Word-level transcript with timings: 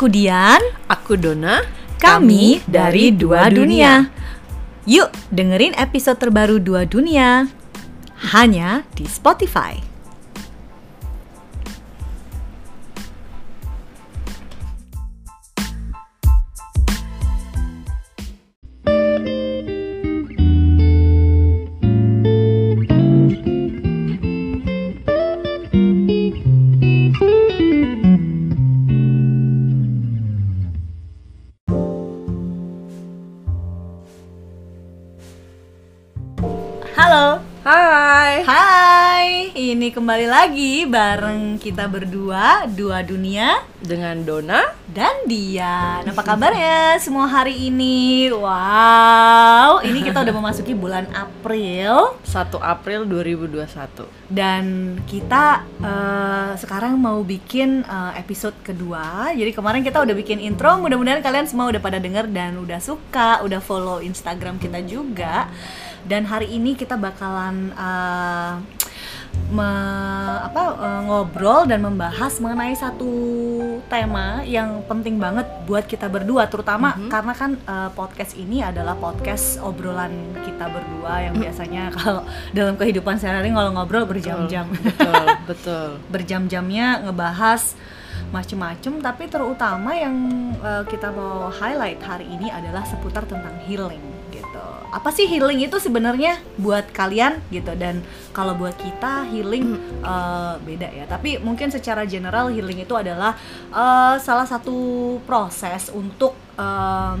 Aku 0.00 0.08
Dian, 0.08 0.64
Aku 0.88 1.12
Dona. 1.12 1.60
kami 2.00 2.64
dari 2.64 3.12
Dua 3.12 3.52
Dunia. 3.52 4.08
Yuk 4.88 5.12
dengerin 5.28 5.76
episode 5.76 6.16
terbaru 6.16 6.56
Dua 6.56 6.88
Dunia 6.88 7.44
hanya 8.32 8.88
di 8.96 9.04
Spotify. 9.04 9.89
Lagi 40.30 40.86
bareng 40.86 41.58
kita 41.58 41.90
berdua, 41.90 42.62
Dua 42.70 43.02
Dunia 43.02 43.66
Dengan 43.82 44.22
Dona. 44.22 44.62
dan 44.90 45.26
Dian. 45.26 46.06
Apa 46.06 46.22
kabarnya 46.22 46.98
semua 47.02 47.26
hari 47.26 47.66
ini? 47.66 48.30
Wow, 48.30 49.82
ini 49.82 50.06
kita 50.06 50.22
udah 50.22 50.34
memasuki 50.34 50.74
bulan 50.74 51.10
April 51.10 52.14
1 52.22 52.58
April 52.62 53.10
2021. 53.10 54.06
dan 54.30 54.94
kita 55.10 55.66
eh, 55.82 56.50
sekarang 56.58 56.94
mau 56.94 57.26
bikin 57.26 57.82
eh, 57.82 58.12
episode 58.22 58.54
kedua. 58.62 59.34
Jadi 59.34 59.50
kemarin 59.50 59.82
kita 59.82 59.98
udah 59.98 60.14
bikin 60.14 60.38
intro, 60.38 60.78
mudah-mudahan 60.78 61.22
kalian 61.26 61.50
semua 61.50 61.70
udah 61.70 61.82
pada 61.82 61.98
denger 61.98 62.30
dan 62.30 62.54
udah 62.54 62.78
suka, 62.78 63.42
udah 63.42 63.58
follow 63.58 63.98
Instagram 63.98 64.62
kita 64.62 64.78
juga. 64.86 65.50
Dan 66.06 66.26
hari 66.26 66.54
ini 66.54 66.78
kita 66.78 66.94
bakalan 66.98 67.74
eh, 67.74 68.79
me- 69.50 70.40
apa 70.40 70.62
eh, 70.78 71.00
ngobrol 71.06 71.66
dan 71.66 71.82
membahas 71.82 72.38
mengenai 72.38 72.74
satu 72.74 73.10
tema 73.86 74.46
yang 74.46 74.82
penting 74.86 75.18
banget 75.18 75.46
buat 75.66 75.84
kita 75.84 76.06
berdua 76.06 76.46
terutama 76.46 76.94
karena 77.10 77.32
kan 77.34 77.50
eh, 77.58 77.90
podcast 77.92 78.38
ini 78.38 78.62
adalah 78.62 78.94
podcast 78.94 79.58
obrolan 79.60 80.12
kita 80.42 80.70
berdua 80.70 81.26
yang 81.26 81.34
biasanya 81.34 81.90
kalau 81.90 82.22
dalam 82.50 82.78
kehidupan 82.78 83.18
sehari-hari 83.18 83.50
kalau 83.50 83.70
ngobrol 83.74 84.06
berjam-jam. 84.06 84.70
Betul, 84.70 85.24
betul. 85.50 85.86
berjam-jamnya 86.08 87.06
ngebahas 87.06 87.74
macem-macem 88.30 89.02
tapi 89.02 89.26
terutama 89.26 89.90
yang 89.94 90.14
eh, 90.62 90.84
kita 90.86 91.10
mau 91.10 91.50
highlight 91.50 91.98
hari 91.98 92.30
ini 92.30 92.46
adalah 92.50 92.86
seputar 92.86 93.26
tentang 93.26 93.58
healing 93.66 94.02
apa 94.90 95.10
sih 95.14 95.30
healing 95.30 95.62
itu 95.62 95.78
sebenarnya 95.78 96.38
buat 96.58 96.90
kalian 96.90 97.38
gitu? 97.54 97.72
Dan 97.78 98.02
kalau 98.34 98.58
buat 98.58 98.74
kita 98.74 99.26
healing 99.30 99.78
eh, 100.02 100.54
beda 100.60 100.88
ya. 100.90 101.04
Tapi 101.06 101.38
mungkin 101.38 101.70
secara 101.70 102.02
general 102.06 102.50
healing 102.50 102.82
itu 102.82 102.94
adalah 102.94 103.38
eh, 103.70 104.16
salah 104.18 104.46
satu 104.46 105.18
proses 105.24 105.90
untuk 105.94 106.34
eh, 106.58 107.14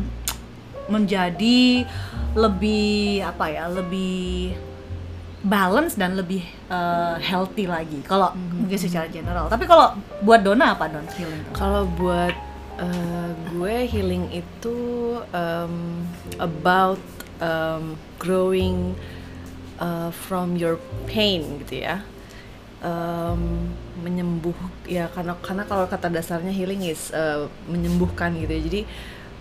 menjadi 0.90 1.86
lebih 2.34 3.22
apa 3.22 3.46
ya 3.46 3.70
lebih 3.70 4.54
balance 5.40 5.96
dan 5.96 6.18
lebih 6.18 6.44
eh, 6.68 7.16
healthy 7.22 7.64
lagi. 7.64 8.04
Kalau 8.04 8.34
mungkin 8.36 8.76
secara 8.76 9.08
general. 9.08 9.48
Tapi 9.48 9.64
kalau 9.64 9.96
buat 10.20 10.44
Dona 10.44 10.76
apa 10.76 10.90
Don 10.90 11.06
healing? 11.16 11.44
Kalau 11.56 11.88
buat 11.96 12.34
eh, 12.80 13.30
gue 13.54 13.76
healing 13.88 14.28
itu 14.34 14.78
um, 15.32 16.04
about 16.36 17.00
um, 17.40 17.96
growing 18.16 18.94
uh, 19.76 20.08
from 20.12 20.54
your 20.54 20.76
pain 21.04 21.60
gitu 21.64 21.82
ya. 21.82 22.04
Um, 22.80 23.68
menyembuh 24.00 24.56
ya 24.88 25.12
karena 25.12 25.36
karena 25.44 25.68
kalau 25.68 25.84
kata 25.84 26.08
dasarnya 26.08 26.48
healing 26.48 26.80
is 26.80 27.12
uh, 27.12 27.44
menyembuhkan 27.68 28.32
gitu 28.36 28.48
ya. 28.48 28.62
Jadi 28.64 28.80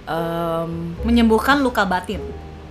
um, 0.04 0.92
menyembuhkan 1.08 1.64
luka 1.64 1.88
batin 1.88 2.20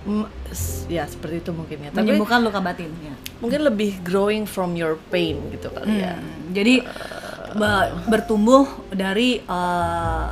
m- 0.05 0.29
s- 0.49 0.85
ya 0.85 1.09
seperti 1.09 1.41
itu 1.41 1.49
mungkin 1.49 1.77
ya. 1.81 1.89
Tapi 1.89 2.05
menyembuhkan 2.05 2.45
luka 2.45 2.61
batin 2.61 2.93
ya. 3.01 3.17
mungkin 3.41 3.65
lebih 3.65 3.97
growing 4.05 4.45
from 4.45 4.77
your 4.77 5.01
pain 5.09 5.41
gitu 5.49 5.73
kali 5.73 6.05
ya. 6.05 6.21
Hmm, 6.21 6.53
jadi 6.53 6.85
be- 7.49 7.89
bertumbuh 8.05 8.69
dari 8.93 9.41
eh, 9.41 10.27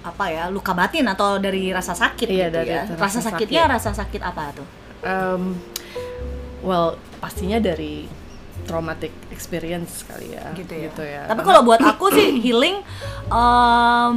apa 0.00 0.24
ya 0.26 0.48
luka 0.48 0.72
batin 0.72 1.04
atau 1.04 1.36
dari 1.36 1.68
rasa 1.70 1.92
sakit 1.92 2.24
Iya, 2.24 2.48
gitu 2.48 2.56
dari 2.56 2.72
ya. 2.72 2.82
rasa 2.82 2.94
Rasa 2.96 3.18
sakitnya 3.22 3.62
sakit. 3.62 3.74
rasa 3.76 3.90
sakit 3.92 4.20
apa 4.20 4.42
tuh? 4.52 4.66
Um, 5.00 5.42
well 6.60 6.96
pastinya 7.18 7.56
dari 7.56 8.08
traumatic 8.62 9.12
experience 9.28 10.04
kali 10.04 10.36
ya. 10.36 10.52
gitu 10.52 10.72
ya. 10.72 10.88
ya. 10.88 11.22
Tapi 11.26 11.40
kalau 11.40 11.60
buat 11.62 11.80
aku 11.80 12.08
sih 12.10 12.38
healing 12.44 12.80
em, 13.28 14.14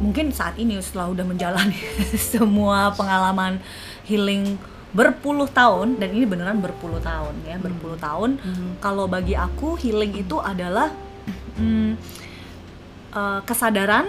mungkin 0.00 0.32
saat 0.32 0.56
ini 0.56 0.80
setelah 0.80 1.08
udah 1.08 1.24
menjalani 1.24 1.76
semua 2.32 2.92
pengalaman 2.92 3.60
healing 4.04 4.56
berpuluh 4.90 5.46
tahun 5.46 5.96
dan 5.96 6.10
ini 6.10 6.26
beneran 6.26 6.58
berpuluh 6.58 6.98
tahun 6.98 7.36
ya 7.46 7.56
berpuluh 7.56 7.94
tahun 7.94 8.42
kalau 8.80 9.06
bagi 9.06 9.38
aku 9.38 9.78
healing 9.78 10.18
itu 10.18 10.34
adalah 10.36 10.90
mm, 11.54 11.94
eh, 13.14 13.40
kesadaran 13.46 14.06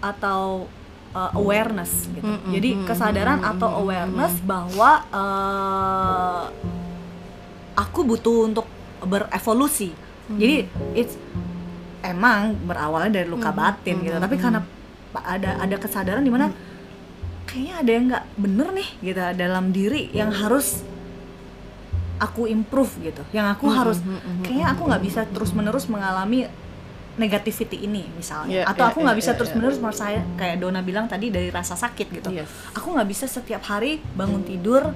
atau 0.00 0.68
eh, 1.16 1.30
awareness 1.38 2.08
gitu. 2.12 2.26
Mm, 2.26 2.38
mm, 2.40 2.52
jadi 2.52 2.70
mm, 2.76 2.84
kesadaran 2.84 3.38
mm, 3.40 3.50
atau 3.56 3.68
mm, 3.68 3.74
mm, 3.76 3.82
awareness 3.82 4.34
bahwa 4.44 4.90
eh, 5.12 6.44
aku 7.76 8.00
butuh 8.04 8.48
untuk 8.48 8.66
berevolusi. 9.04 9.92
Jadi 10.26 10.66
it's 10.98 11.14
emang 12.02 12.58
berawalnya 12.66 13.22
dari 13.22 13.28
luka 13.30 13.54
batin 13.54 14.02
gitu, 14.02 14.18
tapi 14.18 14.34
karena 14.38 14.62
ada 15.22 15.62
ada 15.62 15.76
kesadaran 15.78 16.26
di 16.26 16.34
mana 16.34 16.50
kayaknya 17.46 17.74
ada 17.78 17.90
yang 17.90 18.04
nggak 18.10 18.24
bener 18.34 18.68
nih 18.74 18.88
gitu 19.06 19.22
dalam 19.38 19.70
diri 19.70 20.10
yang 20.10 20.34
harus 20.34 20.82
aku 22.18 22.50
improve 22.50 22.90
gitu, 23.06 23.22
yang 23.30 23.46
aku 23.46 23.70
harus 23.70 24.02
kayaknya 24.42 24.66
aku 24.74 24.82
nggak 24.88 25.02
bisa 25.04 25.20
terus 25.30 25.54
menerus 25.54 25.86
mengalami 25.86 26.50
negativity 27.16 27.80
ini 27.82 28.04
misalnya, 28.12 28.60
Iya, 28.60 28.64
atau 28.68 28.84
iya, 28.84 28.90
aku 28.92 28.98
nggak 29.00 29.16
iya, 29.16 29.22
bisa 29.24 29.30
iya, 29.32 29.38
terus 29.40 29.50
menerus 29.52 29.78
merasa 29.80 30.04
kayak 30.36 30.56
Dona 30.60 30.80
bilang 30.80 31.08
tadi 31.08 31.32
dari 31.32 31.48
rasa 31.48 31.72
sakit 31.72 32.06
gitu 32.12 32.28
Yes. 32.28 32.48
aku 32.72 32.92
nggak 32.92 33.08
bisa 33.08 33.24
setiap 33.24 33.64
hari 33.64 33.98
bangun 34.12 34.44
tidur 34.44 34.92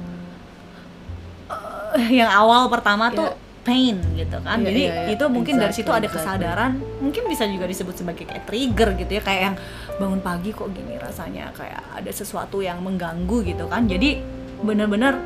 eh, 1.97 2.09
yang 2.13 2.31
awal 2.31 2.69
pertama 2.69 3.11
tuh 3.11 3.27
Iya. 3.27 3.49
pain 3.61 3.97
gitu 4.17 4.37
kan 4.41 4.57
Iya, 4.61 4.67
jadi 4.69 4.83
iya, 4.83 4.95
iya. 5.05 5.13
itu 5.13 5.25
mungkin 5.29 5.55
dari 5.57 5.69
Exactly, 5.69 5.85
situ 5.85 5.91
ada 5.93 6.05
exactly. 6.05 6.25
kesadaran 6.25 6.73
mungkin 6.99 7.23
bisa 7.25 7.45
juga 7.45 7.65
disebut 7.65 7.95
sebagai 7.95 8.25
kayak 8.25 8.45
trigger 8.45 8.89
gitu 8.97 9.13
ya 9.17 9.23
kayak 9.23 9.41
yang 9.43 9.57
bangun 9.97 10.21
pagi 10.21 10.51
kok 10.51 10.69
gini 10.73 10.97
rasanya 10.97 11.53
kayak 11.53 11.81
ada 11.93 12.11
sesuatu 12.11 12.61
yang 12.61 12.81
mengganggu 12.81 13.45
gitu 13.45 13.65
kan 13.65 13.85
jadi 13.85 14.21
bener-bener 14.61 15.21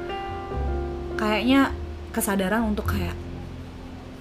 kayaknya 1.15 1.71
kesadaran 2.11 2.67
untuk 2.67 2.91
kayak 2.91 3.15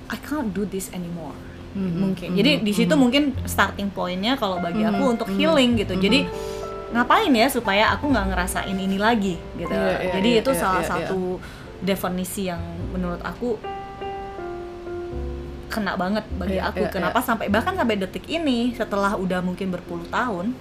I 0.09 0.17
can't 0.19 0.53
do 0.53 0.61
this 0.63 0.93
anymore 0.93 1.33
Mhm, 1.73 1.97
mungkin. 1.97 2.27
Mhm, 2.33 2.37
jadi 2.37 2.51
di 2.61 2.73
situ 2.73 2.93
mungkin 2.93 3.33
starting 3.45 3.89
pointnya 3.89 4.37
kalau 4.37 4.61
bagi 4.61 4.85
aku 4.85 5.03
Mhm, 5.03 5.13
untuk 5.17 5.27
mhm, 5.29 5.37
healing 5.37 5.71
gitu. 5.81 5.93
Jadi 5.97 6.19
ngapain 6.93 7.33
ya 7.33 7.49
supaya 7.49 7.89
aku 7.89 8.13
nggak 8.13 8.25
ngerasain 8.29 8.77
ini 8.77 9.01
lagi 9.01 9.35
gitu. 9.57 9.73
Iya, 9.73 9.97
iya, 9.97 10.11
jadi 10.13 10.29
iya, 10.29 10.41
itu 10.45 10.51
iya, 10.53 10.61
salah 10.61 10.83
iya, 10.85 10.89
satu 10.93 11.41
definisi 11.81 12.47
yang 12.47 12.61
menurut 12.93 13.19
aku 13.25 13.57
kena 15.73 15.97
banget 15.97 16.21
bagi 16.37 16.61
Iya, 16.61 16.69
aku. 16.69 16.85
iya, 16.85 16.93
kenapa 16.93 17.19
sampai 17.25 17.49
bahkan 17.49 17.73
sampai 17.73 17.97
detik 17.97 18.29
ini 18.29 18.77
setelah 18.77 19.17
udah 19.17 19.41
mungkin 19.41 19.73
berpuluh 19.73 20.05
tahun 20.13 20.53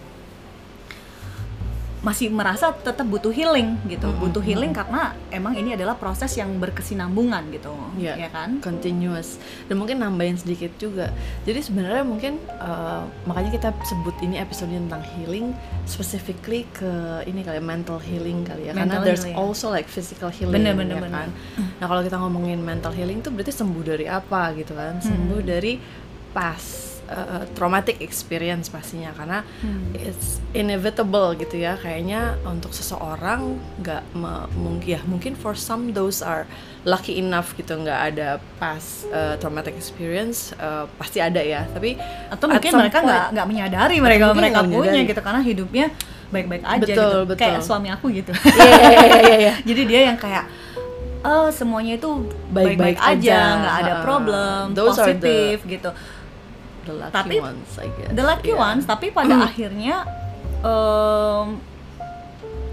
masih 2.03 2.29
merasa 2.29 2.75
tetap 2.75 3.07
butuh 3.07 3.31
healing 3.31 3.79
gitu. 3.87 4.05
Mhm, 4.05 4.19
butuh 4.19 4.43
healing 4.43 4.75
karena 4.75 5.15
emang 5.31 5.55
ini 5.55 5.73
adalah 5.73 5.95
proses 5.95 6.35
yang 6.35 6.59
berkesinambungan 6.59 7.47
gitu 7.49 7.71
Iya, 7.95 8.19
ya 8.19 8.29
kan? 8.29 8.59
continuous. 8.59 9.39
Dan 9.65 9.79
mungkin 9.79 10.03
nambahin 10.03 10.35
sedikit 10.35 10.75
juga. 10.77 11.15
Jadi 11.43 11.63
sebenarnya 11.63 12.03
mungkin 12.03 12.43
uh, 12.53 13.07
makanya 13.23 13.55
kita 13.55 13.69
sebut 13.87 14.19
ini 14.19 14.35
episode 14.37 14.67
tentang 14.69 14.99
healing 15.15 15.55
specifically 15.87 16.67
ke 16.71 16.91
ini 17.23 17.41
kali 17.41 17.57
ya, 17.57 17.65
mental 17.65 17.97
healing 17.97 18.43
kali 18.43 18.67
ya. 18.67 18.75
Karena 18.75 18.99
Mental 18.99 19.07
there's 19.07 19.23
healing. 19.23 19.39
also 19.39 19.71
like 19.71 19.87
physical 19.87 20.27
healing 20.27 20.59
Bener, 20.59 20.75
bener, 20.75 20.99
ya 20.99 21.03
bener. 21.03 21.15
kan 21.17 21.31
nah 21.79 21.87
kalau 21.87 22.03
kita 22.03 22.15
ngomongin 22.15 22.59
mental 22.59 22.91
healing 22.91 23.19
tuh 23.19 23.31
berarti 23.31 23.51
sembuh 23.51 23.83
dari 23.85 24.07
apa 24.07 24.51
gitu 24.55 24.75
kan? 24.75 24.99
Sembuh 24.99 25.39
Hmm. 25.39 25.47
dari 25.49 25.73
past 26.31 26.92
uh, 27.13 27.45
traumatic 27.53 28.01
experience 28.01 28.67
pastinya 28.67 29.13
karena 29.13 29.45
Hmm. 29.61 29.93
it's 29.95 30.41
inevitable 30.53 31.37
gitu 31.37 31.61
ya 31.61 31.77
kayaknya 31.77 32.35
untuk 32.43 32.73
seseorang 32.73 33.61
nggak 33.79 34.03
mungkin 34.57 34.89
ya 34.89 35.01
mungkin 35.05 35.33
for 35.37 35.53
some 35.53 35.93
those 35.93 36.21
are 36.21 36.49
lucky 36.83 37.21
enough 37.21 37.55
gitu 37.55 37.79
nggak 37.79 38.01
ada 38.13 38.29
pas 38.59 38.83
uh, 39.09 39.39
traumatic 39.39 39.77
experience 39.77 40.51
uh, 40.59 40.89
pasti 40.99 41.23
ada 41.23 41.39
ya 41.39 41.69
tapi 41.71 41.95
atau 42.29 42.51
at 42.51 42.59
mungkin 42.59 42.73
mereka 42.75 42.99
nggak 43.01 43.25
nggak 43.37 43.47
menyadari 43.47 43.97
mereka 44.03 44.25
mereka 44.35 44.61
punya 44.67 44.91
menyadari. 44.91 45.11
gitu 45.13 45.21
karena 45.23 45.41
hidupnya 45.41 45.87
baik-baik 46.33 46.65
aja 46.65 46.81
Betul, 46.81 46.97
gitu 46.97 47.19
betul. 47.29 47.41
kayak 47.45 47.61
suami 47.61 47.89
aku 47.93 48.07
gitu 48.09 48.33
iya, 48.57 48.73
iya, 48.89 49.21
iya, 49.21 49.37
iya. 49.37 49.55
jadi 49.69 49.83
dia 49.85 50.01
yang 50.11 50.19
kayak 50.19 50.49
oh 51.23 51.49
semuanya 51.55 51.95
itu 52.01 52.11
Baik-baik 52.51 52.99
aja 52.99 53.39
nggak 53.63 53.77
ada 53.79 53.95
problem 54.03 54.63
the- 54.75 54.83
positif 54.91 55.57
gitu 55.63 55.91
the 56.83 56.93
lucky 56.93 57.15
Tapi, 57.15 57.35
ones 57.39 57.71
I 57.77 57.89
guess 57.89 58.11
the 58.11 58.23
lucky 58.23 58.51
Yeah. 58.51 58.61
ones 58.61 58.85
tapi 58.85 59.07
pada 59.09 59.35
akhirnya 59.43 59.97
em, 60.61 61.47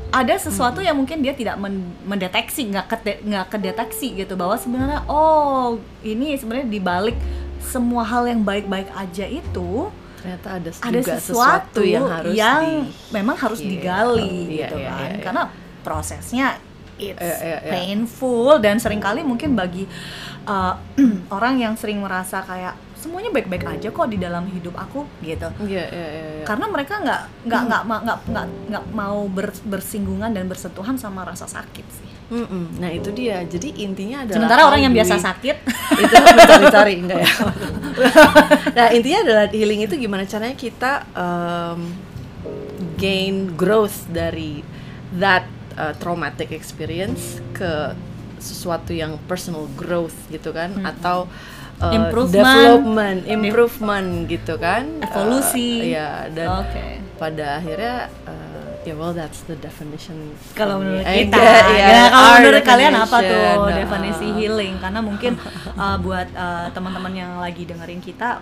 ada 0.10 0.34
sesuatu 0.36 0.82
yang 0.82 0.98
mungkin 0.98 1.22
dia 1.22 1.32
tidak 1.32 1.56
men- 1.56 1.94
mendeteksi 2.02 2.66
nggak 2.68 2.86
kede- 2.90 3.22
nggak 3.22 3.46
kedeteksi 3.48 4.18
gitu 4.18 4.34
bahwa 4.34 4.58
sebenarnya 4.58 5.06
oh 5.06 5.78
ini 6.02 6.34
sebenarnya 6.34 6.66
dibalik 6.68 7.14
semua 7.62 8.02
hal 8.02 8.26
yang 8.26 8.42
baik-baik 8.42 8.90
aja 8.90 9.24
itu 9.24 9.94
ternyata 10.18 10.48
ada, 10.58 10.70
ada 10.74 11.00
sesuatu, 11.16 11.80
yang 11.80 12.04
harus 12.04 12.34
yang 12.34 12.64
di- 12.84 12.92
memang 13.14 13.38
harus 13.38 13.62
Iya. 13.62 13.70
digali 13.70 14.26
Iya, 14.50 14.50
gitu 14.66 14.76
iya, 14.76 14.90
kan 14.90 14.98
iya, 15.00 15.10
iya. 15.14 15.24
karena 15.24 15.44
prosesnya 15.80 16.48
it's 16.98 17.16
Iya, 17.16 17.36
iya, 17.40 17.58
iya. 17.62 17.72
painful 17.72 18.60
dan 18.60 18.76
sering 18.76 19.00
kali 19.00 19.22
mungkin 19.22 19.54
bagi 19.54 19.86
uh, 20.44 20.74
orang 21.32 21.62
yang 21.62 21.74
sering 21.78 22.02
merasa 22.02 22.42
kayak 22.42 22.74
semuanya 23.00 23.32
baik-baik 23.32 23.64
aja 23.66 23.88
kok 23.88 24.06
di 24.06 24.18
dalam 24.18 24.44
hidup 24.46 24.76
aku 24.76 25.08
gitu 25.22 25.48
Iya, 25.62 25.86
iya, 25.88 26.08
iya, 26.10 26.28
iya. 26.34 26.44
karena 26.44 26.68
mereka 26.68 27.00
nggak 27.00 27.22
nggak 27.44 27.62
nggak 27.66 27.82
ma- 27.84 28.02
nggak 28.02 28.20
nggak 28.28 28.46
nggak 28.68 28.84
mau 28.92 29.20
ber- 29.26 29.64
bersinggungan 29.66 30.30
dan 30.30 30.46
bersentuhan 30.46 30.96
sama 30.96 31.24
rasa 31.24 31.48
sakit 31.48 31.88
sih 31.90 32.08
Mm-mm. 32.30 32.78
Nah 32.78 32.94
itu 32.94 33.10
dia. 33.10 33.42
Jadi 33.42 33.74
intinya 33.82 34.22
adalah 34.22 34.38
sementara 34.38 34.62
orang 34.64 34.86
yang 34.86 34.94
biasa 34.94 35.18
sakit 35.18 35.66
itu 36.06 36.14
mencari-cari 36.14 36.94
enggak 36.96 37.20
ya. 37.20 37.34
nah 38.78 38.88
intinya 38.94 39.20
adalah 39.24 39.46
healing 39.50 39.82
itu 39.82 39.98
gimana 39.98 40.24
caranya 40.24 40.54
kita 40.54 41.10
um, 41.12 41.90
gain 42.98 43.56
growth 43.56 44.06
dari 44.08 44.62
that 45.12 45.48
uh, 45.74 45.98
traumatic 45.98 46.52
experience 46.52 47.42
ke 47.52 47.96
sesuatu 48.38 48.94
yang 48.94 49.20
personal 49.26 49.66
growth 49.74 50.16
gitu 50.30 50.54
kan 50.54 50.72
Hmm. 50.72 50.86
atau 50.86 51.26
uh, 51.80 51.92
Improvement. 51.92 52.36
development, 52.36 53.20
improvement 53.26 54.08
gitu 54.26 54.54
kan, 54.56 54.84
Evolusi. 55.00 55.70
Uh, 55.80 55.96
ya 55.96 56.10
dan 56.30 56.48
oke 56.60 56.86
pada 57.16 57.60
akhirnya 57.60 58.08
uh, 58.24 58.80
ya 58.82 58.96
well 58.96 59.12
that's 59.12 59.44
the 59.44 59.60
definition 59.60 60.16
kalau 60.56 60.80
menurut 60.80 61.04
kita 61.04 61.36
get- 61.36 61.68
ya, 61.76 61.84
yeah, 61.84 62.06
kalau 62.08 62.32
menurut 62.40 62.64
kalian 62.64 62.94
apa 62.96 63.18
tuh 63.20 63.44
uh, 63.60 63.70
definisi 63.70 64.28
healing 64.34 64.80
karena 64.80 65.00
mungkin 65.00 65.36
uh, 65.74 66.00
buat 66.06 66.32
uh, 66.32 66.72
teman-teman 66.72 67.12
yang 67.12 67.32
lagi 67.38 67.64
dengerin 67.64 68.00
kita 68.00 68.40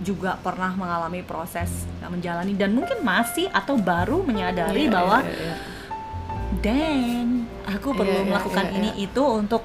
juga 0.00 0.36
pernah 0.36 0.72
mengalami 0.72 1.20
proses 1.20 1.84
menjalani 2.02 2.56
dan 2.56 2.72
mungkin 2.72 3.00
masih 3.00 3.48
atau 3.52 3.76
baru 3.76 4.20
menyadari 4.20 4.88
Iya, 4.88 4.92
bahwa 4.92 5.20
iya, 5.20 5.32
iya. 5.32 5.54
dan 6.60 7.26
aku 7.64 7.92
perlu 7.92 8.08
Iya, 8.10 8.20
iya, 8.24 8.28
melakukan 8.28 8.64
iya, 8.68 8.76
ini 8.76 8.90
iya. 8.96 9.04
itu 9.08 9.22
untuk 9.22 9.62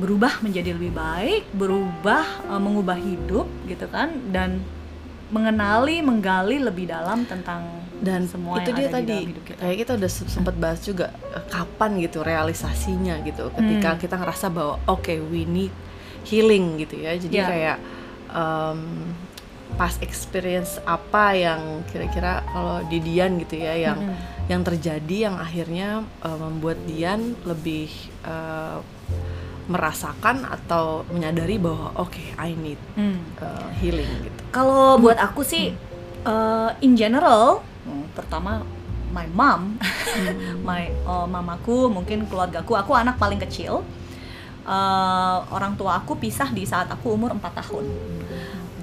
berubah 0.00 0.40
menjadi 0.40 0.72
lebih 0.72 0.90
baik, 0.90 1.44
berubah 1.52 2.24
uh, 2.48 2.56
mengubah 2.56 2.96
hidup 2.96 3.44
gitu 3.66 3.84
kan 3.86 4.08
dan 4.28 4.64
mengenali, 5.28 6.00
menggali 6.00 6.58
lebih 6.58 6.88
dalam 6.88 7.22
tentang 7.22 7.62
dan 8.00 8.24
semua 8.24 8.58
itu 8.58 8.72
yang 8.72 8.78
dia 8.80 8.82
ada 8.82 8.90
di 8.90 8.96
tadi 8.96 9.12
dalam 9.12 9.28
hidup 9.28 9.44
kita. 9.44 9.58
kayak 9.60 9.76
kita 9.78 9.92
udah 9.94 10.10
se- 10.10 10.26
sempat 10.26 10.54
bahas 10.56 10.80
juga 10.80 11.06
eh, 11.30 11.44
kapan 11.46 11.90
gitu 12.00 12.18
realisasinya 12.20 13.20
gitu 13.20 13.52
ketika 13.52 13.88
Hmm. 13.90 14.00
kita 14.00 14.14
ngerasa 14.16 14.46
bahwa 14.48 14.80
oke 14.86 15.12
we 15.28 15.44
need 15.44 15.68
healing 16.24 16.80
gitu 16.80 16.96
ya 16.96 17.12
jadi 17.14 17.36
Ya. 17.36 17.46
kayak 17.46 17.76
um, 18.32 18.80
pas 19.70 19.94
experience 20.00 20.80
apa 20.82 21.36
yang 21.36 21.60
kira-kira 21.86 22.40
kalau 22.42 22.82
di 22.84 22.98
Dian 22.98 23.36
gitu 23.38 23.54
ya 23.54 23.76
yang 23.76 24.00
Mm-mm. 24.00 24.48
yang 24.48 24.62
terjadi 24.64 25.16
yang 25.28 25.36
akhirnya 25.36 25.88
uh, 26.18 26.38
membuat 26.40 26.80
Dian 26.82 27.36
lebih 27.44 27.86
uh, 28.24 28.80
merasakan 29.70 30.42
atau 30.50 31.06
menyadari 31.14 31.54
bahwa 31.56 31.94
oke 31.94 32.34
I 32.34 32.58
need 32.58 32.80
Hmm. 32.98 33.22
uh, 33.38 33.70
healing 33.78 34.10
gitu 34.26 34.40
Kalau 34.50 34.98
buat 34.98 35.14
aku 35.14 35.46
sih, 35.46 35.70
uh, 36.26 36.74
in 36.82 36.98
general, 36.98 37.62
hmm, 37.86 38.10
terutama 38.18 38.66
my 39.14 39.30
mom, 39.30 39.78
my 40.68 40.90
uh, 41.06 41.26
mamaku, 41.30 41.86
mungkin 41.86 42.26
keluargaku, 42.26 42.74
aku 42.74 42.98
anak 42.98 43.14
paling 43.14 43.38
kecil. 43.38 43.86
Uh, 44.66 45.38
orang 45.54 45.78
tua 45.78 46.02
aku 46.02 46.18
pisah 46.18 46.50
di 46.50 46.66
saat 46.66 46.90
aku 46.90 47.14
umur 47.14 47.30
4 47.34 47.62
tahun. 47.62 47.86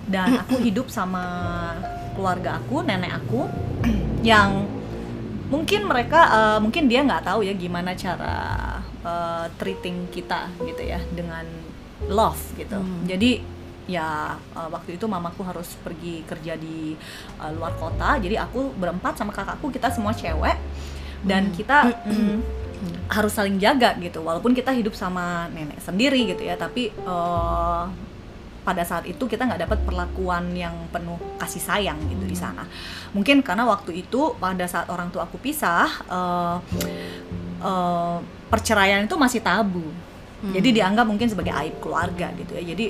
Dan 0.08 0.40
aku 0.40 0.56
hidup 0.68 0.88
sama 0.88 1.24
keluarga 2.16 2.64
aku, 2.64 2.80
nenek 2.88 3.12
aku, 3.12 3.52
yang 4.24 4.64
mungkin 5.52 5.84
mereka, 5.84 6.20
uh, 6.32 6.60
mungkin 6.64 6.88
dia 6.88 7.04
nggak 7.04 7.28
tahu 7.28 7.44
ya 7.44 7.52
gimana 7.56 7.92
cara 7.92 8.77
uh, 9.08 9.48
treating 9.56 10.12
kita 10.12 10.52
gitu 10.68 10.84
ya 10.84 11.00
dengan 11.16 11.48
love 12.12 12.60
gitu. 12.60 12.76
Hmm. 12.76 13.08
Jadi 13.08 13.56
ya 13.88 14.36
uh, 14.36 14.68
waktu 14.68 15.00
itu 15.00 15.08
mamaku 15.08 15.48
harus 15.48 15.80
pergi 15.80 16.20
kerja 16.28 16.60
di 16.60 16.92
uh, 17.40 17.52
luar 17.56 17.72
kota 17.80 18.20
jadi 18.20 18.44
aku 18.44 18.76
berempat 18.76 19.16
sama 19.16 19.32
kakakku 19.32 19.72
kita 19.72 19.88
semua 19.88 20.12
cewek 20.12 20.60
dan 21.24 21.48
Hmm. 21.48 21.56
kita 21.56 21.78
mm, 22.04 22.38
harus 23.08 23.32
saling 23.32 23.56
jaga 23.58 23.96
gitu 23.98 24.20
walaupun 24.22 24.52
kita 24.52 24.76
hidup 24.76 24.92
sama 24.92 25.48
nenek 25.56 25.80
sendiri 25.80 26.20
gitu 26.28 26.44
ya 26.44 26.60
tapi 26.60 26.92
uh, 27.08 27.88
pada 28.68 28.84
saat 28.84 29.08
itu 29.08 29.24
kita 29.24 29.48
nggak 29.48 29.64
dapat 29.64 29.80
perlakuan 29.88 30.52
yang 30.52 30.76
penuh 30.92 31.16
kasih 31.40 31.64
sayang 31.64 31.96
gitu 32.12 32.28
di 32.28 32.36
Hmm. 32.36 32.44
sana 32.44 32.64
mungkin 33.16 33.40
karena 33.40 33.64
waktu 33.64 34.04
itu 34.04 34.36
pada 34.36 34.68
saat 34.68 34.92
orang 34.92 35.08
tua 35.16 35.24
aku 35.24 35.40
pisah 35.40 35.88
uh, 36.12 36.60
uh, 37.64 38.20
perceraian 38.48 39.04
itu 39.04 39.16
masih 39.16 39.44
tabu. 39.44 39.84
Hmm. 40.38 40.54
jadi 40.54 40.70
dianggap 40.70 41.10
mungkin 41.10 41.26
sebagai 41.26 41.50
aib 41.50 41.82
keluarga 41.82 42.30
gitu 42.38 42.54
ya. 42.54 42.64
Jadi 42.74 42.86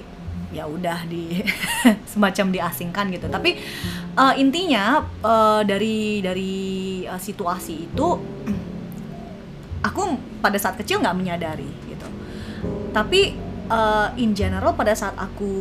ya 0.52 0.68
udah 0.68 1.08
di 1.08 1.44
semacam 2.12 2.52
diasingkan 2.52 3.08
gitu. 3.12 3.28
Tapi 3.32 3.56
uh, 4.20 4.36
intinya 4.36 5.04
uh, 5.24 5.64
dari 5.64 6.20
dari 6.20 6.56
uh, 7.08 7.20
situasi 7.20 7.88
itu 7.88 8.08
aku 9.80 10.02
pada 10.44 10.60
saat 10.60 10.76
kecil 10.76 11.00
nggak 11.00 11.16
menyadari 11.16 11.72
gitu. 11.88 12.08
Tapi 12.92 13.36
uh, 13.72 14.12
in 14.20 14.36
general 14.36 14.76
pada 14.76 14.92
saat 14.92 15.16
aku 15.16 15.52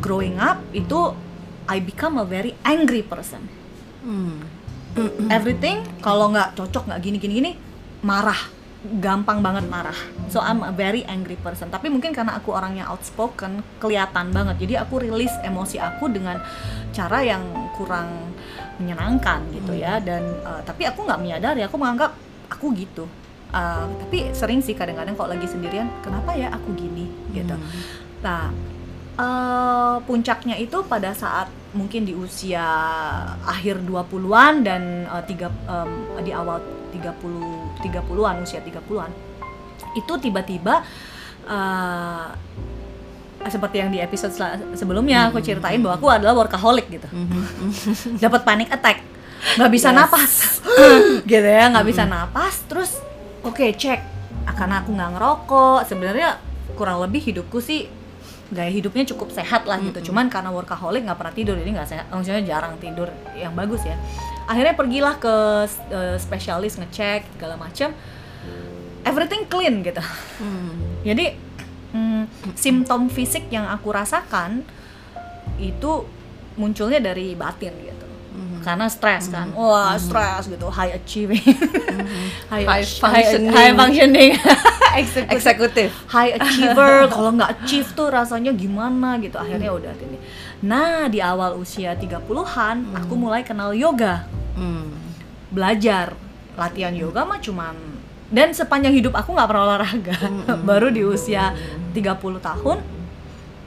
growing 0.00 0.40
up 0.40 0.64
itu 0.72 1.12
I 1.68 1.84
become 1.84 2.16
a 2.16 2.24
very 2.24 2.56
angry 2.64 3.04
person. 3.04 3.48
Hmm. 4.02 4.42
everything 5.32 5.80
kalau 6.04 6.28
nggak 6.28 6.52
cocok 6.52 6.84
nggak 6.84 7.00
gini 7.00 7.16
gini 7.16 7.34
gini 7.40 7.52
marah. 8.02 8.38
Gampang 8.82 9.38
banget 9.46 9.70
marah. 9.70 9.94
So 10.26 10.42
I'm 10.42 10.66
a 10.66 10.74
very 10.74 11.06
angry 11.06 11.38
person. 11.38 11.70
Tapi 11.70 11.86
mungkin 11.86 12.10
karena 12.10 12.34
aku 12.34 12.50
orangnya 12.50 12.90
outspoken 12.90 13.62
kelihatan 13.78 14.34
banget. 14.34 14.66
Jadi 14.66 14.74
aku 14.74 14.98
rilis 15.06 15.30
emosi 15.46 15.78
aku 15.78 16.10
dengan 16.10 16.42
cara 16.90 17.22
yang 17.22 17.42
kurang 17.78 18.34
menyenangkan 18.82 19.46
gitu 19.54 19.78
ya. 19.78 20.02
Dan 20.02 20.26
uh, 20.42 20.60
tapi 20.66 20.82
aku 20.90 21.06
nggak 21.06 21.20
menyadari. 21.22 21.62
Aku 21.62 21.78
menganggap 21.78 22.10
aku 22.50 22.74
gitu. 22.74 23.06
Uh, 23.54 23.86
tapi 24.02 24.32
sering 24.34 24.64
sih 24.64 24.72
kadang-kadang 24.72 25.12
kalau 25.14 25.30
lagi 25.36 25.44
sendirian 25.46 25.86
kenapa 26.02 26.34
ya 26.34 26.50
aku 26.50 26.74
gini? 26.74 27.06
gitu. 27.32 27.54
Hmm. 27.54 28.02
Nah, 28.22 28.42
eh, 29.18 29.96
puncaknya 30.06 30.56
itu 30.56 30.78
pada 30.86 31.12
saat 31.12 31.50
mungkin 31.74 32.04
di 32.04 32.14
usia 32.14 32.64
akhir 33.42 33.82
20-an 33.84 34.54
dan 34.62 34.82
eh, 35.08 35.22
tiga 35.26 35.50
em, 35.66 35.90
di 36.22 36.32
awal 36.32 36.62
30 36.92 37.80
30-an, 37.80 38.34
usia 38.38 38.60
30-an. 38.60 39.10
Itu 39.96 40.20
tiba-tiba 40.20 40.84
eh, 41.42 42.28
seperti 43.42 43.82
yang 43.82 43.90
di 43.90 43.98
episode 43.98 44.30
sebelumnya 44.72 45.26
aku 45.26 45.42
ceritain 45.42 45.82
bahwa 45.82 45.98
aku 45.98 46.06
adalah 46.06 46.36
workaholic 46.36 46.86
gitu. 46.88 47.08
Dapat 48.20 48.40
panic 48.44 48.70
attack. 48.70 49.02
nggak 49.58 49.72
bisa 49.74 49.90
Yes. 49.90 49.96
napas. 49.98 50.32
gitu 51.26 51.48
ya, 51.48 51.66
nggak 51.66 51.86
bisa 51.90 52.06
napas 52.06 52.62
terus 52.70 53.02
oke 53.42 53.74
cek 53.74 54.00
karena 54.54 54.78
aku 54.78 54.94
nggak 54.94 55.10
ngerokok 55.18 55.80
sebenarnya 55.82 56.38
kurang 56.78 57.02
lebih 57.02 57.18
hidupku 57.20 57.58
sih 57.58 57.90
gaya 58.52 58.68
hidupnya 58.68 59.08
cukup 59.08 59.32
sehat 59.32 59.64
lah 59.64 59.80
gitu. 59.80 60.12
Cuman 60.12 60.28
karena 60.28 60.52
workaholic 60.52 61.08
nggak 61.08 61.18
pernah 61.18 61.34
tidur 61.34 61.56
jadi 61.56 61.70
nggak 61.72 61.88
sehat 61.88 62.06
maksudnya 62.12 62.44
jarang 62.44 62.76
tidur 62.76 63.08
yang 63.32 63.56
bagus 63.56 63.82
ya. 63.82 63.96
Akhirnya 64.44 64.76
pergilah 64.76 65.16
ke 65.16 65.34
eh, 65.90 66.16
spesialis 66.20 66.76
ngecek 66.76 67.26
segala 67.34 67.56
macam 67.56 67.96
everything 69.02 69.42
clean 69.50 69.82
gitu. 69.82 70.02
Hmm. 70.38 71.02
jadi 71.02 71.34
mm, 71.94 72.54
simptom 72.54 73.10
fisik 73.10 73.50
yang 73.50 73.66
aku 73.68 73.90
rasakan 73.90 74.62
itu 75.58 76.06
munculnya 76.56 77.00
dari 77.02 77.34
batin 77.34 77.72
gitu 77.82 78.01
Mhm. 78.32 78.64
karena 78.64 78.88
stres 78.88 79.28
kan. 79.28 79.52
Wah 79.52 79.94
stres 79.94 80.48
gitu. 80.48 80.66
High 80.66 80.96
achieving. 80.96 81.44
High, 82.52 82.64
High 82.64 82.84
ach- 82.84 82.98
functioning. 82.98 83.52
high 83.52 83.72
functioning. 83.72 84.30
Executive. 84.92 85.32
Eksekutif. 85.32 85.88
high 86.06 86.32
achiever. 86.32 87.06
Kalau 87.14 87.30
nggak 87.32 87.50
achieve 87.58 87.88
tuh 87.92 88.08
rasanya 88.08 88.52
gimana 88.52 89.16
gitu. 89.18 89.36
Akhirnya 89.36 89.72
udah 89.72 89.92
ini. 89.96 90.16
Nah 90.62 91.08
di 91.08 91.18
awal 91.18 91.56
usia 91.56 91.92
30-an 91.92 92.76
aku 92.94 93.12
mulai 93.14 93.40
kenal 93.42 93.72
yoga. 93.72 94.24
Hmm. 94.52 94.92
belajar. 95.48 96.16
Latihan 96.52 96.92
yoga 96.92 97.24
mah 97.24 97.36
cuman 97.36 97.76
dan 98.28 98.48
sepanjang 98.50 98.92
hidup 98.92 99.12
aku 99.12 99.32
nggak 99.32 99.44
pernah 99.44 99.64
olahraga. 99.66 100.16
Baru 100.62 100.88
di 100.88 101.04
usia 101.04 101.52
30 101.92 102.16
tahun 102.38 102.80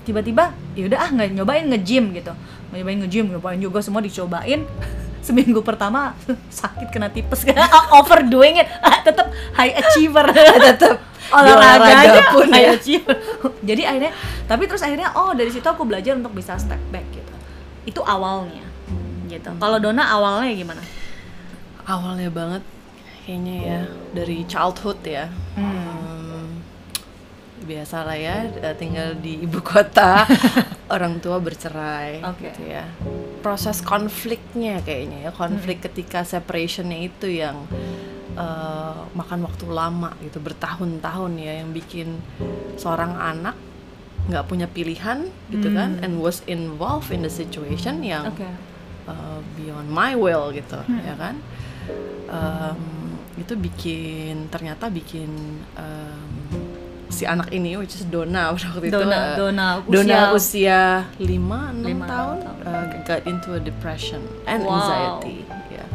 tiba-tiba 0.05 0.53
yaudah 0.77 0.99
ah 1.01 1.09
nggak 1.09 1.33
nyobain 1.33 1.65
nge-gym 1.65 2.13
gitu. 2.13 2.31
Nyobain 2.69 2.97
nge-gym 3.01 3.25
nyobain 3.33 3.57
yoga 3.57 3.81
semua 3.81 4.05
dicobain. 4.05 4.63
Seminggu 5.25 5.65
pertama 5.65 6.13
sakit 6.61 6.93
kena 6.93 7.09
tipes. 7.09 7.49
Overdoing 7.97 8.61
it. 8.61 8.69
Tetap 9.01 9.33
high 9.57 9.73
achiever. 9.73 10.29
Tetap 10.29 11.01
olahraga 11.33 11.81
olahraganya 11.81 12.23
pun 12.29 12.47
high 12.53 12.69
ya. 12.69 12.77
achiever. 12.77 13.17
Jadi 13.65 13.81
akhirnya 13.81 14.13
tapi 14.45 14.69
terus 14.69 14.85
akhirnya 14.85 15.09
oh 15.17 15.33
dari 15.33 15.49
situ 15.49 15.65
aku 15.65 15.81
belajar 15.89 16.13
untuk 16.13 16.37
bisa 16.37 16.53
step 16.61 16.79
back 16.93 17.09
gitu. 17.09 17.33
Itu 17.89 18.01
awalnya 18.05 18.61
gitu. 19.27 19.49
Kalau 19.57 19.77
Dona 19.81 20.05
awalnya 20.05 20.53
gimana? 20.53 20.81
Awalnya 21.85 22.29
banget 22.29 22.63
kayaknya 23.25 23.55
ya 23.57 23.81
dari 24.13 24.45
childhood 24.45 25.01
ya. 25.01 25.25
Hmm, 25.57 26.24
biasa 27.65 28.05
lah 28.05 28.17
ya 28.17 28.45
eh, 28.47 28.75
tinggal 28.77 29.17
di 29.17 29.41
ibu 29.41 29.59
kota 29.59 30.29
orang 30.95 31.17
tua 31.17 31.41
bercerai 31.41 32.21
Oke. 32.21 32.53
gitu 32.53 32.61
ya. 32.69 32.85
Proses 33.41 33.81
konfliknya 33.81 34.79
kayaknya 34.85 35.29
ya 35.29 35.31
konflik 35.33 35.81
ketika 35.81 36.21
separationnya 36.21 37.01
itu 37.01 37.27
yang 37.27 37.65
eh, 38.37 38.99
makan 39.17 39.43
waktu 39.49 39.65
lama 39.65 40.13
gitu 40.21 40.37
bertahun-tahun 40.37 41.31
ya 41.41 41.65
yang 41.65 41.73
bikin 41.73 42.21
seorang 42.77 43.17
anak 43.17 43.57
nggak 44.25 44.45
punya 44.49 44.65
pilihan 44.65 45.29
gitu 45.53 45.69
kan 45.69 46.01
and 46.01 46.17
was 46.17 46.41
involved 46.49 47.13
in 47.13 47.21
the 47.21 47.29
situation 47.29 48.01
yang 48.01 48.25
Oke. 48.25 48.49
uh, 49.05 49.37
beyond 49.53 49.85
my 49.85 50.17
will 50.17 50.49
gitu 50.49 50.81
ya 51.05 51.13
kan? 51.13 51.37
Em, 52.25 52.81
itu 53.37 53.53
bikin 53.53 54.49
ternyata 54.49 54.89
bikin 54.89 55.61
em, 55.77 56.25
si 57.15 57.23
anak 57.25 57.47
ini 57.49 57.75
which 57.75 57.95
is 57.95 58.03
Dona 58.05 58.49
waktu 58.51 58.67
itu 58.83 58.91
Dona- 58.91 59.15
uh, 59.31 59.35
Dona 59.39 59.67
Dona 59.81 60.15
usia- 60.29 60.31
usia 60.35 60.79
5 61.15 61.23
6 61.23 61.79
Lima, 61.81 62.05
tahun, 62.05 62.35
tahun, 62.37 62.57
uh, 62.67 62.85
got 63.01 63.21
into 63.23 63.49
a 63.51 63.61
depression 63.61 64.19
and 64.43 64.59
Wow. 64.61 64.75
anxiety 64.75 65.47
ya 65.71 65.85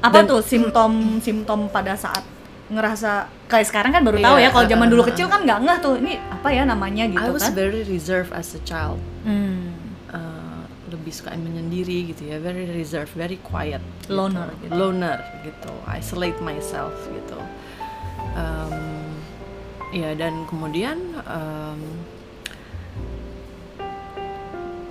apa 0.00 0.16
Dan- 0.16 0.28
tuh 0.28 0.40
simptom 0.40 0.92
simptom 1.18 1.66
pada 1.66 1.94
saat 1.94 2.22
ngerasa 2.68 3.10
kayak 3.46 3.66
sekarang 3.66 3.92
kan 3.92 4.00
baru 4.00 4.16
tahu 4.18 4.36
Iya, 4.36 4.44
ya 4.44 4.48
kalau 4.48 4.66
zaman 4.66 4.86
uh, 4.86 4.90
dulu 4.90 5.02
uh, 5.02 5.08
kecil 5.08 5.26
kan 5.26 5.40
nggak 5.42 5.58
ngeh 5.60 5.78
tuh 5.78 5.94
ini 5.96 6.12
apa 6.16 6.48
ya 6.48 6.62
namanya 6.64 7.04
gitu 7.06 7.20
I 7.20 7.28
was 7.28 7.42
kan 7.42 7.52
very 7.52 7.82
reserved 7.84 8.32
as 8.32 8.48
a 8.52 8.62
child 8.62 8.96
Hmm. 9.22 9.76
uh, 10.08 10.64
lebih 10.88 11.10
suka 11.10 11.32
menyendiri 11.32 12.08
gitu 12.08 12.26
ya 12.26 12.36
very 12.38 12.64
reserved 12.66 13.12
very 13.12 13.36
quiet 13.38 13.80
gitu. 14.02 14.12
Loner 14.14 14.48
gitu. 14.58 14.72
loner 14.72 15.18
gitu 15.42 15.68
isolate 15.86 16.40
myself 16.40 16.92
gitu 17.08 17.36
um, 18.34 18.91
ya 19.92 20.16
dan 20.16 20.48
kemudian 20.48 20.96
um, 21.22 21.80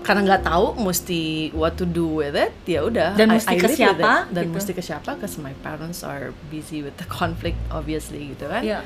karena 0.02 0.22
nggak 0.26 0.44
tahu 0.44 0.82
mesti 0.82 1.22
what 1.54 1.78
to 1.78 1.86
do 1.86 2.10
with 2.10 2.34
it 2.34 2.50
ya 2.66 2.82
udah 2.82 3.14
Dan 3.14 3.30
I- 3.30 3.38
mesti 3.38 3.54
I 3.54 3.58
ke 3.58 3.70
siapa, 3.70 4.26
dan 4.30 4.50
gitu. 4.50 4.54
mesti 4.58 4.72
ke 4.74 4.82
siapa 4.82 5.14
because 5.14 5.38
my 5.38 5.54
parents 5.62 6.02
are 6.02 6.34
busy 6.50 6.82
with 6.82 6.98
the 6.98 7.06
conflict 7.06 7.58
obviously 7.70 8.34
gitu 8.34 8.50
kan 8.50 8.66
Iya. 8.66 8.80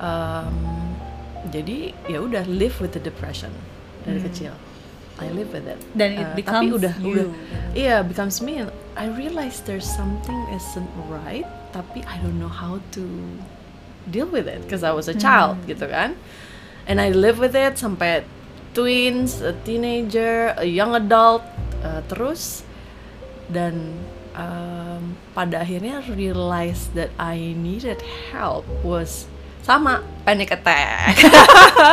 um, 0.00 0.56
jadi 1.52 1.92
ya 2.08 2.24
udah 2.24 2.48
live 2.48 2.80
with 2.80 2.96
the 2.96 3.02
depression 3.02 3.52
dari 4.04 4.20
kecil 4.20 4.56
I 5.14 5.30
live 5.30 5.52
with 5.52 5.68
it 5.68 5.78
Hmm. 5.78 5.94
Dan 5.94 6.10
it 6.12 6.18
Uh, 6.18 6.24
tapi 6.24 6.36
becomes 6.40 6.70
udah 6.74 6.94
you. 6.98 7.12
udah 7.12 7.26
iya 7.76 7.96
becomes 8.00 8.40
me 8.40 8.64
I 8.96 9.06
realize 9.12 9.60
there's 9.62 9.86
something 9.86 10.38
isn't 10.50 10.88
right 11.12 11.46
tapi 11.70 12.00
I 12.08 12.16
don't 12.24 12.40
know 12.40 12.50
how 12.50 12.80
to 12.96 13.04
deal 14.06 14.28
with 14.28 14.44
it 14.44 14.62
because 14.64 14.82
I 14.82 14.92
was 14.92 15.08
a 15.08 15.16
child 15.16 15.62
Hmm. 15.64 15.68
gitu 15.70 15.86
kan. 15.88 16.16
And 16.84 17.00
I 17.00 17.08
live 17.10 17.40
with 17.40 17.56
it 17.56 17.80
sampai 17.80 18.28
twins 18.72 19.40
a 19.40 19.56
teenager 19.64 20.52
a 20.56 20.68
young 20.68 20.92
adult 20.92 21.40
uh, 21.80 22.04
terus. 22.06 22.62
Dan 23.48 23.96
um, 24.32 25.16
pada 25.32 25.64
akhirnya 25.64 26.04
realize 26.08 26.92
that 26.92 27.08
I 27.16 27.52
needed 27.54 28.00
help 28.32 28.64
was 28.84 29.24
sama 29.64 30.04
panic 30.24 30.52
attack. 30.52 31.16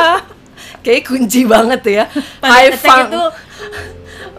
Kayak 0.84 1.02
kunci 1.08 1.48
banget 1.48 1.82
ya. 1.88 2.04
Panic 2.38 2.52
High 2.52 2.68
attack 2.76 3.00
itu 3.08 3.22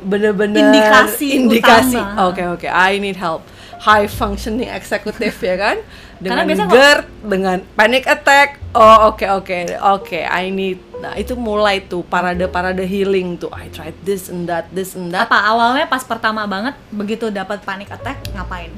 bener-bener 0.04 0.60
Indikasi 0.70 1.28
indikasi. 1.40 2.00
oke 2.20 2.44
oke 2.60 2.68
I 2.68 3.00
need 3.00 3.16
help. 3.16 3.42
High 3.84 4.08
functioning 4.08 4.68
eksekutif 4.72 5.44
ya 5.44 5.56
kan 5.60 5.78
dengan 6.24 6.48
kok- 6.48 6.72
GERD 6.72 7.04
dengan 7.22 7.58
panic 7.74 8.04
attack 8.06 8.48
oh 8.72 9.12
oke 9.12 9.26
oke 9.30 9.58
oke 9.78 10.20
I 10.20 10.48
need 10.48 10.80
nah 10.98 11.14
itu 11.14 11.36
mulai 11.36 11.84
tuh 11.84 12.02
parade 12.02 12.48
parade 12.48 12.82
healing 12.82 13.36
tuh 13.36 13.52
I 13.52 13.68
tried 13.68 14.00
this 14.02 14.28
and 14.28 14.48
that 14.48 14.72
this 14.72 14.96
and 14.96 15.12
that 15.12 15.28
apa 15.28 15.36
awalnya 15.44 15.84
pas 15.84 16.02
pertama 16.02 16.44
banget 16.46 16.74
begitu 16.90 17.28
dapat 17.28 17.60
panic 17.62 17.92
attack 17.92 18.24
ngapain 18.32 18.72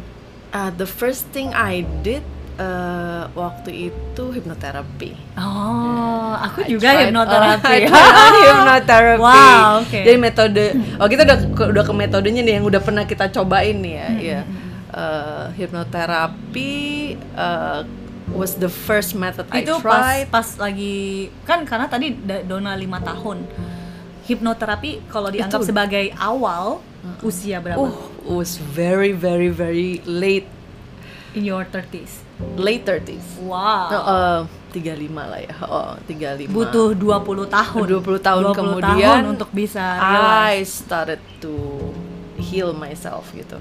Uh, 0.50 0.72
the 0.72 0.88
first 0.88 1.28
thing 1.30 1.52
I 1.52 1.84
did 2.00 2.24
uh, 2.56 3.28
waktu 3.36 3.92
itu 3.92 4.24
hipnoterapi 4.32 5.12
oh 5.36 6.32
aku 6.34 6.64
I 6.64 6.72
juga 6.72 6.96
hipnoterapi 6.96 7.92
hipnoterapi. 8.40 9.20
Wow, 9.26 9.84
oke. 9.84 10.00
Jadi 10.00 10.16
metode, 10.16 10.66
oh 10.96 11.08
kita 11.08 11.24
udah 11.24 11.38
ke, 11.44 11.64
udah 11.72 11.84
ke 11.84 11.94
metodenya 11.94 12.40
nih 12.40 12.54
yang 12.56 12.66
udah 12.66 12.80
pernah 12.80 13.04
kita 13.04 13.28
cobain 13.32 13.76
nih 13.76 13.94
ya. 13.94 14.08
Iya. 14.16 14.40
Uh, 14.96 15.52
hipnoterapi 15.60 16.72
uh, 17.36 17.84
was 18.32 18.56
the 18.64 18.72
first 18.72 19.12
method 19.12 19.44
itu 19.52 19.76
I 19.76 19.84
pas 19.84 19.84
tried. 19.84 20.28
pas 20.32 20.48
lagi 20.56 21.28
kan 21.44 21.68
karena 21.68 21.92
tadi 21.92 22.16
Dona 22.48 22.80
lima 22.80 23.04
tahun. 23.04 23.44
Hipnoterapi 24.24 25.04
kalau 25.12 25.28
dianggap 25.36 25.60
Itu- 25.62 25.68
sebagai 25.68 26.16
awal 26.16 26.80
usia 27.20 27.60
berapa? 27.60 27.76
Oh, 27.76 27.92
was 28.24 28.56
very 28.56 29.12
very 29.12 29.52
very 29.52 30.00
late. 30.08 30.48
In 31.36 31.44
your 31.44 31.68
30s 31.68 32.24
late 32.56 32.84
30s. 32.84 33.40
wow. 33.44 33.88
No, 33.92 34.00
uh, 34.00 34.42
35 34.76 35.12
lah 35.16 35.40
ya. 35.40 35.56
Oh, 35.64 35.96
35. 36.04 36.52
butuh 36.52 36.88
20 36.96 37.48
tahun. 37.48 37.86
20 37.88 38.20
tahun 38.20 38.44
20 38.52 38.60
kemudian 38.60 39.00
tahun 39.00 39.26
untuk 39.40 39.50
bisa 39.56 39.84
realize. 40.00 40.52
I 40.52 40.68
started 40.68 41.22
to 41.40 41.52
heal 42.36 42.76
myself 42.76 43.32
gitu 43.32 43.56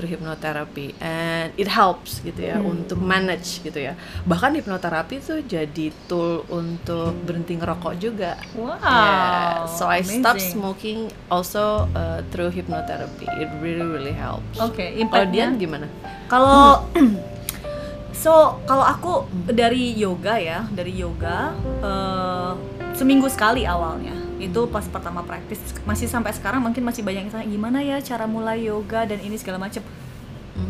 through 0.00 0.08
hypnotherapy 0.08 0.96
and 0.96 1.52
it 1.54 1.68
helps 1.68 2.24
gitu 2.24 2.40
ya 2.40 2.56
Hmm. 2.56 2.72
untuk 2.80 2.96
manage 2.96 3.60
gitu 3.60 3.76
ya 3.76 3.92
bahkan 4.24 4.56
hipnoterapi 4.56 5.20
tuh 5.20 5.44
jadi 5.44 5.92
tool 6.08 6.48
untuk 6.48 7.12
berhenti 7.20 7.52
ngerokok 7.54 7.92
juga 7.94 8.40
wow 8.56 8.80
Yeah, 8.80 9.68
so 9.68 9.84
I 9.84 10.00
amazing. 10.00 10.24
smoking 10.40 10.98
also 11.28 11.84
uh, 11.92 12.24
through 12.32 12.48
hypnotherapy 12.48 13.28
it 13.36 13.52
really 13.60 13.84
really 13.84 14.16
helps 14.16 14.56
oke 14.56 14.72
kalau 14.72 14.96
impactnya 14.96 15.28
Dian 15.28 15.52
gimana 15.54 15.84
Kalau 16.26 16.88
so 18.14 18.32
kalau 18.64 18.84
aku 18.84 19.12
dari 19.46 19.92
yoga 19.92 20.36
ya, 20.36 20.62
dari 20.68 20.94
yoga 20.94 21.50
eh, 21.80 22.52
seminggu 22.92 23.26
sekali 23.26 23.64
awalnya. 23.64 24.14
Itu 24.40 24.66
pas 24.66 24.82
pertama 24.82 25.20
praktis 25.20 25.60
masih 25.84 26.08
sampai 26.08 26.32
sekarang 26.32 26.60
mungkin 26.60 26.80
masih 26.80 27.00
banyak 27.00 27.22
yang 27.22 27.30
tanya 27.30 27.46
gimana 27.46 27.78
ya 27.80 28.00
cara 28.00 28.24
mulai 28.24 28.64
yoga 28.64 29.04
dan 29.04 29.20
ini 29.20 29.36
segala 29.36 29.60
macam. 29.60 29.84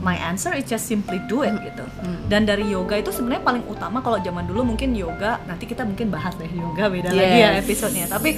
My 0.03 0.15
answer 0.15 0.53
is 0.53 0.67
just 0.67 0.85
simply 0.85 1.19
do 1.25 1.41
it 1.41 1.55
gitu. 1.57 1.83
Dan 2.27 2.45
dari 2.45 2.69
yoga 2.69 2.95
itu 2.95 3.11
sebenarnya 3.11 3.43
paling 3.43 3.65
utama 3.65 3.99
kalau 3.99 4.19
zaman 4.19 4.45
dulu 4.45 4.63
mungkin 4.67 4.93
yoga 4.93 5.41
nanti 5.45 5.65
kita 5.65 5.83
mungkin 5.83 6.11
bahas 6.11 6.37
deh 6.37 6.47
yoga 6.47 6.87
beda 6.87 7.11
lagi 7.11 7.37
ya 7.39 7.49
Yes. 7.55 7.65
episodenya. 7.65 8.07
Tapi 8.07 8.31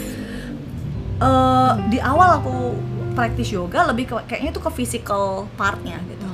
eh, 1.19 1.73
di 1.89 1.99
awal 1.99 2.41
aku 2.41 2.55
praktis 3.13 3.53
yoga 3.53 3.85
lebih 3.85 4.09
ke, 4.09 4.15
kayaknya 4.25 4.51
itu 4.51 4.61
ke 4.61 4.71
physical 4.73 5.25
partnya 5.55 6.01
gitu. 6.09 6.25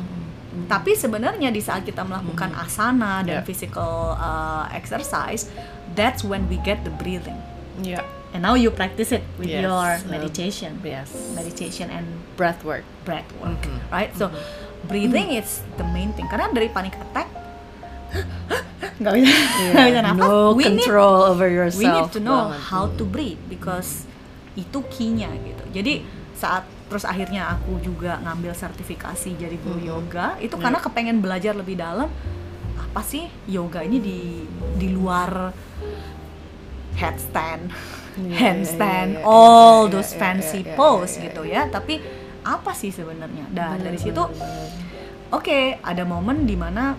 Tapi 0.68 0.92
sebenarnya 0.92 1.48
di 1.48 1.58
saat 1.58 1.82
kita 1.82 2.04
melakukan 2.04 2.52
asana 2.54 3.24
dan 3.24 3.40
Yeah. 3.40 3.46
physical 3.46 4.14
uh, 4.14 4.68
exercise, 4.70 5.48
that's 5.94 6.20
when 6.20 6.44
we 6.46 6.60
get 6.60 6.84
the 6.84 6.92
breathing. 6.92 7.36
ya 7.80 8.02
And 8.38 8.46
now 8.46 8.54
you 8.54 8.70
practice 8.70 9.10
it 9.10 9.26
with 9.34 9.50
Yes, 9.50 9.66
your 9.66 9.82
uh, 9.98 9.98
meditation, 10.06 10.78
yes 10.80 11.10
meditation 11.34 11.90
and 11.90 12.06
breath 12.34 12.62
work 12.62 12.86
breath 13.02 13.26
work, 13.36 13.58
Mhm. 13.58 13.90
right? 13.90 14.14
So 14.14 14.30
breathing 14.86 15.34
is 15.34 15.58
the 15.74 15.82
main 15.84 16.14
thing. 16.14 16.30
Karena 16.30 16.46
dari 16.48 16.70
panic 16.70 16.94
attack 16.94 17.26
nggak 19.02 19.12
bisa 19.12 19.34
nggak 19.74 19.86
bisa 19.90 20.00
nafas. 20.00 20.22
no 20.22 20.54
we 20.54 20.62
need 20.64 20.78
control 20.80 21.26
over 21.26 21.50
yourself 21.50 21.82
we 21.82 21.90
need 21.90 22.08
to 22.08 22.22
know 22.22 22.46
banget. 22.48 22.62
how 22.64 22.86
to 22.94 23.02
breathe 23.02 23.42
because 23.46 24.06
itu 24.54 24.78
key-nya 24.88 25.34
gitu. 25.42 25.64
Jadi 25.74 26.06
saat 26.32 26.62
terus 26.86 27.02
akhirnya 27.02 27.52
aku 27.52 27.82
juga 27.82 28.22
ngambil 28.22 28.54
sertifikasi 28.54 29.34
jadi 29.34 29.58
guru 29.58 29.76
Mhm. 29.76 29.88
yoga 29.90 30.38
itu 30.38 30.54
Ya. 30.54 30.62
karena 30.62 30.78
kepengen 30.78 31.18
belajar 31.18 31.52
lebih 31.52 31.74
dalam 31.74 32.06
apa 32.78 33.02
sih 33.02 33.26
yoga 33.44 33.82
ini 33.82 33.98
di 33.98 34.18
di 34.78 34.88
luar 34.88 35.50
headstand 36.94 37.70
Iya, 38.18 38.34
handstand 38.34 39.10
iya, 39.14 39.20
iya, 39.20 39.26
all 39.26 39.86
iya, 39.86 39.92
those 39.94 40.10
iya, 40.10 40.18
fancy 40.18 40.60
iya, 40.60 40.66
iya, 40.66 40.74
pose 40.74 41.12
iya, 41.12 41.22
gitu 41.24 41.42
ya 41.44 41.62
tapi 41.66 41.94
apa 42.42 42.72
sih 42.72 42.90
sebenarnya 42.90 43.46
dan 43.48 43.78
Bener, 43.78 43.84
dari 43.86 43.98
situ 43.98 44.22
oke 45.28 45.58
ada 45.78 46.02
momen 46.02 46.42
di 46.42 46.54
mana 46.54 46.96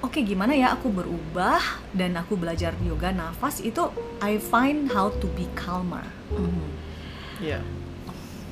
oke 0.00 0.18
gimana 0.20 0.52
ya 0.52 0.72
aku 0.72 0.88
berubah 0.88 1.60
dan 1.90 2.14
aku 2.14 2.34
belajar 2.34 2.72
yoga 2.80 3.10
nafas 3.10 3.60
itu 3.60 3.88
I 4.18 4.36
find 4.36 4.88
how 4.90 5.10
to 5.10 5.26
be 5.30 5.50
calmer 5.52 6.04
Mhm. 6.30 6.68
Iya. 7.40 7.60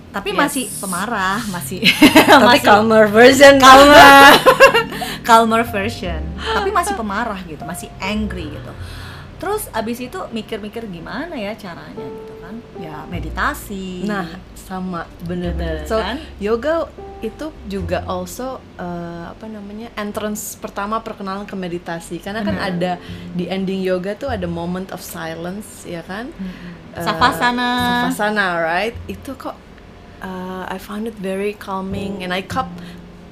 tapi 0.09 0.33
Yes. 0.33 0.39
masih 0.41 0.65
pemarah 0.75 1.39
masih 1.47 1.85
Tapi 2.27 2.43
masih 2.43 2.65
calmer 2.65 3.05
version. 3.07 3.55
calmer 3.61 4.33
calmer 5.29 5.63
version 5.63 6.21
tapi 6.35 6.73
masih 6.73 6.97
pemarah 6.97 7.39
gitu 7.45 7.63
masih 7.63 7.93
angry 7.99 8.49
gitu 8.49 8.73
terus 9.39 9.71
abis 9.71 9.99
itu 10.01 10.19
mikir-mikir 10.29 10.87
gimana 10.87 11.33
ya 11.33 11.55
caranya 11.55 11.95
gitu 11.97 12.33
kan 12.39 12.55
ya 12.77 13.07
meditasi 13.07 14.03
Nah, 14.03 14.27
sama 14.55 15.07
bener-bener. 15.23 15.85
So, 15.85 15.97
Kan? 15.97 16.19
yoga 16.39 16.91
itu 17.19 17.51
juga 17.67 18.05
also 18.05 18.47
uh, 18.77 19.27
apa 19.29 19.47
namanya 19.47 19.91
entrance 19.95 20.55
pertama 20.55 20.99
perkenalan 20.99 21.43
ke 21.43 21.55
meditasi 21.55 22.19
karena 22.19 22.41
kan 22.41 22.55
Bener. 22.55 22.69
ada 22.69 22.93
di 23.33 23.47
ending 23.47 23.81
yoga 23.81 24.15
tuh 24.15 24.29
ada 24.29 24.47
moment 24.47 24.91
of 24.91 24.99
silence 24.99 25.83
ya 25.85 26.03
kan 26.03 26.31
Uh, 26.89 27.05
Savasana. 27.05 27.69
savasana 28.09 28.59
right 28.59 28.97
itu 29.07 29.31
kok 29.33 29.55
uh, 30.21 30.65
I 30.67 30.79
found 30.79 31.07
it 31.07 31.15
very 31.15 31.55
calming 31.55 32.21
and 32.21 32.31
I 32.31 32.41
kept 32.41 32.75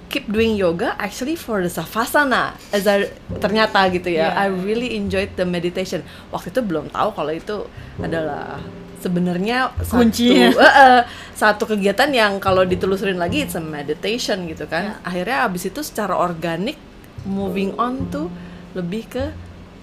keep 0.06 0.26
doing 0.26 0.54
yoga 0.54 0.94
actually 0.96 1.34
for 1.34 1.58
the 1.58 1.68
savasana 1.68 2.42
as 2.70 2.84
I, 2.84 3.10
ternyata 3.36 3.90
gitu 3.90 4.08
ya 4.08 4.28
Yeah. 4.28 4.38
I 4.38 4.46
really 4.48 4.94
enjoyed 4.94 5.34
the 5.34 5.44
meditation 5.44 6.00
waktu 6.28 6.50
itu 6.50 6.60
belum 6.60 6.88
tahu 6.88 7.10
kalau 7.12 7.32
itu 7.32 7.66
adalah 7.98 8.58
sebenarnya 8.96 9.70
satu 9.78 10.02
Kuncinya. 10.02 10.48
eh, 10.56 10.74
eh, 10.80 11.00
satu 11.32 11.66
kegiatan 11.66 12.08
yang 12.08 12.38
kalau 12.38 12.62
ditelusurin 12.62 13.16
lagi 13.16 13.42
it's 13.42 13.54
a 13.54 13.60
meditation 13.60 14.46
gitu 14.46 14.64
kan 14.64 14.82
Ya. 14.86 14.94
akhirnya 15.02 15.38
abis 15.44 15.68
itu 15.68 15.80
secara 15.80 16.14
organik 16.14 16.78
moving 17.22 17.74
on 17.76 18.06
tuh 18.08 18.30
lebih 18.72 19.06
ke 19.06 19.24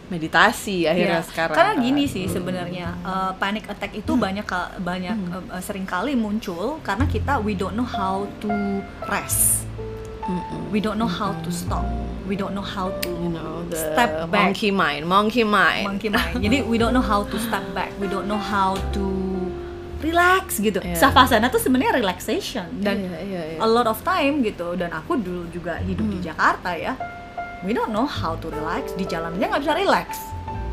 meditasi 0.06 0.84
akhirnya 0.84 1.20
Iya, 1.20 1.25
sekarang 1.25 1.56
Karena 1.56 1.74
kan. 1.74 1.82
gini 1.82 2.03
sih 2.06 2.25
sebenarnya 2.25 2.88
uh, 3.01 3.32
panic 3.34 3.65
attack 3.65 3.92
itu 3.94 4.13
banyak 4.13 4.44
ka- 4.44 4.75
banyak 4.77 5.15
uh, 5.50 5.60
sering 5.60 5.84
kali 5.84 6.13
muncul 6.13 6.77
karena 6.82 7.06
kita 7.06 7.39
we 7.39 7.53
don't 7.53 7.74
know 7.74 7.88
how 7.88 8.24
to 8.38 8.51
rest. 9.06 9.65
Mm-mm. 10.24 10.72
We 10.72 10.80
don't 10.80 10.96
know 10.96 11.10
how 11.10 11.36
to 11.36 11.50
stop. 11.51 11.84
We 12.24 12.39
don't 12.39 12.56
know 12.56 12.63
how 12.63 12.88
to 12.89 13.10
you 13.12 13.30
know 13.30 13.68
the 13.68 13.75
Step 13.75 14.32
back. 14.32 14.56
monkey 14.56 14.72
mind 14.72 15.03
monkey 15.03 15.44
mind 15.44 15.86
monkey 15.92 16.08
mind. 16.08 16.39
Jadi 16.39 16.63
we 16.63 16.80
don't 16.80 16.96
know 16.96 17.03
how 17.03 17.27
to 17.27 17.36
step 17.38 17.63
back. 17.75 17.92
We 18.00 18.08
don't 18.08 18.25
know 18.25 18.39
how 18.39 18.80
to 18.96 19.03
relax 20.00 20.60
gitu. 20.60 20.80
Iya. 20.80 20.96
Savasana 20.96 21.48
tuh 21.48 21.60
sebenarnya 21.60 21.96
relaxation 21.96 22.68
dan 22.80 23.00
Iya, 23.00 23.18
iya, 23.24 23.42
iya. 23.56 23.60
a 23.60 23.68
lot 23.68 23.88
of 23.88 24.00
time 24.03 24.39
gitu 24.39 24.75
dan 24.75 24.92
aku 24.92 25.15
dulu 25.15 25.48
juga 25.48 25.80
hidup 25.80 26.08
di 26.08 26.20
Jakarta 26.20 26.75
ya 26.75 26.96
we 27.63 27.72
don't 27.72 27.92
know 27.92 28.03
how 28.03 28.36
to 28.36 28.51
relax 28.51 28.92
di 28.96 29.08
jalan 29.08 29.32
aja 29.39 29.48
nggak 29.48 29.63
bisa 29.63 29.75
relax 29.75 30.10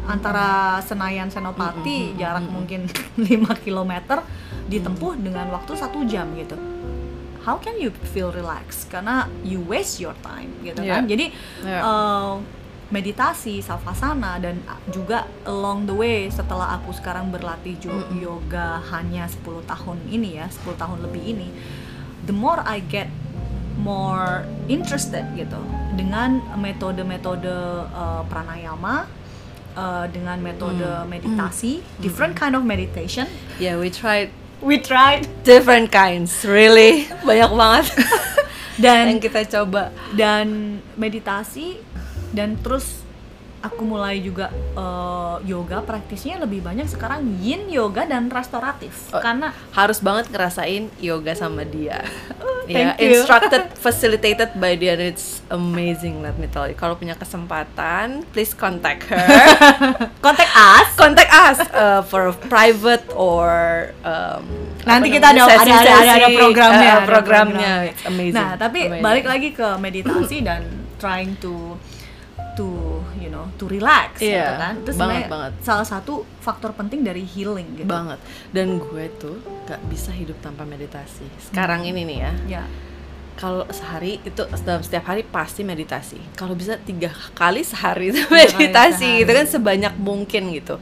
antara 0.07 0.78
Senayan 0.83 1.30
Senopati 1.30 2.19
jarak 2.19 2.42
mungkin 2.42 2.90
5 3.19 3.26
km 3.62 4.19
ditempuh 4.66 5.14
dengan 5.19 5.47
waktu 5.54 5.78
satu 5.78 6.02
jam 6.07 6.26
gitu 6.35 6.59
how 7.42 7.56
can 7.56 7.80
you 7.80 7.90
feel 8.12 8.28
relax? 8.30 8.85
Karena 8.85 9.28
you 9.40 9.61
waste 9.62 9.99
your 9.99 10.14
time 10.20 10.52
gitu 10.61 10.80
Iya. 10.80 10.92
kan 10.97 11.02
jadi 11.09 11.26
Iya. 11.64 11.80
uh, 11.80 12.32
meditasi 12.90 13.62
savasana 13.62 14.42
dan 14.42 14.59
juga 14.90 15.23
along 15.47 15.87
the 15.87 15.94
way 15.94 16.26
setelah 16.26 16.75
aku 16.75 16.90
sekarang 16.90 17.30
berlatih 17.30 17.78
yoga 18.11 18.82
hanya 18.90 19.30
10 19.30 19.62
tahun 19.62 19.99
ini 20.11 20.42
ya 20.42 20.50
10 20.50 20.74
tahun 20.74 20.98
lebih 21.07 21.22
ini 21.22 21.48
the 22.26 22.35
more 22.35 22.59
I 22.66 22.83
get 22.83 23.07
more 23.79 24.42
interested 24.66 25.22
gitu 25.38 25.57
dengan 25.94 26.42
metode-metode 26.59 27.55
uh, 27.88 28.26
pranayama 28.26 29.07
uh, 29.79 30.05
dengan 30.11 30.42
metode 30.42 30.83
meditasi 31.07 31.81
different 32.03 32.35
kind 32.35 32.59
of 32.59 32.66
meditation. 32.66 33.31
Yeah 33.62 33.79
we 33.79 33.88
tried 33.88 34.35
we 34.62 34.81
tried 34.81 35.27
different 35.44 35.92
kinds 35.92 36.44
really. 36.44 37.09
Banyak 37.29 37.51
banget. 37.53 37.87
Dan 38.81 39.16
yang 39.16 39.20
kita 39.20 39.44
coba. 39.44 39.92
dan 40.16 40.81
meditasi 40.96 41.77
dan 42.33 42.57
terus 42.64 43.00
aku 43.61 43.83
mulai 43.85 44.25
juga 44.25 44.49
uh, 44.73 45.37
yoga 45.44 45.85
praktisnya 45.85 46.40
lebih 46.40 46.64
banyak 46.64 46.88
sekarang 46.88 47.25
yin 47.44 47.68
yoga 47.68 48.09
dan 48.09 48.33
restoratif. 48.33 49.12
Oh, 49.12 49.20
karena 49.20 49.53
harus 49.77 50.01
banget 50.01 50.33
ngerasain 50.33 50.88
yoga 51.01 51.33
sama 51.37 51.64
dia. 51.64 52.01
Ya 52.70 52.94
you. 53.03 53.18
instructed 53.18 53.66
facilitated 53.83 54.55
by 54.55 54.79
dia 54.79 54.94
it's 54.94 55.42
amazing 55.51 56.23
let 56.23 56.38
me 56.38 56.46
tell 56.46 56.70
you. 56.70 56.79
Kalau 56.79 56.94
punya 56.94 57.18
kesempatan 57.18 58.23
please 58.31 58.55
contact 58.55 59.11
her. 59.11 59.27
Kontak 60.25 60.46
us. 60.55 60.88
Contact 60.94 61.33
us 61.35 61.59
uh, 61.75 62.07
for 62.07 62.31
private 62.46 63.03
or 63.18 63.90
um, 64.07 64.46
nanti 64.87 65.11
kita 65.11 65.35
ada 65.35 65.51
namanya, 65.51 65.83
ada, 65.83 65.92
ada, 65.99 66.12
ada, 66.14 66.29
programnya 66.31 66.92
uh, 66.94 67.03
programnya. 67.03 67.75
program. 67.83 67.90
It's 67.90 68.05
amazing. 68.07 68.38
Nah 68.38 68.53
tapi 68.55 68.81
Amazing. 68.87 69.03
balik 69.03 69.27
lagi 69.27 69.49
ke 69.51 69.68
meditasi 69.75 70.38
dan 70.46 70.62
trying 71.03 71.35
to 71.42 71.75
to 73.61 73.68
relax 73.68 74.16
gitu 74.16 74.33
Iya, 74.33 74.57
kan. 74.57 74.75
Itu 74.81 74.96
banget, 74.96 75.29
banget. 75.29 75.53
salah 75.61 75.85
satu 75.85 76.25
faktor 76.40 76.73
penting 76.73 77.05
dari 77.05 77.20
healing 77.20 77.77
gitu. 77.77 77.85
Banget. 77.85 78.16
Dan 78.57 78.81
gue 78.81 79.05
tuh 79.20 79.37
gak 79.68 79.85
bisa 79.92 80.09
hidup 80.16 80.40
tanpa 80.40 80.64
meditasi. 80.64 81.29
Sekarang 81.37 81.85
ini 81.85 82.09
nih 82.09 82.18
ya. 82.25 82.33
Ya. 82.49 82.64
Kalau 83.37 83.68
sehari 83.68 84.20
itu 84.25 84.40
dalam 84.64 84.81
setiap 84.81 85.05
hari 85.05 85.25
pasti 85.25 85.61
meditasi. 85.61 86.16
Kalau 86.37 86.57
bisa 86.57 86.81
tiga 86.81 87.12
kali 87.37 87.61
sehari 87.61 88.09
itu 88.12 88.20
meditasi 88.33 89.05
sehari. 89.05 89.20
gitu 89.25 89.33
kan 89.37 89.46
sebanyak 89.46 89.94
mungkin 90.01 90.57
gitu. 90.57 90.81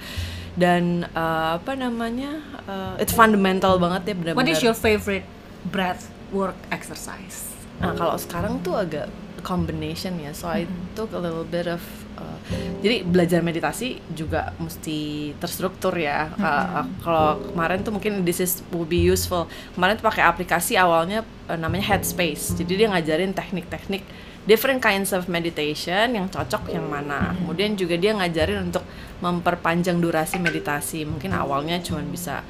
Dan 0.55 1.03
eh, 1.07 1.51
apa 1.59 1.75
namanya 1.75 2.39
eh, 2.67 3.03
it's 3.03 3.15
fundamental 3.15 3.79
banget 3.83 4.11
ya 4.11 4.15
benar-benar. 4.15 4.39
What 4.39 4.51
is 4.51 4.63
your 4.63 4.75
favorite 4.75 5.27
breath 5.67 6.11
work 6.31 6.59
exercise? 6.71 7.47
Nah 7.79 7.95
kalau 7.95 8.19
sekarang 8.19 8.59
tuh 8.59 8.75
agak 8.75 9.07
combination 9.43 10.19
ya, 10.21 10.35
so 10.35 10.49
I 10.49 10.67
took 10.95 11.15
a 11.15 11.21
little 11.21 11.47
bit 11.47 11.67
of 11.67 11.83
uh, 12.19 12.39
jadi 12.79 13.03
belajar 13.03 13.41
meditasi 13.43 13.99
juga 14.15 14.55
mesti 14.59 15.33
terstruktur 15.43 15.95
ya. 15.99 16.31
Uh, 16.39 16.45
uh, 16.45 16.85
kalau 17.03 17.29
kemarin 17.53 17.83
tuh 17.83 17.93
mungkin 17.95 18.23
this 18.23 18.39
is 18.39 18.63
will 18.71 18.87
be 18.87 18.99
useful. 18.99 19.51
Kemarin 19.75 19.99
tuh 19.99 20.07
pakai 20.07 20.25
aplikasi 20.27 20.79
awalnya 20.79 21.27
uh, 21.51 21.59
namanya 21.59 21.95
Headspace. 21.95 22.55
Jadi 22.55 22.85
dia 22.85 22.89
ngajarin 22.91 23.35
teknik-teknik 23.35 24.03
different 24.49 24.81
kinds 24.81 25.13
of 25.13 25.29
meditation 25.29 26.17
yang 26.17 26.27
cocok 26.33 26.73
yang 26.73 26.89
mana. 26.89 27.37
Kemudian 27.37 27.77
juga 27.77 28.01
dia 28.01 28.17
ngajarin 28.17 28.73
untuk 28.73 28.87
memperpanjang 29.21 30.01
durasi 30.01 30.41
meditasi. 30.41 31.05
Mungkin 31.05 31.37
awalnya 31.37 31.77
cuma 31.85 32.01
bisa 32.01 32.41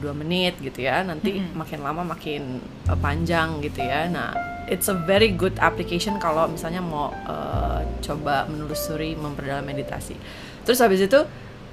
dua 0.00 0.12
menit 0.12 0.60
gitu 0.60 0.84
ya. 0.84 1.00
Nanti 1.00 1.40
makin 1.56 1.80
lama 1.80 2.04
makin 2.04 2.60
uh, 2.86 2.98
panjang 3.00 3.64
gitu 3.64 3.80
ya. 3.80 4.06
Nah 4.12 4.36
it's 4.68 4.86
a 4.86 4.94
very 4.94 5.32
good 5.34 5.56
application 5.58 6.20
kalau 6.20 6.46
misalnya 6.46 6.84
mau 6.84 7.10
uh, 7.26 7.82
coba 8.04 8.44
menelusuri 8.46 9.16
memperdalam 9.16 9.64
meditasi. 9.64 10.14
Terus 10.62 10.78
habis 10.84 11.00
itu 11.00 11.20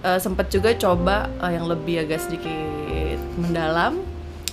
uh, 0.08 0.20
sempat 0.24 0.48
juga 0.50 0.72
coba 0.80 1.28
uh, 1.38 1.52
yang 1.52 1.68
lebih 1.68 2.08
agak 2.08 2.24
sedikit 2.24 3.20
mendalam 3.38 4.02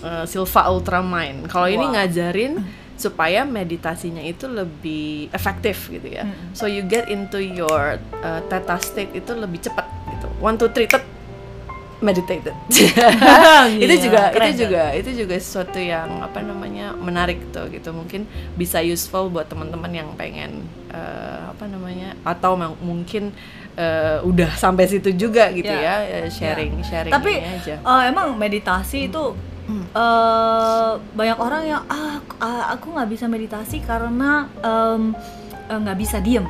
uh, 0.03 0.27
Silva 0.27 0.69
Ultramind. 0.69 1.47
Kalau 1.49 1.71
ini 1.71 1.87
Wow. 1.87 1.95
ngajarin 1.97 2.61
supaya 2.95 3.43
meditasinya 3.43 4.23
itu 4.23 4.47
lebih 4.47 5.27
efektif 5.35 5.91
gitu 5.91 6.15
ya. 6.15 6.27
So 6.55 6.71
you 6.71 6.87
get 6.87 7.11
into 7.11 7.43
your 7.43 7.99
uh, 8.23 8.41
theta 8.47 8.79
state 8.79 9.11
itu 9.15 9.35
lebih 9.35 9.63
cepat 9.63 9.87
gitu. 10.15 10.29
One 10.39 10.55
two 10.61 10.71
three 10.71 10.87
tet 10.87 11.03
meditated. 12.05 12.53
Itu 13.81 13.89
Iya, 13.89 13.97
juga 13.99 14.21
keren 14.31 14.53
itu 14.53 14.63
juga 14.63 14.83
itu 14.93 15.11
juga 15.17 15.35
sesuatu 15.35 15.81
yang 15.81 16.21
apa 16.21 16.39
namanya 16.41 16.93
menarik 16.95 17.41
tuh 17.49 17.73
gitu. 17.73 17.91
Mungkin 17.91 18.29
bisa 18.55 18.79
useful 18.79 19.27
buat 19.27 19.49
teman-teman 19.49 19.89
yang 19.91 20.09
pengen 20.15 20.63
eh, 20.93 21.41
apa 21.49 21.65
namanya 21.65 22.13
atau 22.23 22.55
mungkin 22.79 23.33
eh, 23.75 24.21
udah 24.21 24.53
sampai 24.55 24.85
situ 24.85 25.11
juga 25.11 25.49
gitu 25.51 25.67
Iya. 25.67 26.05
ya 26.05 26.23
eh, 26.23 26.31
sharing 26.31 26.79
sharing 26.83 27.11
tapi 27.11 27.41
aja. 27.41 27.81
eh, 27.81 28.03
emang 28.07 28.37
meditasi 28.37 29.09
itu 29.09 29.33
eh, 29.91 30.91
banyak 31.11 31.39
orang 31.39 31.63
yang 31.65 31.83
ah 31.87 32.21
aku- 32.21 32.39
ah, 32.39 32.65
aku 32.71 32.87
nggak 32.93 33.09
bisa 33.09 33.25
meditasi 33.27 33.81
karena 33.81 34.47
em, 34.61 35.17
eh, 35.65 35.79
nggak 35.81 35.99
bisa 35.99 36.21
diem 36.21 36.45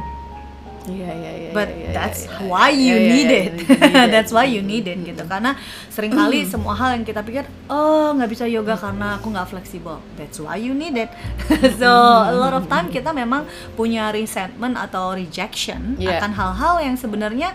Iya 0.84 1.10
iya 1.16 1.32
iya. 1.32 1.50
but 1.56 1.68
iya, 1.72 1.80
iya, 1.80 1.90
that's 1.96 2.28
iya, 2.28 2.44
why 2.44 2.68
iya, 2.68 2.84
you 2.84 2.96
need 3.08 3.30
it. 3.32 3.52
that's 4.12 4.32
why 4.36 4.44
you 4.44 4.60
need 4.60 4.84
it 4.84 5.00
gitu. 5.00 5.24
Karena 5.24 5.56
sering 5.88 6.12
kali 6.12 6.44
semua 6.44 6.76
hal 6.76 7.00
yang 7.00 7.04
kita 7.08 7.24
pikir 7.24 7.48
oh 7.72 8.12
nggak 8.12 8.28
bisa 8.28 8.44
yoga 8.44 8.76
karena 8.76 9.16
aku 9.16 9.32
nggak 9.32 9.48
fleksibel. 9.48 9.96
That's 10.20 10.36
why 10.36 10.60
you 10.60 10.76
need 10.76 10.96
it. 11.00 11.08
So 11.80 11.88
a 12.28 12.36
lot 12.36 12.52
of 12.52 12.68
time 12.68 12.92
kita 12.92 13.16
memang 13.16 13.48
punya 13.74 14.12
resentment 14.12 14.76
atau 14.76 15.16
rejection 15.16 15.96
Yeah. 16.04 16.20
akan 16.20 16.32
hal-hal 16.36 16.74
yang 16.84 16.96
sebenarnya 16.98 17.54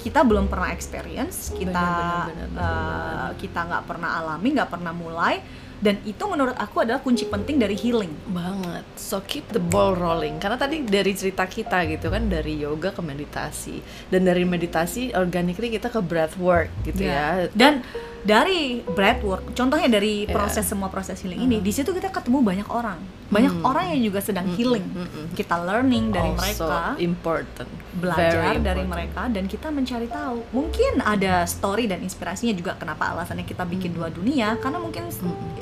kita 0.00 0.24
belum 0.24 0.48
pernah 0.48 0.72
experience 0.72 1.52
kita 1.52 1.76
Benar, 1.76 2.32
benar, 2.32 2.48
benar, 2.48 2.64
uh, 2.64 3.30
kita 3.36 3.60
nggak 3.68 3.84
pernah 3.84 4.10
alami 4.16 4.48
nggak 4.56 4.70
pernah 4.72 4.92
mulai 4.96 5.44
dan 5.80 5.96
itu 6.04 6.20
menurut 6.28 6.52
aku 6.60 6.84
adalah 6.84 7.00
kunci 7.00 7.24
penting 7.24 7.56
dari 7.56 7.72
healing. 7.72 8.12
Banget. 8.28 8.84
So 9.00 9.24
keep 9.24 9.48
the 9.56 9.60
ball 9.60 9.96
rolling. 9.96 10.36
Karena 10.36 10.60
tadi 10.60 10.84
dari 10.84 11.16
cerita 11.16 11.48
kita 11.48 11.88
gitu 11.88 12.12
kan 12.12 12.28
dari 12.28 12.60
yoga 12.60 12.92
ke 12.92 13.00
meditasi. 13.00 13.80
Dan 14.12 14.28
dari 14.28 14.44
meditasi 14.44 15.16
organically 15.16 15.72
kita 15.72 15.88
ke 15.88 16.04
breath 16.04 16.36
work 16.36 16.68
gitu 16.84 17.08
ya, 17.08 17.48
Dan 17.56 17.80
dari 18.20 18.84
breathwork, 18.84 19.56
contohnya 19.56 19.88
dari 19.88 20.28
Ya. 20.28 20.36
proses 20.36 20.68
semua 20.68 20.92
proses 20.92 21.16
healing 21.24 21.40
ini, 21.40 21.56
di 21.58 21.72
situ 21.72 21.88
kita 21.88 22.12
ketemu 22.12 22.44
banyak 22.44 22.68
orang, 22.68 23.00
banyak 23.32 23.64
orang 23.64 23.96
yang 23.96 24.12
juga 24.12 24.20
sedang 24.20 24.44
healing. 24.52 24.84
Kita 25.32 25.56
learning 25.56 26.12
dari 26.12 26.28
also 26.28 26.68
mereka, 26.68 27.00
important 27.00 27.68
belajar 27.90 28.54
Very 28.54 28.60
dari 28.60 28.84
important. 28.84 28.92
mereka, 28.92 29.22
dan 29.32 29.44
kita 29.48 29.68
mencari 29.72 30.06
tahu. 30.06 30.38
Mungkin 30.52 30.92
ada 31.00 31.48
story 31.48 31.88
dan 31.88 32.04
inspirasinya 32.04 32.52
juga 32.52 32.76
kenapa 32.76 33.08
alasannya 33.08 33.48
kita 33.48 33.64
bikin 33.64 33.96
dua 33.96 34.12
dunia, 34.12 34.60
karena 34.60 34.76
mungkin 34.76 35.08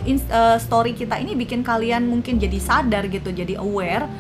ins- 0.03 0.27
eh, 0.27 0.59
story 0.59 0.99
kita 0.99 1.15
ini 1.17 1.39
bikin 1.39 1.63
kalian 1.63 2.11
mungkin 2.11 2.43
jadi 2.43 2.59
sadar 2.59 3.07
gitu, 3.07 3.31
jadi 3.31 3.55
aware. 3.55 4.11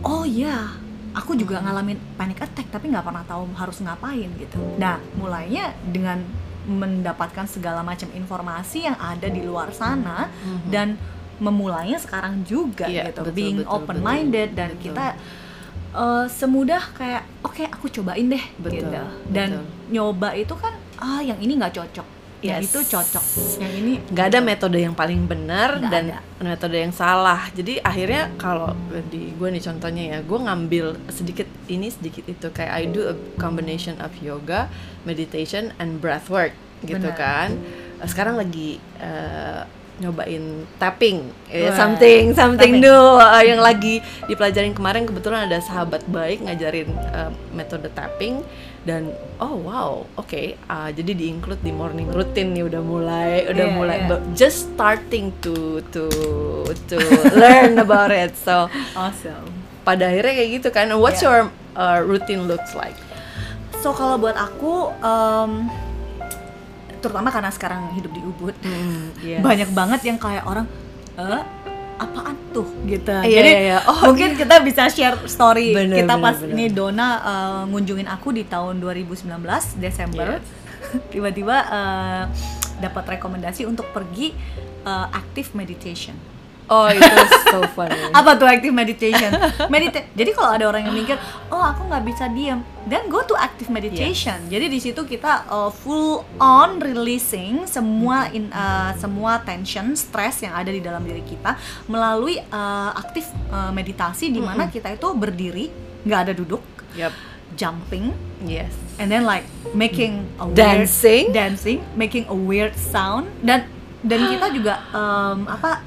Oh 0.00 0.24
ya, 0.24 0.72
aku 1.12 1.36
juga 1.36 1.60
ngalamin 1.60 2.00
panic 2.16 2.40
attack 2.40 2.72
tapi 2.72 2.88
nggak 2.88 3.04
pernah 3.04 3.24
tahu 3.28 3.52
harus 3.52 3.84
ngapain 3.84 4.32
gitu. 4.40 4.56
Nah, 4.80 4.96
mulainya 5.20 5.76
dengan 5.84 6.24
mendapatkan 6.66 7.46
segala 7.46 7.80
macam 7.80 8.10
informasi 8.10 8.84
yang 8.84 8.98
ada 8.98 9.26
di 9.26 9.40
luar 9.40 9.70
sana 9.70 10.26
dan 10.66 10.98
memulainya 11.38 11.96
sekarang 11.96 12.42
juga 12.42 12.88
Iya, 12.88 13.12
gitu, 13.12 13.22
betul, 13.22 13.34
being 13.34 13.58
betul, 13.62 13.74
open 13.76 13.98
minded 14.00 14.48
dan 14.52 14.74
betul. 14.74 14.82
kita 14.90 15.06
eh, 15.94 16.26
semudah 16.26 16.82
kayak 16.92 17.22
oke 17.40 17.62
aku 17.70 17.86
cobain 17.92 18.26
deh 18.26 18.44
Betul, 18.58 18.88
gitu. 18.88 19.00
Dan 19.28 19.48
betul. 19.62 19.94
nyoba 19.94 20.34
itu 20.34 20.54
kan 20.56 20.74
ah 20.96 21.20
yang 21.20 21.36
ini 21.38 21.54
nggak 21.54 21.76
cocok, 21.76 22.06
Yes. 22.38 22.68
itu 22.68 22.80
cocok, 22.86 23.24
yang 23.58 23.72
ini 23.74 23.92
nggak 24.06 24.26
ada 24.28 24.38
metode 24.38 24.76
yang 24.76 24.92
paling 24.92 25.24
benar 25.24 25.80
Nggak 25.80 25.90
dan 25.90 26.04
ada. 26.12 26.20
metode 26.38 26.76
yang 26.76 26.92
salah. 26.92 27.48
Jadi 27.50 27.80
akhirnya 27.80 28.28
kalau 28.36 28.70
di 29.08 29.32
gue 29.32 29.48
nih 29.50 29.62
contohnya 29.62 30.02
ya 30.04 30.18
gue 30.20 30.38
ngambil 30.38 30.86
sedikit 31.08 31.48
ini 31.66 31.88
sedikit 31.88 32.22
itu. 32.24 32.46
Kayak 32.50 32.72
I 32.72 32.84
do 32.86 33.08
a 33.08 33.14
combination 33.36 33.96
of 33.98 34.12
yoga 34.20 34.68
meditation 35.02 35.72
and 35.78 35.98
breath 35.98 36.28
work. 36.28 36.52
Gitu 36.80 37.00
Benar. 37.00 37.16
kan. 37.16 37.48
Eh, 37.98 38.06
sekarang 38.06 38.36
lagi 38.36 38.76
eh, 39.00 39.64
nyobain 39.96 40.44
tapping. 40.76 41.24
Eh, 41.48 41.66
Wah, 41.66 41.74
something 41.74 42.36
something 42.36 42.78
tapping. 42.78 42.84
new. 42.84 43.04
Eh, 43.16 43.42
yang 43.48 43.64
lagi 43.64 43.98
dipelajarin 44.24 44.76
kemarin 44.76 45.08
kebetulan 45.08 45.48
ada 45.48 45.56
sahabat 45.58 46.04
baik 46.04 46.44
ngajarin 46.44 46.92
eh, 46.92 47.32
metode 47.50 47.88
tapping 47.90 48.44
dan 48.86 49.10
oh 49.36 49.58
wow 49.58 49.90
oke 50.14 50.30
ah, 50.64 50.88
jadi 50.88 51.10
di 51.10 51.26
include 51.26 51.58
di 51.58 51.74
morning 51.74 52.06
routine 52.08 52.54
nih 52.54 52.64
udah 52.64 52.78
mulai 52.80 53.30
udah 53.44 53.66
Iya, 53.66 53.74
mulai 53.74 53.96
iya. 53.98 54.08
but 54.08 54.22
just 54.32 54.70
starting 54.70 55.34
to 55.42 55.54
to 55.90 56.06
to 56.86 56.96
learn 57.34 57.74
about 57.82 58.08
it 58.08 58.32
so 58.32 58.70
awesome. 58.94 59.50
pada 59.82 60.06
akhirnya 60.06 60.34
kayak 60.34 60.50
gitu 60.56 60.68
kan 60.70 60.86
what's 60.94 61.18
Yeah. 61.18 61.26
your 61.26 61.40
uh, 61.74 61.98
routine 62.00 62.46
looks 62.46 62.72
like 62.72 62.94
So 63.76 63.92
kalau 63.92 64.16
buat 64.16 64.34
aku 64.34 64.88
em, 64.98 65.68
terutama 66.98 67.28
karena 67.28 67.50
sekarang 67.50 67.92
hidup 67.92 68.10
di 68.10 68.18
Ubud, 68.18 68.54
yes. 69.22 69.38
banyak 69.38 69.70
banget 69.70 70.00
yang 70.02 70.18
kayak 70.18 70.42
orang 70.42 70.66
eh 71.14 71.42
apaan 71.96 72.36
tuh 72.52 72.68
gitu. 72.84 73.12
Iya, 73.12 73.36
Jadi 73.40 73.50
iya, 73.50 73.60
iya. 73.60 73.78
Oh, 73.88 74.12
mungkin 74.12 74.36
kita 74.36 74.60
bisa 74.60 74.88
share 74.92 75.16
story 75.28 75.72
Bener, 75.72 76.04
kita 76.04 76.14
bener, 76.16 76.24
pas 76.24 76.36
bener. 76.36 76.52
ini 76.52 76.64
Dona 76.72 77.08
eh, 77.20 77.62
ngunjungin 77.72 78.08
aku 78.08 78.36
di 78.36 78.44
tahun 78.44 78.80
2019 78.80 79.32
Desember. 79.80 80.38
Yes. 80.38 80.44
Tiba-tiba 81.12 81.56
eh, 81.66 82.22
dapat 82.80 83.04
rekomendasi 83.16 83.64
untuk 83.64 83.88
pergi 83.90 84.36
eh, 84.84 85.06
active 85.10 85.56
meditation. 85.56 86.35
Oh 86.66 86.88
itu 86.90 87.22
so 87.50 87.62
funny 87.74 87.94
Apa 88.18 88.34
tuh 88.38 88.48
active 88.48 88.74
meditation? 88.74 89.30
Medita 89.70 90.02
jadi 90.14 90.30
kalau 90.32 90.50
ada 90.56 90.64
orang 90.70 90.88
yang 90.88 90.96
mikir, 90.96 91.16
oh 91.52 91.62
aku 91.62 91.86
nggak 91.86 92.04
bisa 92.06 92.26
diam, 92.32 92.64
then 92.88 93.06
go 93.12 93.22
to 93.22 93.36
active 93.36 93.68
meditation. 93.68 94.36
Jadi 94.48 94.66
di 94.72 94.78
situ 94.80 95.04
kita 95.04 95.46
uh, 95.46 95.70
full 95.70 96.24
on 96.40 96.80
releasing 96.80 97.68
semua 97.68 98.30
in, 98.32 98.48
uh, 98.50 98.96
semua 98.96 99.42
tension, 99.44 99.92
stress 99.94 100.42
yang 100.42 100.54
ada 100.56 100.70
di 100.72 100.80
dalam 100.80 101.04
diri 101.04 101.22
kita 101.22 101.54
melalui 101.86 102.40
uh, 102.50 102.90
aktif 102.96 103.28
uh, 103.52 103.70
meditasi 103.70 104.32
di 104.32 104.40
mana 104.40 104.66
kita 104.72 104.94
itu 104.94 105.12
berdiri, 105.12 105.68
nggak 106.08 106.20
ada 106.30 106.32
duduk, 106.32 106.62
yep 106.96 107.12
jumping, 107.56 108.12
yes 108.44 108.86
and 108.98 109.12
then 109.12 109.24
like 109.24 109.44
making 109.76 110.24
a 110.40 110.44
weird, 110.46 110.56
Dancing. 110.56 111.32
dancing, 111.32 111.78
making 111.96 112.24
a 112.28 112.36
weird 112.36 112.72
sound 112.76 113.28
dan 113.44 113.68
dan 114.04 114.20
kita 114.28 114.46
juga 114.52 114.74
um, 114.92 115.48
apa 115.48 115.82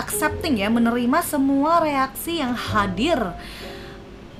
accepting 0.00 0.64
ya 0.64 0.72
menerima 0.72 1.20
semua 1.20 1.84
reaksi 1.84 2.40
yang 2.40 2.56
hadir 2.56 3.20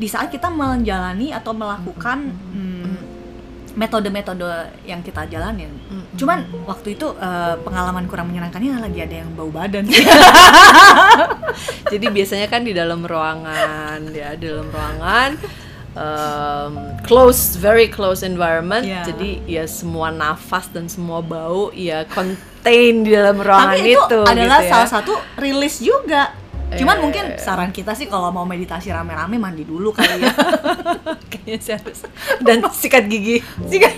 di 0.00 0.08
saat 0.08 0.32
kita 0.32 0.48
menjalani 0.48 1.28
atau 1.36 1.52
melakukan 1.52 2.32
hmm, 2.32 2.92
metode-metode 3.76 4.48
yang 4.88 5.04
kita 5.04 5.28
jalanin. 5.28 5.68
Cuman 6.16 6.42
waktu 6.64 6.96
itu 6.96 7.12
eh, 7.20 7.54
pengalaman 7.60 8.08
kurang 8.08 8.32
menyenangkannya 8.32 8.80
lagi 8.80 8.98
ada 9.04 9.16
yang 9.20 9.30
bau 9.36 9.52
badan. 9.52 9.84
jadi 11.92 12.06
biasanya 12.10 12.46
kan 12.48 12.64
di 12.64 12.72
dalam 12.72 13.04
ruangan 13.04 14.00
ya 14.10 14.34
di 14.34 14.46
dalam 14.48 14.68
ruangan 14.72 15.30
um, 15.94 16.72
close 17.06 17.56
very 17.58 17.86
close 17.90 18.22
environment 18.22 18.86
Iya. 18.86 19.02
jadi 19.10 19.30
ya 19.46 19.64
semua 19.66 20.10
nafas 20.14 20.70
dan 20.70 20.86
semua 20.86 21.20
bau 21.22 21.70
ya 21.74 22.06
contain 22.60 23.00
di 23.00 23.16
dalam 23.16 23.40
ruangan 23.40 23.72
Tapi 23.72 23.88
itu, 23.88 24.18
adalah 24.20 24.60
gitu 24.60 24.68
ya. 24.68 24.70
salah 24.70 24.88
satu 24.90 25.12
rilis 25.40 25.80
juga. 25.80 26.22
Cuman 26.70 26.96
Eh. 26.96 27.02
mungkin 27.02 27.24
saran 27.34 27.72
kita 27.72 27.96
sih 27.96 28.06
kalau 28.06 28.30
mau 28.30 28.44
meditasi 28.44 28.92
rame-rame 28.92 29.40
mandi 29.40 29.64
dulu 29.64 29.90
kali 29.90 30.22
ya. 30.22 30.30
kayaknya 31.32 31.56
sih 31.58 31.72
harus 31.74 32.04
dan 32.38 32.62
sikat 32.70 33.10
gigi 33.10 33.42
Sikat. 33.64 33.90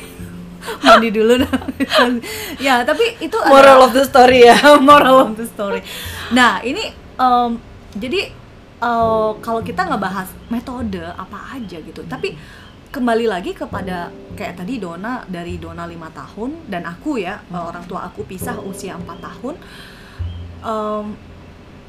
mandi 0.80 1.10
dulu 1.10 1.36
ya 2.64 2.80
tapi 2.80 3.18
itu 3.18 3.34
moral 3.44 3.84
of 3.84 3.92
the 3.92 4.06
story 4.06 4.46
ya 4.46 4.56
moral 4.80 5.26
of 5.26 5.36
the 5.36 5.44
story 5.44 5.84
nah 6.30 6.64
ini 6.64 6.86
em, 7.18 7.60
jadi 7.92 8.30
eh, 8.78 9.30
kalau 9.36 9.60
kita 9.60 9.84
ngebahas 9.84 10.32
metode 10.48 11.02
apa 11.02 11.52
aja 11.52 11.76
gitu 11.76 12.00
tapi 12.06 12.38
kembali 12.92 13.24
lagi 13.24 13.56
kepada 13.56 14.12
kayak 14.36 14.60
tadi 14.60 14.76
Dona 14.76 15.24
dari 15.24 15.56
Dona 15.56 15.88
lima 15.88 16.12
tahun 16.12 16.68
dan 16.68 16.84
aku 16.84 17.16
ya 17.16 17.40
eh, 17.40 17.56
orang 17.56 17.88
tua 17.88 18.04
aku 18.04 18.28
pisah 18.28 18.60
usia 18.60 19.00
4 19.00 19.08
tahun 19.16 19.56
Em, 20.62 21.06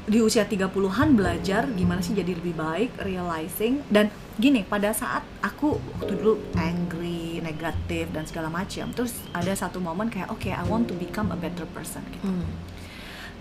di 0.04 0.20
usia 0.20 0.44
30-an 0.44 1.16
belajar 1.16 1.64
gimana 1.72 2.04
sih 2.04 2.12
jadi 2.12 2.36
lebih 2.36 2.52
baik, 2.52 3.00
realizing 3.00 3.80
dan 3.88 4.12
gini 4.36 4.60
pada 4.60 4.92
saat 4.92 5.24
aku 5.40 5.80
waktu 5.96 6.20
dulu 6.20 6.36
angry, 6.60 7.40
negatif 7.40 8.12
dan 8.12 8.28
segala 8.28 8.52
macam, 8.52 8.92
terus 8.92 9.16
ada 9.32 9.48
satu 9.56 9.80
momen 9.80 10.12
kayak 10.12 10.28
oke 10.28 10.44
I 10.44 10.60
want 10.68 10.92
to 10.92 10.94
become 11.00 11.32
a 11.32 11.38
better 11.40 11.64
person 11.72 12.04
gitu. 12.12 12.28
Hmm. 12.28 12.44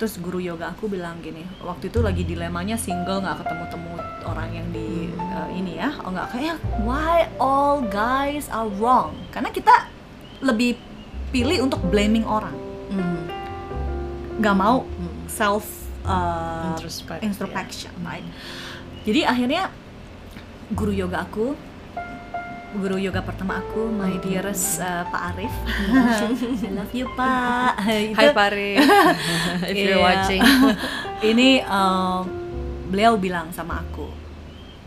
Terus 0.04 0.20
guru 0.20 0.44
yoga 0.44 0.76
aku 0.76 0.92
bilang 0.92 1.24
gini, 1.24 1.48
waktu 1.64 1.88
itu 1.88 2.04
lagi 2.04 2.28
dilemanya 2.28 2.76
single 2.76 3.24
nggak 3.24 3.40
ketemu-temu 3.40 3.96
orang 4.28 4.52
yang 4.52 4.68
di 4.76 5.08
eh, 5.16 5.50
ini 5.56 5.80
ya, 5.80 5.96
oh 6.04 6.12
nggak 6.12 6.28
kayak 6.28 6.60
why 6.84 7.24
all 7.40 7.80
guys 7.88 8.52
are 8.52 8.68
wrong? 8.68 9.16
Karena 9.32 9.48
kita 9.48 9.88
lebih 10.44 10.76
pilih 11.32 11.64
untuk 11.64 11.80
blaming 11.88 12.28
orang, 12.28 12.52
Hmm. 12.92 13.32
nggak 14.44 14.56
mau 14.60 14.84
Hmm. 14.84 15.24
self 15.32 15.64
uh, 16.04 16.76
Introspect, 16.76 17.24
introspection, 17.24 17.96
right? 18.04 18.28
Jadi 19.08 19.24
akhirnya 19.24 19.72
guru 20.76 20.92
yoga 20.92 21.24
aku, 21.24 21.56
guru 22.74 22.98
yoga 22.98 23.22
pertama 23.22 23.60
aku, 23.60 23.86
my 23.88 24.18
dearest 24.20 24.78
uh, 24.78 25.06
Pak 25.06 25.22
Arif, 25.32 25.54
I 26.64 26.70
love 26.72 26.92
you 26.92 27.06
Pak. 27.12 27.80
Itu- 27.80 28.18
Hi 28.18 28.28
Pari 28.32 28.82
if 29.70 29.76
you're 29.76 29.96
Iya. 29.96 30.02
watching 30.02 30.42
Ini 31.32 31.64
um, 31.66 32.28
beliau 32.88 33.16
bilang 33.16 33.48
sama 33.50 33.80
aku, 33.80 34.10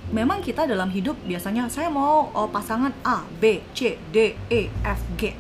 memang 0.09 0.39
kita 0.39 0.65
dalam 0.65 0.89
hidup 0.89 1.17
biasanya 1.23 1.67
saya 1.67 1.89
mau 1.89 2.29
oh, 2.29 2.47
pasangan 2.47 2.93
A, 3.01 3.25
B, 3.33 3.65
C, 3.73 3.97
D, 4.07 4.17
E, 4.47 4.61
F, 4.83 5.01
G. 5.15 5.33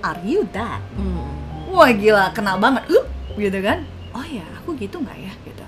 Are 0.00 0.20
you 0.20 0.44
that? 0.50 0.80
Hmm. 0.94 1.28
wah 1.66 1.86
gila 1.88 2.34
kena 2.34 2.58
banget 2.58 2.82
huh, 2.88 3.06
gitu 3.36 3.62
kan 3.62 3.86
oh 4.10 4.26
ya 4.26 4.42
aku 4.58 4.74
gitu 4.74 4.98
nggak 4.98 5.14
ya 5.16 5.32
gitu 5.40 5.62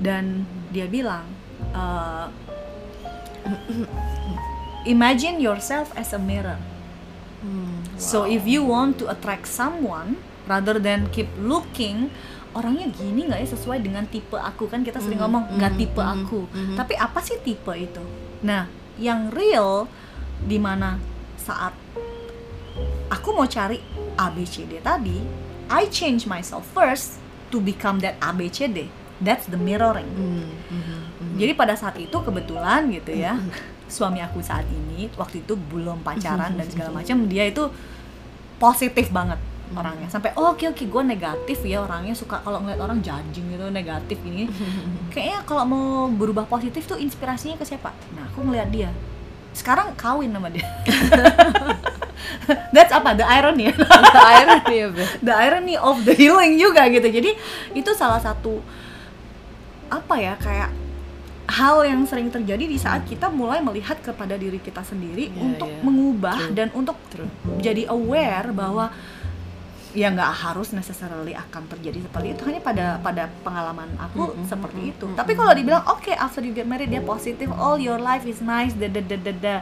dan 0.00 0.40
dia 0.70 0.88
bilang 0.88 1.20
"Eh, 1.68 2.24
imagine 4.84 5.40
yourself 5.40 5.90
as 5.94 6.12
a 6.12 6.20
mirror. 6.20 6.58
So 7.98 8.26
if 8.26 8.46
you 8.46 8.62
want 8.62 8.98
to 9.02 9.10
attract 9.10 9.46
someone 9.46 10.18
rather 10.46 10.78
than 10.78 11.10
keep 11.10 11.26
looking 11.38 12.10
orangnya 12.50 12.90
gini 12.90 13.26
nggak 13.26 13.42
ya? 13.42 13.48
Sesuai 13.54 13.78
dengan 13.78 14.06
tipe 14.06 14.34
aku. 14.34 14.66
Kan 14.66 14.82
kita 14.82 14.98
sering 14.98 15.18
Mhm, 15.18 15.24
ngomong 15.26 15.44
nggak 15.58 15.72
mhm, 15.74 15.78
tipe 15.78 16.02
mhm, 16.02 16.12
aku. 16.14 16.40
mhm. 16.50 16.74
tapi 16.74 16.94
apa 16.94 17.18
sih 17.18 17.38
tipe 17.42 17.70
itu? 17.74 18.02
Nah 18.42 18.66
yang 18.98 19.30
real 19.30 19.86
di 20.38 20.58
mana 20.58 20.98
saat 21.38 21.74
aku 23.08 23.28
mau 23.34 23.46
cari 23.46 23.78
ABCD 24.14 24.78
tadi 24.78 25.18
I 25.70 25.86
change 25.90 26.26
myself 26.26 26.66
first 26.70 27.18
to 27.50 27.58
become 27.58 27.98
that 28.02 28.18
ABCD 28.18 28.90
that's 29.18 29.46
the 29.46 29.58
mirroring. 29.58 30.06
Hmm, 30.10 30.46
mhm, 30.70 30.98
mhm. 31.18 31.34
jadi 31.38 31.52
pada 31.54 31.74
saat 31.74 31.98
itu 31.98 32.14
kebetulan 32.14 32.86
gitu 32.90 33.14
ya 33.14 33.38
suami 33.88 34.20
aku 34.20 34.44
saat 34.44 34.68
ini 34.68 35.08
waktu 35.16 35.42
itu 35.42 35.56
belum 35.56 36.04
pacaran 36.04 36.54
dan 36.54 36.68
segala 36.68 36.92
macam 36.92 37.24
dia 37.26 37.48
itu 37.48 37.72
positif 38.60 39.08
banget 39.08 39.40
orangnya. 39.76 40.08
Sampai 40.08 40.32
oh, 40.36 40.56
oke 40.56 40.64
oke 40.72 40.84
gue 40.84 41.02
negatif 41.04 41.58
ya 41.64 41.84
orangnya 41.84 42.16
suka 42.16 42.40
kalau 42.40 42.64
ngeliat 42.64 42.80
orang 42.80 43.04
judging 43.04 43.52
gitu 43.52 43.68
negatif 43.68 44.16
ini. 44.24 44.48
Kayaknya 45.12 45.38
kalau 45.44 45.64
mau 45.68 46.08
berubah 46.08 46.48
positif 46.48 46.88
tuh 46.88 46.96
inspirasinya 46.96 47.60
ke 47.60 47.64
siapa? 47.68 47.92
Nah 48.16 48.30
aku 48.32 48.44
ngeliat 48.44 48.68
dia. 48.72 48.90
Sekarang 49.52 49.92
kawin 49.98 50.32
sama 50.32 50.48
dia. 50.52 50.64
That's 52.74 52.92
apa? 52.94 53.16
The 53.16 53.26
irony. 53.26 53.72
The 54.14 54.22
irony 54.22 54.78
the 55.20 55.34
irony 55.34 55.76
of 55.76 56.04
the 56.04 56.14
healing 56.16 56.56
juga 56.56 56.88
gitu. 56.88 57.08
Jadi 57.08 57.36
itu 57.76 57.90
salah 57.96 58.20
satu 58.20 58.60
apa 59.88 60.20
ya 60.20 60.36
kayak 60.36 60.68
hal 61.48 61.80
yang 61.82 62.04
sering 62.04 62.28
terjadi 62.28 62.60
di 62.60 62.76
saat 62.76 63.08
kita 63.08 63.32
mulai 63.32 63.58
melihat 63.58 63.96
kepada 63.98 64.36
diri 64.36 64.60
kita 64.60 64.84
sendiri 64.84 65.32
Iya, 65.32 65.40
untuk 65.40 65.68
iya. 65.68 65.80
mengubah 65.80 66.36
True. 66.36 66.52
dan 66.52 66.68
untuk 66.76 66.96
True. 67.08 67.28
jadi 67.58 67.88
aware 67.88 68.52
bahwa 68.52 68.92
ya 69.96 70.12
nggak 70.12 70.32
harus 70.44 70.76
necessarily 70.76 71.32
akan 71.32 71.64
terjadi 71.66 72.04
seperti 72.04 72.36
itu 72.36 72.42
hanya 72.44 72.60
pada 72.60 72.86
pada 73.00 73.32
pengalaman 73.40 73.88
aku 73.96 74.30
Mm-mm, 74.30 74.44
seperti 74.44 74.80
mm-mm, 74.84 74.92
itu 74.94 75.04
mm-mm. 75.08 75.16
tapi 75.16 75.32
kalau 75.32 75.52
dibilang 75.56 75.80
oke 75.88 76.12
after 76.12 76.44
you 76.44 76.52
get 76.52 76.68
married 76.68 76.92
dia 76.92 77.00
positif 77.00 77.48
all 77.56 77.80
your 77.80 77.96
life 77.96 78.28
is 78.28 78.44
nice 78.44 78.76
da 78.76 78.84
da 78.84 79.00
da 79.00 79.16
da 79.16 79.32
da 79.32 79.54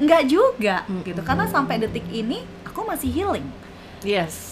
nggak 0.00 0.22
juga 0.24 0.88
Mm-mm. 0.88 1.04
gitu 1.04 1.20
karena 1.20 1.44
sampai 1.44 1.76
detik 1.76 2.08
ini 2.08 2.40
aku 2.64 2.80
masih 2.82 3.12
healing 3.12 3.44
Yes. 4.00 4.49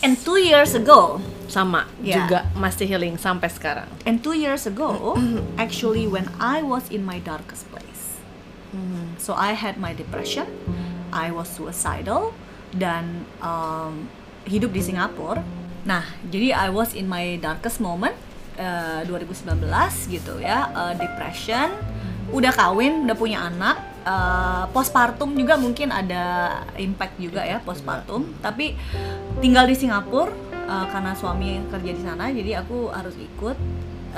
And 0.00 0.14
two 0.20 0.36
years 0.36 0.72
ago 0.72 1.18
Sama 1.48 1.88
Yeah. 1.98 2.28
juga 2.28 2.44
masih 2.54 2.84
healing 2.84 3.16
sampai 3.16 3.48
sekarang. 3.48 3.88
and 4.04 4.20
two 4.20 4.32
years 4.32 4.64
ago 4.64 5.16
actually 5.56 6.04
when 6.04 6.28
I 6.36 6.60
was 6.60 6.86
in 6.88 7.02
my 7.02 7.18
darkest 7.18 7.64
place 7.68 8.20
Hmm. 8.68 9.16
so 9.16 9.32
I 9.32 9.56
had 9.56 9.80
my 9.80 9.96
depression 9.96 10.44
I 11.08 11.32
was 11.32 11.48
suicidal 11.48 12.36
dan 12.68 13.24
um, 13.40 14.12
hidup 14.44 14.76
di 14.76 14.84
Singapura 14.84 15.40
nah 15.82 16.04
jadi 16.28 16.52
I 16.52 16.68
was 16.68 16.92
in 16.92 17.08
my 17.08 17.40
darkest 17.40 17.80
moment 17.80 18.12
uh, 18.60 19.00
2019 19.08 19.56
gitu 20.12 20.36
ya 20.36 20.68
uh, 20.70 20.92
depression 20.92 21.72
udah 22.28 22.52
kawin 22.52 23.08
udah 23.08 23.16
punya 23.16 23.40
anak 23.40 23.80
uh, 24.04 24.64
postpartum 24.70 25.34
juga 25.34 25.58
mungkin 25.58 25.90
ada 25.90 26.52
impact 26.78 27.18
juga 27.18 27.42
ya 27.42 27.58
postpartum. 27.62 28.38
Tapi 28.38 28.78
tinggal 29.42 29.66
di 29.66 29.74
Singapura 29.74 30.30
uh, 30.68 30.86
karena 30.90 31.16
suami 31.16 31.62
kerja 31.70 31.90
di 31.94 32.02
sana 32.02 32.30
jadi 32.30 32.62
aku 32.62 32.92
harus 32.92 33.16
ikut. 33.18 33.56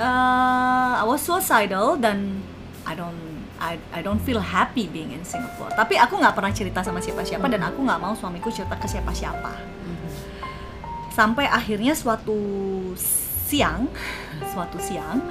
Uh, 0.01 0.97
I 0.97 1.05
was 1.05 1.21
suicidal 1.21 1.99
dan 1.99 2.41
I 2.87 2.97
don't 2.97 3.31
I, 3.61 3.77
I 3.93 4.01
don't 4.01 4.17
feel 4.17 4.41
happy 4.41 4.89
being 4.89 5.13
in 5.13 5.21
Singapore. 5.21 5.69
Tapi 5.77 5.93
aku 5.93 6.17
nggak 6.17 6.33
pernah 6.33 6.49
cerita 6.49 6.81
sama 6.81 6.97
siapa-siapa 6.97 7.45
dan 7.45 7.61
aku 7.61 7.85
nggak 7.85 8.01
mau 8.01 8.17
suamiku 8.17 8.49
cerita 8.49 8.73
ke 8.73 8.89
siapa-siapa. 8.89 9.53
Sampai 11.13 11.45
akhirnya 11.45 11.93
suatu 11.93 12.33
siang, 13.45 13.85
suatu 14.49 14.81
siang, 14.81 15.21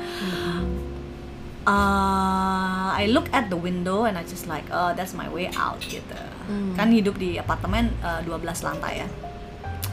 uh, 1.66 2.88
I 2.94 3.08
look 3.10 3.28
at 3.32 3.48
the 3.50 3.56
window 3.56 4.04
and 4.04 4.16
I 4.16 4.24
just 4.24 4.46
like, 4.46 4.64
oh 4.70 4.92
that's 4.94 5.12
my 5.12 5.28
way 5.28 5.50
out 5.56 5.80
gitu. 5.82 6.20
Hmm. 6.46 6.76
Kan 6.78 6.92
hidup 6.94 7.16
di 7.16 7.40
apartemen 7.40 7.92
uh, 8.04 8.22
12 8.24 8.64
lantai 8.64 9.04
ya. 9.04 9.08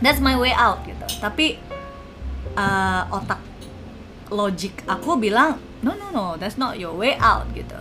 That's 0.04 0.22
my 0.22 0.38
way 0.38 0.54
out 0.54 0.86
gitu. 0.86 1.08
Tapi 1.18 1.58
uh, 2.58 3.04
otak 3.14 3.42
logik 4.32 4.84
aku 4.88 5.16
bilang 5.16 5.56
no 5.84 5.96
no 5.96 6.12
no 6.12 6.36
that's 6.36 6.60
not 6.60 6.76
your 6.76 6.96
way 6.96 7.16
out 7.20 7.48
gitu 7.54 7.78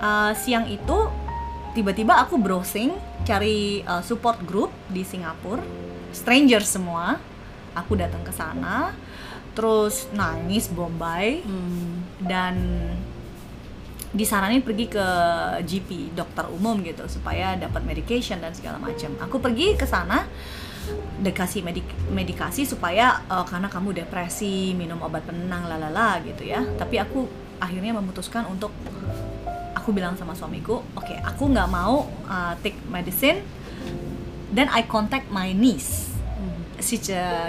Uh, 0.00 0.32
siang 0.32 0.64
itu 0.64 1.12
tiba-tiba 1.76 2.24
aku 2.24 2.40
browsing 2.40 2.88
cari 3.28 3.84
uh, 3.84 4.00
support 4.00 4.40
group 4.48 4.72
di 4.88 5.04
Singapura 5.04 5.60
stranger 6.08 6.64
semua 6.64 7.20
aku 7.76 8.00
datang 8.00 8.24
ke 8.24 8.32
sana 8.32 8.96
terus 9.52 10.06
nangis 10.12 10.70
Bombay 10.70 11.42
Hmm. 11.42 12.06
dan 12.22 12.54
disaranin 14.10 14.58
pergi 14.58 14.90
ke 14.90 15.06
GP 15.62 16.18
dokter 16.18 16.42
umum 16.50 16.82
gitu 16.82 17.06
supaya 17.06 17.54
dapat 17.54 17.86
medication 17.86 18.42
dan 18.42 18.50
segala 18.50 18.82
macam. 18.82 19.14
Aku 19.22 19.38
pergi 19.38 19.78
ke 19.78 19.86
sana 19.86 20.26
dikasih 21.22 21.62
medik- 21.62 21.94
medikasi 22.10 22.66
supaya 22.66 23.22
eh, 23.22 23.44
karena 23.46 23.70
kamu 23.70 24.02
depresi 24.02 24.74
minum 24.74 24.98
obat 25.00 25.22
penenang 25.22 25.70
lalala 25.70 26.18
gitu 26.26 26.42
ya. 26.42 26.66
Tapi 26.74 26.98
aku 26.98 27.30
akhirnya 27.62 27.94
memutuskan 27.94 28.50
untuk 28.50 28.74
aku 29.70 29.94
bilang 29.94 30.18
sama 30.18 30.34
suamiku, 30.34 30.82
oke 30.92 31.14
aku 31.22 31.46
nggak 31.48 31.68
mau 31.70 32.04
uh, 32.26 32.52
take 32.60 32.76
medicine. 32.90 33.40
Dan 34.50 34.66
I 34.74 34.82
contact 34.82 35.30
my 35.30 35.54
niece. 35.54 36.09
Si 36.80 36.96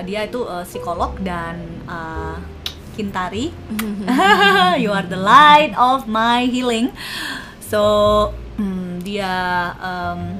dia 0.06 0.22
itu 0.28 0.44
uh, 0.44 0.63
psikolog 0.63 1.15
dan 1.24 1.60
uh, 1.88 2.38
Kintari. 2.96 3.52
You 4.84 4.91
are 4.91 5.08
the 5.08 5.20
light 5.20 5.72
of 5.80 6.06
my 6.06 6.46
healing. 6.46 6.91
So 7.63 7.82
hmm, 8.60 9.00
dia 9.02 9.32
um, 9.80 10.36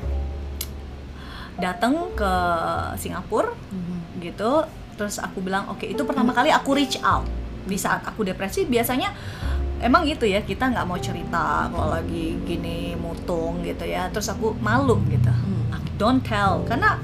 datang 1.58 2.12
ke 2.14 2.34
Singapura 3.00 3.56
Hmm. 3.72 4.04
gitu. 4.20 4.68
Terus 5.00 5.18
aku 5.18 5.40
bilang 5.40 5.72
oke 5.72 5.88
itu 5.88 6.04
pertama 6.04 6.36
kali 6.36 6.52
aku 6.52 6.76
reach 6.76 7.00
out. 7.02 7.24
Di 7.64 7.80
saat 7.80 8.04
aku 8.04 8.28
depresi 8.28 8.68
biasanya 8.68 9.16
emang 9.82 10.06
gitu 10.06 10.28
ya 10.28 10.44
kita 10.46 10.70
nggak 10.70 10.86
mau 10.86 11.00
cerita 11.00 11.72
kalau 11.72 11.90
lagi 11.96 12.36
gini 12.44 13.00
mutung 13.00 13.64
gitu 13.64 13.88
ya. 13.88 14.12
Terus 14.12 14.28
aku 14.28 14.60
malu 14.60 15.00
gitu. 15.08 15.32
Hmm. 15.32 15.72
I 15.72 15.80
don't 15.96 16.20
tell 16.20 16.68
karena 16.68 17.00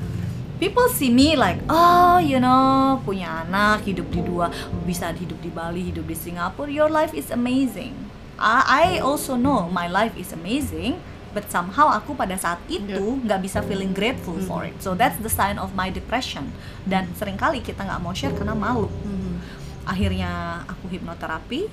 people 0.58 0.90
see 0.90 1.14
me 1.14 1.38
like 1.38 1.62
oh 1.70 2.18
you 2.18 2.42
know 2.42 2.98
punya 3.06 3.46
anak 3.46 3.86
hidup 3.86 4.10
di 4.10 4.22
dua 4.26 4.50
bisa 4.86 5.14
hidup 5.14 5.38
di 5.42 5.54
Bali 5.54 5.94
hidup 5.94 6.06
di 6.06 6.18
Singapura 6.18 6.70
your 6.70 6.90
life 6.90 7.14
is 7.14 7.30
amazing. 7.30 7.94
I, 8.38 8.62
I 8.66 8.86
also 9.02 9.34
know 9.34 9.66
my 9.70 9.90
life 9.90 10.14
is 10.14 10.30
amazing 10.30 11.02
but 11.34 11.50
somehow 11.54 11.94
aku 11.94 12.18
pada 12.18 12.34
saat 12.38 12.62
itu 12.70 13.22
nggak 13.26 13.46
bisa 13.46 13.62
feeling 13.66 13.94
grateful 13.94 14.38
for 14.46 14.66
it. 14.66 14.78
So 14.82 14.98
that's 14.98 15.18
the 15.22 15.30
sign 15.30 15.62
of 15.62 15.78
my 15.78 15.94
depression. 15.94 16.50
Dan 16.86 17.14
sering 17.14 17.38
kali 17.38 17.62
kita 17.62 17.86
nggak 17.86 18.02
mau 18.02 18.14
share 18.14 18.34
karena 18.34 18.58
malu. 18.58 18.90
Hmm. 18.90 19.28
akhirnya 19.88 20.62
aku 20.68 20.92
hipnoterapi 20.92 21.72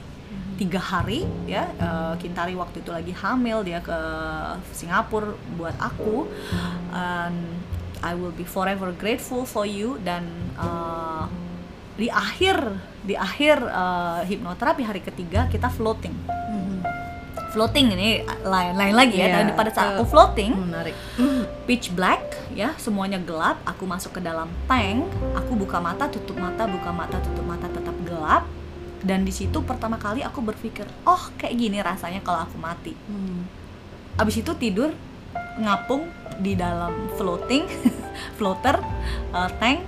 tiga 0.54 0.78
hari 0.78 1.26
ya 1.50 1.66
eh, 1.66 2.14
Kintari 2.22 2.54
waktu 2.54 2.78
itu 2.78 2.94
lagi 2.94 3.10
hamil 3.10 3.66
dia 3.66 3.82
ke 3.82 3.98
Singapura 4.70 5.34
buat 5.58 5.74
aku. 5.82 6.30
And 6.94 7.58
I 8.04 8.12
will 8.12 8.30
be 8.30 8.44
forever 8.44 8.92
grateful 8.92 9.42
for 9.44 9.64
you 9.64 9.96
dan 9.98 10.28
eh, 10.54 11.24
di 11.94 12.06
akhir 12.06 12.56
di 13.00 13.16
akhir 13.16 13.56
eh, 13.60 14.20
hipnoterapi 14.26 14.82
hari 14.82 15.00
ketiga 15.00 15.48
kita 15.48 15.66
floating 15.68 16.12
Hmm. 16.44 16.84
floating 17.50 17.90
ini 17.90 18.10
lain 18.42 18.74
lain 18.74 18.94
lagi 18.94 19.16
ya 19.16 19.26
Iya, 19.26 19.34
dan 19.34 19.46
pada 19.54 19.70
saat 19.70 19.86
eh, 19.86 19.92
aku 19.94 20.04
floating 20.06 20.52
Menarik. 20.60 20.94
pitch 21.64 21.90
black 21.90 22.20
ya 22.52 22.76
semuanya 22.76 23.16
gelap 23.16 23.56
aku 23.64 23.82
masuk 23.84 24.12
ke 24.12 24.20
dalam 24.20 24.46
tank 24.64 25.02
aku 25.34 25.56
buka 25.56 25.78
mata 25.78 26.04
tutup 26.06 26.36
mata 26.36 26.66
buka 26.66 26.90
mata 26.90 27.16
tutup 27.18 27.42
mata 27.42 27.66
tetap 27.66 27.96
gelap 28.02 28.44
dan 29.00 29.20
di 29.20 29.30
situ 29.30 29.60
pertama 29.60 29.96
kali 29.96 30.20
aku 30.20 30.40
berpikir 30.40 30.84
oh 31.02 31.30
kayak 31.34 31.54
gini 31.54 31.78
rasanya 31.78 32.20
kalau 32.20 32.42
aku 32.42 32.56
mati 32.56 32.92
Hmm. 33.06 33.48
abis 34.14 34.38
itu 34.38 34.52
tidur 34.54 34.92
ngapung 35.56 36.06
di 36.36 36.54
dalam 36.54 36.90
floating 37.14 37.64
floater 38.38 38.78
uh, 39.30 39.50
tank 39.56 39.82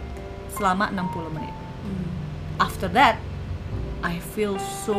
selama 0.50 0.88
60 0.88 1.34
menit 1.34 1.54
Hmm. 1.82 2.08
after 2.58 2.88
that 2.88 3.18
I 3.96 4.18
feel 4.20 4.54
so 4.84 4.94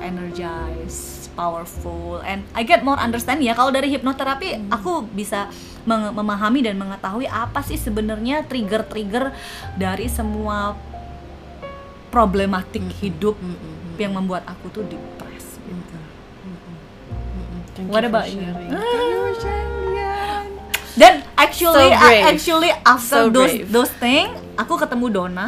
energized, 0.00 1.32
powerful, 1.32 2.20
and 2.20 2.44
I 2.52 2.60
get 2.60 2.82
more 2.82 2.98
understanding 2.98 3.46
ya. 3.46 3.54
Kalau 3.54 3.70
dari 3.70 3.88
hipnoterapi, 3.88 4.68
aku 4.68 5.06
bisa 5.06 5.48
memahami 5.86 6.60
dan 6.60 6.76
mengetahui 6.76 7.24
apa 7.24 7.62
sih 7.62 7.80
sebenarnya 7.80 8.44
trigger-trigger 8.44 9.32
dari 9.78 10.10
semua 10.10 10.76
problematik 12.10 12.84
hidup 13.00 13.38
Hmm. 13.38 13.54
Hmm. 13.54 13.96
yang 13.96 14.12
membuat 14.12 14.44
aku 14.44 14.68
tuh 14.68 14.84
depres. 14.84 15.56
Mm-mm. 15.64 16.04
Mm-mm. 17.32 17.60
Thank 17.72 17.86
What 17.88 18.04
about 18.04 18.28
you? 18.28 18.44
sharing. 18.44 19.79
Dan 21.00 21.24
actually, 21.32 21.88
So 21.88 21.96
brave. 21.96 22.24
actually 22.28 22.70
after 22.84 23.20
So 23.24 23.32
those 23.32 23.56
brave. 23.56 23.68
those 23.72 23.92
thing, 23.96 24.28
aku 24.54 24.76
ketemu 24.76 25.06
Dona 25.08 25.46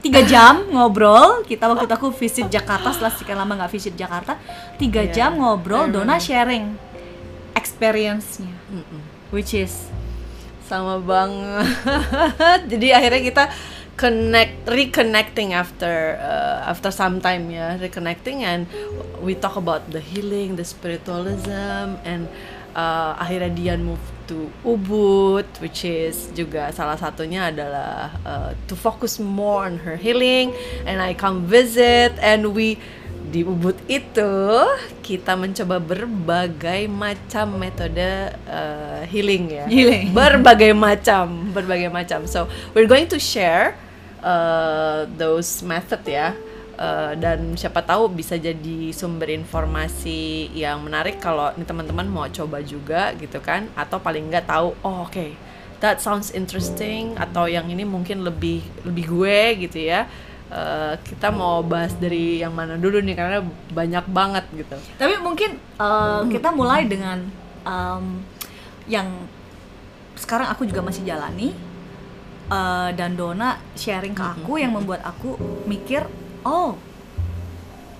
tiga 0.00 0.24
jam 0.32 0.64
ngobrol. 0.72 1.44
Kita 1.44 1.68
waktu 1.68 1.84
itu 1.84 1.94
aku 1.94 2.08
visit 2.16 2.48
Jakarta 2.48 2.88
setelah 2.88 3.12
sekian 3.12 3.36
lama 3.36 3.52
nggak 3.60 3.72
visit 3.72 3.92
Jakarta, 3.92 4.40
tiga 4.80 5.04
Yeah, 5.04 5.12
jam 5.12 5.30
ngobrol. 5.36 5.92
Dona 5.92 6.16
sharing 6.16 6.80
experience-nya, 7.54 8.50
which 9.28 9.52
is 9.52 9.88
sama 10.64 10.96
banget 10.96 11.68
jadi 12.72 12.96
akhirnya 12.96 13.22
kita 13.22 13.44
connect 13.94 14.64
reconnecting 14.64 15.52
after 15.52 16.16
uh, 16.18 16.64
after 16.66 16.88
some 16.88 17.20
time 17.20 17.52
ya 17.52 17.76
reconnecting 17.76 18.40
and 18.42 18.64
we 19.20 19.36
talk 19.36 19.54
about 19.54 19.84
the 19.92 20.00
healing 20.00 20.56
the 20.56 20.64
spiritualism 20.64 22.00
and 22.02 22.26
uh, 22.72 23.12
akhirnya 23.20 23.52
Dian 23.52 23.84
move 23.84 24.00
to 24.30 24.48
Ubud 24.64 25.46
which 25.60 25.84
is 25.84 26.30
juga 26.32 26.72
salah 26.72 26.96
satunya 26.96 27.52
adalah 27.52 28.14
uh, 28.24 28.50
to 28.68 28.74
focus 28.74 29.20
more 29.20 29.68
on 29.68 29.80
her 29.82 29.96
healing. 29.96 30.52
And 30.88 31.00
I 31.00 31.12
come 31.12 31.44
visit 31.48 32.16
and 32.20 32.52
we 32.56 32.80
di 33.24 33.42
Ubud 33.42 33.74
itu 33.90 34.34
kita 35.02 35.34
mencoba 35.34 35.82
berbagai 35.82 36.86
macam 36.86 37.58
metode 37.58 38.36
uh, 38.46 39.02
healing 39.08 39.50
ya. 39.50 39.64
Healing. 39.66 40.14
berbagai 40.18 40.72
macam 40.76 41.50
berbagai 41.50 41.90
macam. 41.90 42.28
So 42.30 42.46
we're 42.76 42.88
going 42.88 43.10
to 43.10 43.18
share 43.18 43.74
uh, 44.22 45.10
those 45.18 45.60
method 45.66 46.04
ya 46.06 46.32
Uh, 46.74 47.14
dan 47.14 47.54
siapa 47.54 47.86
tahu 47.86 48.10
bisa 48.10 48.34
jadi 48.34 48.90
sumber 48.90 49.30
informasi 49.30 50.50
yang 50.50 50.82
menarik 50.82 51.22
kalau 51.22 51.54
nih 51.54 51.62
teman-teman 51.62 52.06
mau 52.10 52.26
coba 52.26 52.58
juga 52.66 53.14
gitu 53.14 53.38
kan. 53.38 53.70
Atau 53.78 54.02
paling 54.02 54.26
nggak 54.26 54.50
tahu 54.50 54.74
oh 54.82 55.06
oke 55.06 55.38
that 55.78 56.00
sounds 56.00 56.32
interesting 56.32 57.14
atau 57.14 57.44
yang 57.44 57.68
ini 57.68 57.84
mungkin 57.84 58.24
lebih 58.24 58.64
lebih 58.82 59.04
gue 59.06 59.38
gitu 59.68 59.86
ya. 59.86 60.10
Uh, 60.50 60.94
kita 61.02 61.30
mau 61.34 61.62
bahas 61.62 61.94
dari 61.98 62.42
yang 62.42 62.54
mana 62.54 62.78
dulu 62.78 62.98
nih 63.02 63.16
karena 63.16 63.38
banyak 63.70 64.04
banget 64.10 64.44
gitu. 64.54 64.76
Tapi 64.98 65.14
mungkin 65.22 65.58
uh, 65.78 66.26
kita 66.26 66.50
mulai 66.54 66.86
dengan 66.90 67.22
um, 67.62 68.22
yang 68.90 69.08
sekarang 70.14 70.50
aku 70.50 70.66
juga 70.66 70.82
masih 70.82 71.06
jalani. 71.06 71.54
Uh, 72.44 72.92
dan 72.92 73.16
Dona 73.16 73.56
sharing 73.72 74.12
ke 74.12 74.20
aku 74.20 74.60
yang 74.60 74.76
membuat 74.76 75.00
aku 75.00 75.40
mikir, 75.64 76.04
oh 76.44 76.76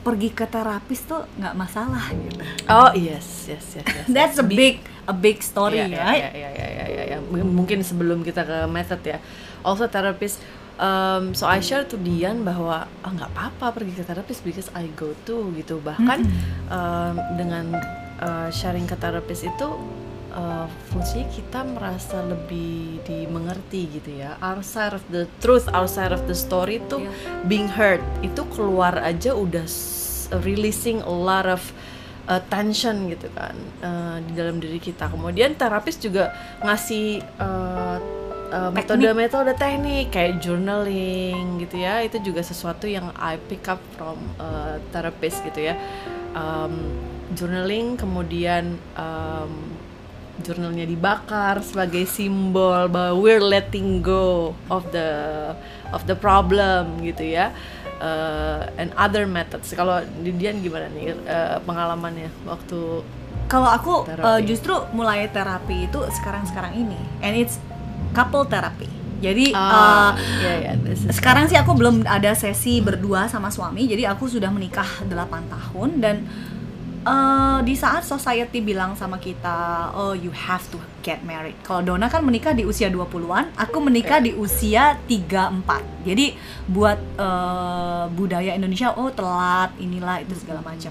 pergi 0.04 0.28
ke 0.36 0.44
terapis 0.44 1.00
tuh 1.08 1.24
nggak 1.40 1.56
masalah 1.56 2.12
gitu. 2.12 2.44
oh 2.68 2.92
yes 2.92 3.48
yes 3.48 3.64
yes, 3.80 3.86
yes. 3.88 4.06
That's 4.06 4.36
a 4.36 4.44
big 4.44 4.84
a 5.08 5.16
big 5.16 5.40
story, 5.40 5.80
right? 5.80 6.28
iya, 6.28 6.30
iya, 6.32 6.48
iya, 6.88 7.02
iya. 7.08 7.18
M- 7.20 7.52
Mungkin 7.56 7.80
sebelum 7.80 8.20
kita 8.20 8.44
ke 8.44 8.68
method 8.68 9.00
ya. 9.04 9.16
Also 9.64 9.88
terapis 9.88 10.36
um, 10.76 11.32
so 11.32 11.48
I 11.48 11.60
share 11.60 11.88
to 11.88 11.96
Dian 11.96 12.44
bahwa 12.44 12.84
ah 12.84 13.10
nggak 13.12 13.32
apa-apa 13.32 13.80
pergi 13.80 13.96
ke 13.96 14.04
terapis 14.04 14.44
because 14.44 14.68
I 14.76 14.92
go 14.92 15.12
to 15.24 15.52
gitu. 15.56 15.80
Bahkan 15.80 16.18
um, 16.68 17.14
dengan 17.40 17.64
uh, 18.20 18.48
sharing 18.52 18.84
ke 18.84 18.96
terapis 18.96 19.44
itu 19.44 19.68
uh, 20.34 20.66
fungsinya 20.90 21.30
kita 21.30 21.60
merasa 21.64 22.20
lebih 22.26 23.00
dimengerti 23.06 23.88
gitu 23.96 24.10
ya. 24.18 24.36
Our 24.42 24.60
side 24.66 24.98
of 24.98 25.04
the 25.08 25.30
truth, 25.38 25.70
our 25.70 25.88
side 25.88 26.10
of 26.10 26.26
the 26.26 26.36
story 26.36 26.82
tuh 26.90 27.06
Iya. 27.06 27.46
being 27.46 27.70
heard. 27.70 28.02
Itu 28.20 28.44
keluar 28.50 28.98
aja 29.00 29.32
udah 29.32 29.64
releasing 30.42 31.00
a 31.06 31.14
lot 31.14 31.46
of 31.46 31.62
uh, 32.26 32.42
tension 32.50 33.12
gitu 33.12 33.30
kan 33.32 33.54
uh, 33.80 34.16
di 34.24 34.32
dalam 34.34 34.58
diri 34.58 34.82
kita. 34.82 35.08
Kemudian 35.08 35.54
terapis 35.54 35.96
juga 36.02 36.34
ngasih 36.64 37.22
uh, 37.38 37.98
uh, 38.50 38.70
metode-metode 38.74 39.54
teknik 39.54 40.10
kayak 40.10 40.42
journaling 40.42 41.62
gitu 41.62 41.80
ya. 41.80 42.02
Itu 42.02 42.20
juga 42.20 42.42
sesuatu 42.42 42.90
yang 42.90 43.14
I 43.16 43.38
pick 43.38 43.70
up 43.70 43.80
from 43.94 44.18
uh, 44.40 44.82
terapis 44.90 45.38
gitu 45.46 45.70
ya. 45.72 45.78
Um, 46.34 46.98
journaling 47.34 47.94
kemudian 47.94 48.76
um, 48.98 49.73
jurnalnya 50.40 50.82
dibakar 50.82 51.62
sebagai 51.62 52.02
simbol 52.04 52.90
bahwa 52.90 53.14
we're 53.14 53.38
letting 53.38 54.02
go 54.02 54.50
of 54.66 54.82
the 54.90 55.08
of 55.90 56.02
the 56.06 56.16
problem 56.16 56.98
gitu 57.00 57.22
ya. 57.22 57.54
Uh, 58.02 58.66
and 58.74 58.90
other 58.98 59.24
methods. 59.24 59.70
Kalau 59.70 60.02
di 60.18 60.34
Dian 60.34 60.58
gimana 60.58 60.90
nih 60.90 61.14
uh, 61.24 61.62
pengalamannya 61.62 62.28
waktu 62.44 63.06
Kalau 63.44 63.68
aku 63.68 64.08
uh, 64.08 64.40
justru 64.42 64.72
mulai 64.90 65.28
terapi 65.28 65.86
itu 65.86 66.00
sekarang-sekarang 66.16 66.74
ini, 66.74 66.96
and 67.20 67.36
it's 67.36 67.60
couple 68.10 68.42
therapy. 68.42 68.88
Jadi 69.20 69.52
Ah, 69.52 70.12
uh, 70.12 70.74
this 70.84 71.04
is- 71.04 71.16
sekarang 71.16 71.48
sih 71.48 71.56
aku 71.56 71.72
belum 71.72 72.04
ada 72.04 72.32
sesi 72.32 72.80
berdua 72.80 73.24
sama 73.24 73.48
suami 73.48 73.84
jadi 73.84 74.12
aku 74.12 74.28
sudah 74.28 74.52
menikah 74.52 74.84
8 75.08 75.48
tahun 75.48 75.90
dan 75.96 76.28
eh, 77.04 77.58
di 77.62 77.74
saat 77.74 78.02
society 78.02 78.58
bilang 78.58 78.96
sama 78.96 79.16
kita 79.16 79.92
oh 79.92 80.12
you 80.12 80.32
have 80.32 80.64
to 80.68 80.76
get 81.00 81.20
married 81.22 81.54
kalau 81.60 81.84
Dona 81.84 82.08
kan 82.08 82.24
menikah 82.24 82.50
di 82.50 82.64
usia 82.64 82.88
20-an 82.88 83.52
aku 83.54 83.78
menikah 83.78 84.18
di 84.18 84.32
usia 84.32 84.96
34 85.04 86.08
jadi 86.08 86.32
buat 86.66 86.98
eh, 87.16 88.04
budaya 88.10 88.56
Indonesia 88.56 88.96
oh 88.96 89.12
telat 89.12 89.76
inilah 89.76 90.24
itu 90.24 90.32
segala 90.34 90.64
macam 90.64 90.90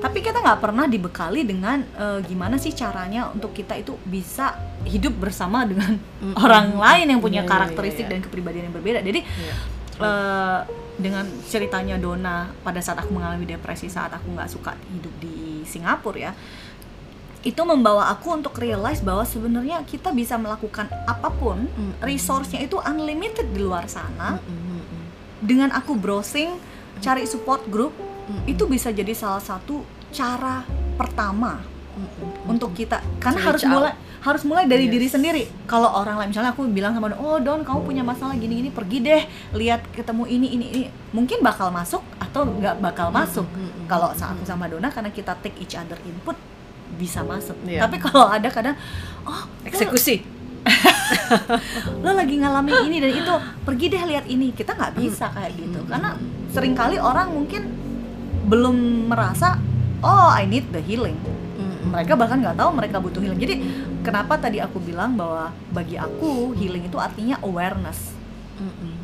tapi 0.00 0.18
kita 0.20 0.40
nggak 0.40 0.60
pernah 0.60 0.88
dibekali 0.88 1.44
dengan 1.44 1.84
eh, 1.94 2.18
gimana 2.24 2.56
sih 2.56 2.72
caranya 2.72 3.28
untuk 3.30 3.52
kita 3.52 3.76
itu 3.76 3.96
bisa 4.02 4.56
hidup 4.88 5.12
bersama 5.20 5.68
dengan 5.68 6.00
Mm-mm. 6.00 6.40
orang 6.40 6.72
lain 6.72 7.06
yang 7.16 7.20
punya 7.20 7.40
Iya, 7.40 7.48
iya, 7.48 7.52
karakteristik 7.52 8.04
iya, 8.04 8.08
iya. 8.08 8.16
dan 8.16 8.24
kepribadian 8.24 8.64
yang 8.68 8.76
berbeda 8.76 8.98
jadi 9.04 9.20
Iya. 9.20 9.54
eh, 10.00 10.60
dengan 11.00 11.24
ceritanya 11.48 11.96
Dona 11.96 12.52
pada 12.60 12.80
saat 12.84 13.00
aku 13.00 13.16
mengalami 13.16 13.48
depresi 13.48 13.88
saat 13.88 14.12
aku 14.12 14.36
nggak 14.36 14.48
suka 14.52 14.76
hidup 14.92 15.14
di 15.16 15.49
Singapura 15.64 16.18
ya 16.18 16.32
itu 17.40 17.62
membawa 17.64 18.12
aku 18.12 18.36
untuk 18.36 18.60
realize 18.60 19.00
bahwa 19.00 19.24
sebenarnya 19.24 19.80
kita 19.88 20.12
bisa 20.12 20.36
melakukan 20.36 20.84
apa 21.08 21.32
pun 21.32 21.64
Mm-mm. 21.64 21.96
resource-nya 22.04 22.60
itu 22.60 22.76
unlimited 22.76 23.48
di 23.48 23.64
luar 23.64 23.88
sana 23.88 24.36
Mm, 24.36 24.44
mm, 24.44 24.60
mm, 24.60 24.82
mm. 24.84 25.04
dengan 25.40 25.68
aku 25.72 25.96
browsing 25.96 26.60
cari 27.00 27.24
support 27.24 27.64
group 27.72 27.96
Mm-mm. 27.96 28.44
itu 28.44 28.68
bisa 28.68 28.92
jadi 28.92 29.16
salah 29.16 29.40
satu 29.40 29.80
cara 30.12 30.68
pertama 31.00 31.64
Mm, 31.90 32.06
mm, 32.06 32.12
mm. 32.46 32.52
untuk 32.52 32.70
kita 32.70 33.00
karena 33.18 33.40
harus 33.40 33.64
out. 33.66 33.96
Harus 34.20 34.44
mulai 34.44 34.68
dari 34.68 34.84
Yes. 34.84 34.92
diri 34.92 35.06
sendiri. 35.08 35.42
Kalau 35.64 35.88
orang 35.88 36.20
lain 36.20 36.28
misalnya 36.28 36.52
aku 36.52 36.68
bilang 36.68 36.92
sama 36.92 37.08
Don, 37.08 37.20
oh 37.24 37.38
Don 37.40 37.64
kamu 37.64 37.80
punya 37.88 38.02
masalah 38.04 38.36
gini 38.36 38.60
gini 38.60 38.70
pergi 38.70 39.00
deh 39.00 39.22
lihat 39.56 39.80
ketemu 39.96 40.28
ini 40.28 40.48
ini 40.60 40.66
ini. 40.68 40.82
Mungkin 41.16 41.40
bakal 41.40 41.72
masuk 41.72 42.04
atau 42.20 42.44
nggak 42.44 42.84
bakal 42.84 43.08
masuk. 43.08 43.48
mm, 43.48 43.56
mm, 43.56 43.84
kalau 43.88 44.12
mm, 44.12 44.16
saat 44.20 44.36
aku 44.36 44.44
sama 44.44 44.68
Dona 44.68 44.92
karena 44.92 45.08
kita 45.08 45.32
take 45.40 45.56
each 45.64 45.72
other 45.72 45.96
input 46.04 46.36
bisa 47.00 47.24
masuk. 47.24 47.56
Iya. 47.64 47.88
tapi 47.88 47.96
kalau 47.96 48.28
ada 48.28 48.48
kadang 48.52 48.76
oh 49.24 49.42
eksekusi. 49.64 50.20
lo 52.04 52.12
lagi 52.12 52.36
ngalamin 52.36 52.92
ini 52.92 53.00
dan 53.00 53.12
itu 53.16 53.32
pergi 53.64 53.86
deh 53.88 54.02
lihat 54.04 54.28
ini. 54.28 54.52
Kita 54.52 54.76
nggak 54.76 54.92
bisa 55.00 55.32
kayak 55.32 55.56
gitu. 55.56 55.80
Karena 55.88 56.12
sering 56.52 56.76
kali 56.76 57.00
orang 57.00 57.32
mungkin 57.32 57.62
belum 58.52 59.08
merasa 59.08 59.56
oh 60.04 60.28
I 60.28 60.44
need 60.44 60.68
the 60.76 60.84
healing. 60.84 61.16
Mereka 61.80 62.12
bahkan 62.14 62.38
nggak 62.38 62.56
tahu 62.56 62.70
mereka 62.72 62.96
butuh 62.98 63.20
healing 63.20 63.40
jadi 63.40 63.54
kenapa 64.00 64.36
tadi 64.36 64.58
aku 64.58 64.78
bilang 64.78 65.16
bahwa 65.16 65.48
bagi 65.70 65.96
aku 65.96 66.52
healing 66.54 66.84
itu 66.84 66.96
artinya 66.96 67.40
awareness 67.40 68.12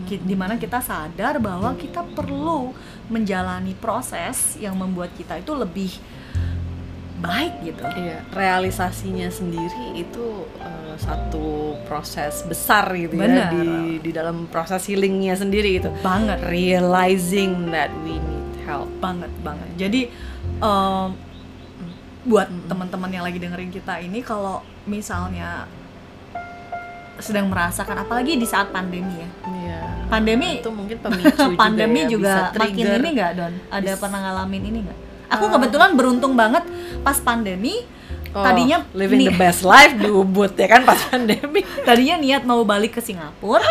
di 0.07 0.37
mana 0.37 0.61
kita 0.61 0.85
sadar 0.85 1.41
bahwa 1.41 1.73
kita 1.75 2.05
perlu 2.13 2.77
menjalani 3.09 3.73
proses 3.73 4.53
yang 4.61 4.77
membuat 4.77 5.09
kita 5.17 5.41
itu 5.41 5.57
lebih 5.57 5.97
baik 7.17 7.65
gitu 7.65 7.81
Iya, 7.97 8.21
realisasinya 8.29 9.33
sendiri 9.33 9.97
itu 9.97 10.45
uh, 10.61 10.93
satu 11.01 11.73
proses 11.89 12.45
besar 12.45 12.93
gitu 12.93 13.17
Benar. 13.17 13.49
ya 13.49 13.57
di 13.57 13.67
di 14.05 14.11
dalam 14.13 14.45
proses 14.53 14.85
healingnya 14.85 15.33
sendiri 15.33 15.81
itu. 15.81 15.89
banget 16.05 16.37
Realizing 16.45 17.73
that 17.73 17.89
we 18.05 18.21
need 18.21 18.45
help. 18.69 18.93
banget 19.01 19.33
banget 19.41 19.69
jadi 19.81 20.01
em, 20.61 21.09
buat 22.27 22.51
teman-teman 22.67 23.11
yang 23.15 23.25
lagi 23.25 23.39
dengerin 23.39 23.71
kita 23.71 24.03
ini 24.03 24.19
kalau 24.21 24.61
misalnya 24.85 25.71
sedang 27.17 27.49
merasakan 27.49 28.05
apalagi 28.05 28.37
di 28.37 28.45
saat 28.45 28.69
pandemi 28.75 29.25
ya. 29.25 29.29
Iya. 29.49 29.81
Pandemi- 30.13 30.61
itu 30.61 30.69
mungkin 30.69 30.97
pemicu 31.01 31.33
juga 31.49 31.57
pandemi 31.57 32.05
ya, 32.05 32.09
juga. 32.13 32.33
bisa 32.53 32.61
makin 32.61 32.85
ini 33.01 33.09
nggak 33.17 33.31
don? 33.39 33.53
Ada 33.73 33.91
Bis- 33.97 34.01
pernah 34.03 34.19
ngalamin 34.21 34.63
ini 34.69 34.79
nggak? 34.85 34.99
Aku 35.27 35.45
Uh, 35.49 35.53
kebetulan 35.59 35.91
beruntung 35.99 36.39
banget 36.39 36.63
pas 37.03 37.17
pandemi 37.19 37.83
Oh, 38.37 38.45
tadinya 38.45 38.85
living 38.93 39.25
the 39.25 39.33
best 39.33 39.65
life 39.65 39.97
di 39.99 40.07
Ubud 40.07 40.53
ya 40.53 40.69
kan 40.69 40.85
pas 40.85 41.01
pandemi. 41.03 41.65
tadinya 41.83 42.17
niat 42.17 42.45
mau 42.45 42.61
balik 42.63 42.93
ke 42.93 43.01
Singapura 43.01 43.65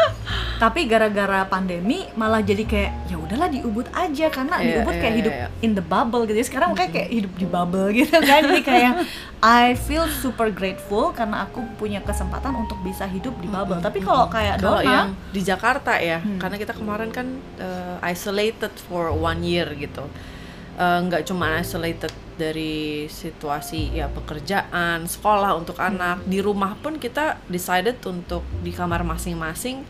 tapi 0.56 0.84
gara-gara 0.86 1.46
pandemi 1.46 2.10
malah 2.14 2.42
jadi 2.42 2.64
kayak 2.64 2.92
ya 3.06 3.18
udahlah 3.20 3.46
di 3.46 3.62
Ubud 3.62 3.86
aja 3.92 4.26
karena 4.28 4.58
di 4.58 4.72
Iya, 4.72 4.82
Ubud 4.82 4.90
iya, 4.92 5.00
kayak 5.00 5.14
iya, 5.14 5.20
hidup 5.22 5.34
iya. 5.36 5.48
in 5.62 5.72
the 5.72 5.84
bubble 5.84 6.24
gitu 6.24 6.40
sekarang 6.42 6.74
kayak 6.74 6.92
kayak 6.92 7.10
hidup 7.12 7.34
di 7.36 7.46
bubble 7.46 7.88
gitu 7.92 8.18
kan 8.26 8.42
jadi 8.42 8.62
kayak 8.64 8.92
I 9.40 9.78
feel 9.78 10.10
super 10.10 10.50
grateful 10.50 11.12
karena 11.12 11.46
aku 11.46 11.62
punya 11.76 12.02
kesempatan 12.02 12.56
untuk 12.56 12.82
bisa 12.82 13.06
hidup 13.06 13.38
di 13.38 13.46
bubble 13.46 13.78
tapi 13.78 14.02
kalau 14.02 14.26
kayak 14.26 14.58
Kalau 14.58 14.80
Dona 14.80 14.90
yang 14.90 15.08
di 15.30 15.42
Jakarta 15.42 15.94
ya, 15.96 16.18
Hmm. 16.18 16.40
karena 16.42 16.56
kita 16.56 16.74
kemarin 16.74 17.12
kan 17.12 17.28
uh, 17.60 18.02
isolated 18.02 18.74
for 18.82 19.12
one 19.12 19.44
year 19.44 19.68
gitu. 19.76 20.08
Uh, 20.76 21.08
nggak 21.08 21.24
cuma 21.24 21.64
isolated 21.64 22.12
dari 22.36 23.08
situasi 23.08 23.96
ya 23.96 24.12
pekerjaan, 24.12 25.08
sekolah 25.08 25.56
untuk 25.56 25.80
anak, 25.80 26.28
di 26.28 26.44
rumah 26.44 26.76
pun 26.76 27.00
kita 27.00 27.40
decided 27.48 27.96
untuk 28.04 28.44
di 28.60 28.76
kamar 28.76 29.08
masing-masing 29.08 29.88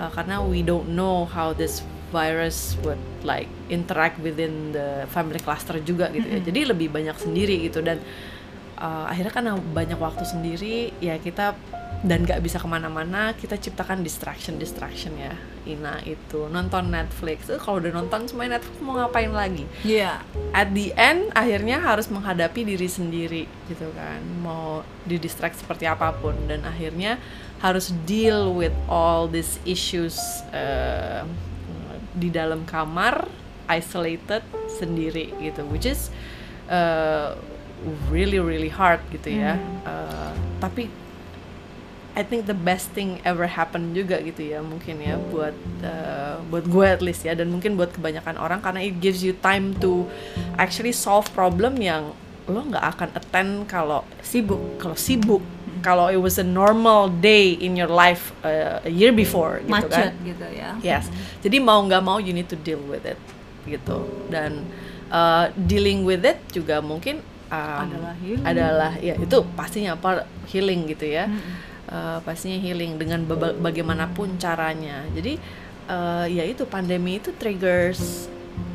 uh, 0.00 0.08
karena 0.16 0.40
we 0.40 0.64
don't 0.64 0.88
know 0.88 1.28
how 1.28 1.52
this 1.52 1.84
virus 2.08 2.78
would 2.80 2.96
like 3.20 3.50
interact 3.68 4.16
within 4.22 4.72
the 4.72 5.04
family 5.12 5.36
cluster 5.42 5.76
juga 5.82 6.08
gitu 6.14 6.24
ya. 6.24 6.40
Jadi 6.40 6.60
lebih 6.72 6.88
banyak 6.88 7.20
sendiri 7.20 7.60
gitu. 7.66 7.82
Dan 7.82 8.00
uh, 8.78 9.06
akhirnya 9.10 9.32
karena 9.32 9.52
banyak 9.56 9.98
waktu 9.98 10.24
sendiri 10.26 10.94
ya 10.98 11.18
kita 11.18 11.54
dan 12.04 12.20
nggak 12.20 12.44
bisa 12.44 12.60
ke 12.60 12.68
mana-mana 12.68 13.32
kita 13.32 13.56
ciptakan 13.56 14.04
distraction 14.04 14.60
distraction 14.60 15.16
ya. 15.16 15.32
Ina 15.64 16.04
itu 16.04 16.52
nonton 16.52 16.92
Netflix. 16.92 17.48
Eh, 17.48 17.56
kalau 17.56 17.80
udah 17.80 17.96
nonton 17.96 18.28
semuanya 18.28 18.60
Netflix 18.60 18.76
mau 18.84 19.00
ngapain 19.00 19.32
lagi? 19.32 19.64
Iya. 19.80 20.20
At 20.52 20.76
the 20.76 20.92
end 21.00 21.32
akhirnya 21.32 21.80
harus 21.80 22.12
menghadapi 22.12 22.68
diri 22.68 22.84
sendiri 22.84 23.48
gitu 23.72 23.88
kan. 23.96 24.20
Mau 24.44 24.84
di 25.08 25.16
distract 25.16 25.64
seperti 25.64 25.88
apa 25.88 26.12
pun. 26.12 26.36
Dan 26.44 26.68
akhirnya 26.68 27.16
harus 27.64 27.96
deal 28.04 28.52
with 28.52 28.76
all 28.84 29.24
these 29.24 29.56
issues 29.64 30.20
eh, 30.52 31.24
di 32.12 32.28
dalam 32.28 32.68
kamar 32.68 33.24
isolated 33.72 34.44
sendiri 34.68 35.32
gitu. 35.40 35.64
Which 35.64 35.88
is 35.88 36.12
really 38.08 38.40
really 38.40 38.72
hard 38.72 39.00
gitu 39.12 39.34
ya. 39.34 39.58
Eh, 39.84 40.32
tapi 40.62 40.88
I 42.14 42.22
think 42.22 42.46
the 42.46 42.54
best 42.54 42.94
thing 42.94 43.18
ever 43.26 43.50
happen 43.50 43.90
juga 43.90 44.22
gitu 44.22 44.46
ya 44.46 44.62
mungkin 44.62 45.02
ya 45.02 45.18
buat 45.18 45.56
uh, 45.82 46.38
buat 46.46 46.62
gue 46.70 46.86
at 46.86 47.02
least 47.02 47.26
ya 47.26 47.34
dan 47.34 47.50
mungkin 47.50 47.74
buat 47.74 47.90
kebanyakan 47.90 48.38
orang 48.38 48.62
karena 48.62 48.86
it 48.86 49.02
gives 49.02 49.18
you 49.26 49.34
time 49.42 49.74
to 49.82 50.06
actually 50.54 50.94
solve 50.94 51.26
problem 51.34 51.74
yang 51.82 52.14
lo 52.46 52.62
nggak 52.70 52.86
akan 52.94 53.08
attend 53.18 53.52
kalau 53.66 54.06
sibuk 54.22 54.62
kalau 54.78 54.94
sibuk 54.94 55.42
kalau 55.82 56.06
it 56.06 56.22
was 56.22 56.38
a 56.38 56.46
normal 56.46 57.10
day 57.10 57.58
in 57.58 57.74
your 57.74 57.90
life 57.90 58.30
uh, 58.46 58.78
a 58.86 58.92
year 58.94 59.10
before 59.10 59.58
gitu 59.60 59.74
macet 59.74 60.14
kan. 60.14 60.24
gitu 60.24 60.46
ya. 60.54 60.70
Yes. 60.80 61.10
Jadi 61.44 61.60
mau 61.60 61.82
nggak 61.82 62.00
mau 62.00 62.22
you 62.22 62.32
need 62.32 62.48
to 62.48 62.56
deal 62.56 62.80
with 62.86 63.04
it 63.04 63.20
gitu. 63.66 64.06
Dan 64.30 64.64
uh, 65.10 65.52
dealing 65.68 66.06
with 66.06 66.24
it 66.24 66.40
juga 66.54 66.78
mungkin 66.78 67.20
um, 67.54 67.82
Adalah 67.86 68.14
healing. 68.18 68.44
adalah 68.44 68.92
ya 68.98 69.14
itu 69.16 69.36
pastinya 69.54 69.92
part 69.94 70.22
healing 70.50 70.90
gitu 70.90 71.06
ya 71.08 71.26
Uh, 71.84 72.16
pastinya 72.24 72.56
healing 72.56 72.96
dengan 72.96 73.28
bagaimanapun 73.60 74.40
caranya 74.40 75.04
jadi 75.12 75.36
uh, 75.84 76.24
ya 76.24 76.40
itu 76.42 76.64
pandemi 76.64 77.20
itu 77.20 77.28
triggers 77.36 78.24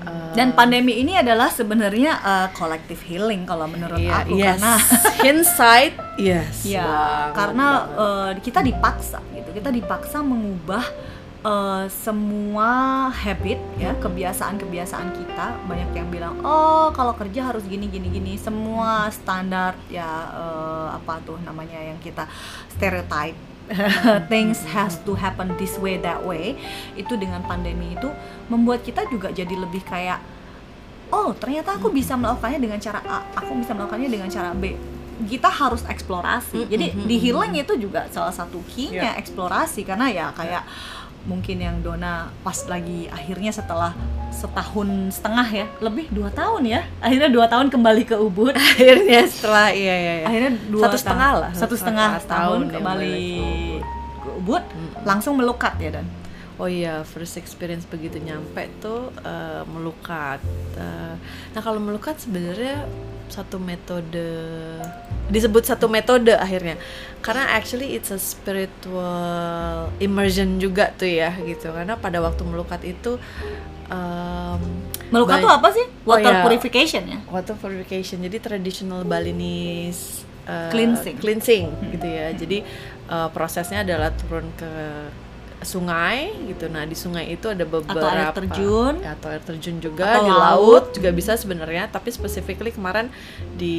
uh, 0.05 0.31
dan 0.37 0.53
pandemi 0.53 1.01
ini 1.01 1.17
adalah 1.17 1.49
sebenarnya 1.49 2.21
uh, 2.21 2.47
collective 2.53 3.01
healing 3.01 3.49
kalau 3.49 3.65
menurut 3.65 3.97
iya, 3.97 4.23
aku 4.23 4.37
yes. 4.37 4.45
karena 4.53 4.73
hindsight 5.25 5.93
yes 6.21 6.61
Ya, 6.63 6.85
banget, 6.85 7.33
karena 7.33 7.67
banget. 7.67 7.97
eh, 7.97 8.31
kita 8.45 8.59
dipaksa 8.61 9.19
gitu. 9.33 9.49
Kita 9.57 9.69
dipaksa 9.73 10.17
mengubah 10.21 10.85
eh, 11.45 11.85
semua 11.87 12.69
habit 13.11 13.59
ya, 13.79 13.95
kebiasaan-kebiasaan 13.99 15.09
kita. 15.15 15.47
Banyak 15.67 15.89
yang 15.95 16.07
bilang, 16.11 16.35
"Oh, 16.43 16.91
kalau 16.91 17.15
kerja 17.15 17.53
harus 17.53 17.63
gini 17.67 17.87
gini 17.87 18.11
gini." 18.11 18.35
Semua 18.35 19.07
standar 19.11 19.75
ya 19.87 20.07
eh, 20.35 20.87
apa 20.99 21.19
tuh 21.23 21.39
namanya 21.43 21.79
yang 21.79 21.99
kita 22.03 22.27
stereotype 22.75 23.37
things 24.31 24.65
has 24.73 24.97
to 25.05 25.13
happen 25.13 25.53
this 25.55 25.77
way 25.77 25.95
that 26.01 26.21
way. 26.25 26.57
Itu 26.99 27.15
dengan 27.15 27.45
pandemi 27.45 27.95
itu 27.95 28.09
membuat 28.49 28.81
kita 28.83 29.05
juga 29.07 29.29
jadi 29.29 29.53
lebih 29.53 29.85
kayak 29.85 30.19
oh 31.09 31.33
ternyata 31.33 31.77
aku 31.77 31.89
bisa 31.89 32.13
melakukannya 32.13 32.61
dengan 32.61 32.77
cara 32.77 33.01
A, 33.05 33.17
aku 33.33 33.57
bisa 33.57 33.73
melakukannya 33.73 34.09
dengan 34.09 34.29
cara 34.29 34.53
B. 34.53 34.77
Kita 35.19 35.51
harus 35.51 35.83
eksplorasi. 35.83 36.63
Mm, 36.63 36.69
Jadi 36.71 36.85
mm, 36.95 37.05
di 37.09 37.15
mm, 37.19 37.23
healing 37.27 37.53
itu 37.59 37.73
juga 37.75 38.07
salah 38.07 38.31
satu 38.31 38.63
key-nya 38.71 39.19
eksplorasi 39.19 39.83
karena 39.83 40.07
ya 40.07 40.25
kayak 40.31 40.63
mungkin 41.27 41.59
yang 41.59 41.83
Dona 41.83 42.31
pas 42.45 42.55
lagi 42.67 43.11
akhirnya 43.11 43.51
setelah 43.51 43.91
setahun 44.31 45.19
setengah 45.19 45.47
ya 45.51 45.67
lebih 45.83 46.07
dua 46.13 46.31
tahun 46.31 46.63
ya 46.63 46.81
akhirnya 47.03 47.29
dua 47.29 47.45
tahun 47.51 47.67
kembali 47.67 48.03
ke 48.07 48.15
Ubud 48.15 48.55
akhirnya 48.71 49.27
setelah 49.27 49.73
iya 49.75 49.95
iya, 49.95 50.13
iya. 50.23 50.25
akhirnya 50.25 50.51
dua 50.71 50.83
Satu 50.87 50.97
setengah 50.97 51.31
lah, 51.35 51.51
satu 51.51 51.75
setengah 51.75 52.09
setengah 52.23 52.29
tahun 52.29 52.59
tahun 52.59 52.73
kembali 52.79 53.19
ke 54.23 54.29
Ubud 54.39 54.63
langsung 55.03 55.35
melukat 55.35 55.75
ya 55.81 55.99
dan 55.99 56.07
Oh 56.59 56.67
iya, 56.67 57.07
first 57.07 57.39
experience 57.39 57.87
begitu 57.87 58.19
nyampe 58.19 58.67
tuh 58.83 59.15
eh, 59.23 59.63
melukat. 59.63 60.43
Eh, 60.75 61.15
nah 61.55 61.61
kalau 61.63 61.79
melukat 61.79 62.19
sebenarnya 62.19 62.83
satu 63.31 63.63
metode 63.63 64.27
disebut 65.29 65.63
satu 65.63 65.85
metode 65.87 66.33
akhirnya. 66.33 66.75
Karena 67.21 67.53
actually 67.53 67.95
it's 67.95 68.09
a 68.09 68.19
spiritual 68.19 69.93
immersion 70.01 70.57
juga 70.57 70.91
tuh 70.97 71.07
ya 71.07 71.31
gitu. 71.45 71.69
Karena 71.69 71.95
pada 71.95 72.19
waktu 72.19 72.41
melukat 72.43 72.81
itu 72.83 73.21
em, 73.87 74.61
melukat 75.13 75.39
tuh 75.39 75.51
apa 75.53 75.69
sih? 75.71 75.85
Oh 76.03 76.17
water 76.17 76.33
iya. 76.33 76.43
purification 76.43 77.03
ya? 77.05 77.19
Water 77.29 77.55
purification. 77.55 78.25
Jadi 78.25 78.37
traditional 78.41 79.05
Balinese 79.05 80.25
uh, 80.49 80.73
Cleansing. 80.73 81.15
cleansing 81.21 81.65
gitu 81.93 82.07
ya. 82.09 82.33
Jadi 82.33 82.65
uh, 83.07 83.29
prosesnya 83.29 83.85
adalah 83.85 84.09
turun 84.17 84.49
ke 84.57 84.71
sungai 85.59 86.31
gitu 86.47 86.71
nah 86.71 86.87
di 86.87 86.95
sungai 86.95 87.35
itu 87.35 87.51
ada 87.51 87.67
beberapa 87.67 87.99
air 88.15 88.31
terjun. 88.31 89.03
ya, 89.03 89.11
atau 89.19 89.27
air 89.27 89.43
terjun 89.43 89.77
juga 89.83 90.07
Atau 90.15 90.23
di 90.23 90.31
laut. 90.31 90.39
laut 90.39 90.83
juga 90.95 91.09
bisa 91.11 91.35
sebenarnya 91.35 91.91
tapi 91.91 92.09
specifically 92.15 92.71
kemarin 92.71 93.11
di 93.59 93.77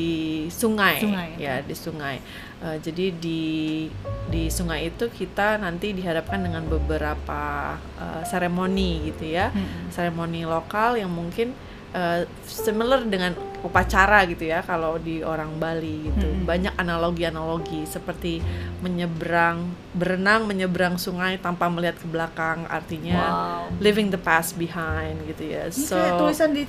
sungai, 0.52 1.00
Sungai. 1.00 1.30
ya 1.40 1.64
di 1.64 1.74
sungai 1.76 2.18
Uh, 2.60 2.76
jadi 2.76 3.08
di 3.16 3.88
di 4.28 4.52
sungai 4.52 4.92
itu 4.92 5.08
kita 5.08 5.56
nanti 5.56 5.96
dihadapkan 5.96 6.44
dengan 6.44 6.60
beberapa 6.68 7.72
uh, 7.96 8.20
seremoni 8.28 9.08
gitu 9.08 9.32
ya 9.32 9.48
seremoni 9.88 10.44
lokal 10.44 11.00
yang 11.00 11.08
mungkin 11.08 11.56
uh, 11.96 12.28
similar 12.44 13.00
dengan 13.08 13.32
upacara 13.60 14.24
gitu 14.24 14.48
ya 14.48 14.60
kalau 14.60 14.96
di 14.96 15.20
orang 15.20 15.56
Bali 15.56 16.08
gitu 16.08 16.24
Mm-mm. 16.24 16.48
banyak 16.48 16.72
analogi-analogi 16.74 17.84
seperti 17.84 18.40
menyeberang 18.80 19.68
berenang 19.92 20.48
menyeberang 20.48 20.96
sungai 20.96 21.36
tanpa 21.36 21.68
melihat 21.68 22.00
ke 22.00 22.06
belakang 22.08 22.64
artinya 22.66 23.20
Wow. 23.20 23.76
leaving 23.78 24.08
the 24.08 24.18
past 24.18 24.56
behind 24.56 25.20
gitu 25.28 25.44
ya 25.46 25.68
Ini 25.68 25.76
so 25.76 25.94
kayak 25.94 26.16
tulisan 26.16 26.50
di 26.52 26.62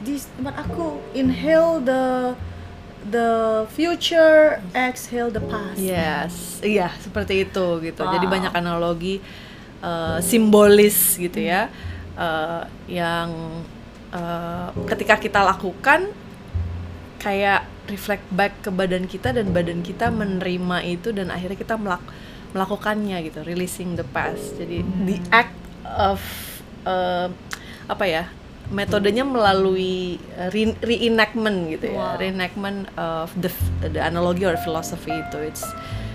di 0.00 0.14
tempat 0.20 0.54
aku 0.60 1.00
inhale 1.12 1.80
the 1.80 2.04
the 3.04 3.30
future, 3.68 4.64
exhale 4.72 5.28
the 5.28 5.44
past. 5.44 5.76
Yes, 5.76 6.56
iya 6.64 6.88
seperti 6.96 7.44
itu 7.44 7.66
gitu. 7.84 8.00
Jadi 8.00 8.24
Wow. 8.24 8.32
banyak 8.32 8.52
analogi 8.56 9.20
uh, 9.84 10.24
simbolis 10.24 11.20
gitu 11.20 11.36
ya, 11.36 11.68
uh, 12.16 12.64
yang 12.88 13.28
uh, 14.08 14.72
ketika 14.88 15.20
kita 15.20 15.44
lakukan 15.44 16.08
kayak 17.24 17.64
reflect 17.88 18.28
back 18.30 18.52
ke 18.60 18.68
badan 18.68 19.08
kita 19.08 19.32
dan 19.32 19.50
badan 19.50 19.80
kita 19.80 20.12
menerima 20.12 20.84
itu 20.84 21.08
dan 21.10 21.32
akhirnya 21.32 21.56
kita 21.56 21.74
melak- 21.74 22.04
melakukannya 22.52 23.16
gitu, 23.24 23.40
releasing 23.42 23.96
the 23.96 24.04
past. 24.04 24.54
Jadi 24.54 24.84
the 25.02 25.16
act 25.32 25.56
of 25.88 26.20
uh, 26.84 27.32
apa 27.88 28.04
ya? 28.04 28.24
metodenya 28.64 29.28
melalui 29.28 30.16
uh, 30.40 30.48
re- 30.48 30.80
reenactment 30.80 31.68
gitu 31.68 31.92
Wow. 31.92 32.16
ya 32.16 32.24
reenactment 32.24 32.88
of 32.96 33.28
the 33.36 33.52
the 33.84 34.00
analogy 34.00 34.48
or 34.48 34.56
philosophy 34.56 35.12
itu 35.12 35.36
it's 35.44 35.60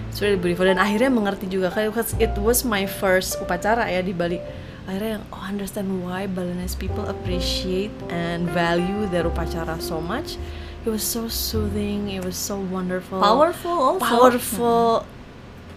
it's 0.09 0.17
really 0.17 0.33
beautiful 0.33 0.65
dan 0.65 0.81
akhirnya 0.81 1.13
mengerti 1.13 1.45
juga 1.45 1.69
kayak 1.69 1.93
it 2.17 2.33
was 2.41 2.65
my 2.65 2.89
first 2.89 3.37
upacara 3.37 3.85
ya 3.85 4.01
di 4.01 4.17
Bali 4.17 4.41
akhirnya 4.89 5.21
yang 5.21 5.25
oh 5.29 5.45
understand 5.45 5.93
why 6.01 6.25
Balinese 6.25 6.73
people 6.73 7.05
appreciate 7.05 7.93
and 8.09 8.49
value 8.49 9.05
their 9.13 9.29
upacara 9.29 9.77
so 9.77 10.01
much 10.01 10.41
it 10.85 10.89
was 10.89 11.03
so 11.03 11.27
soothing 11.27 12.07
it 12.09 12.23
was 12.23 12.35
so 12.35 12.55
wonderful 12.71 13.19
Powerful 13.19 13.77
also. 13.95 13.99
powerful 14.01 14.81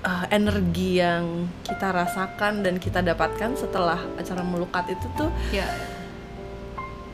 uh, 0.03 0.25
energi 0.31 0.99
yang 0.99 1.47
kita 1.63 1.91
rasakan 1.91 2.63
dan 2.63 2.79
kita 2.79 3.03
dapatkan 3.03 3.55
setelah 3.55 3.99
acara 4.15 4.43
melukat 4.43 4.87
itu 4.91 5.07
tuh 5.15 5.31
Ya. 5.51 5.67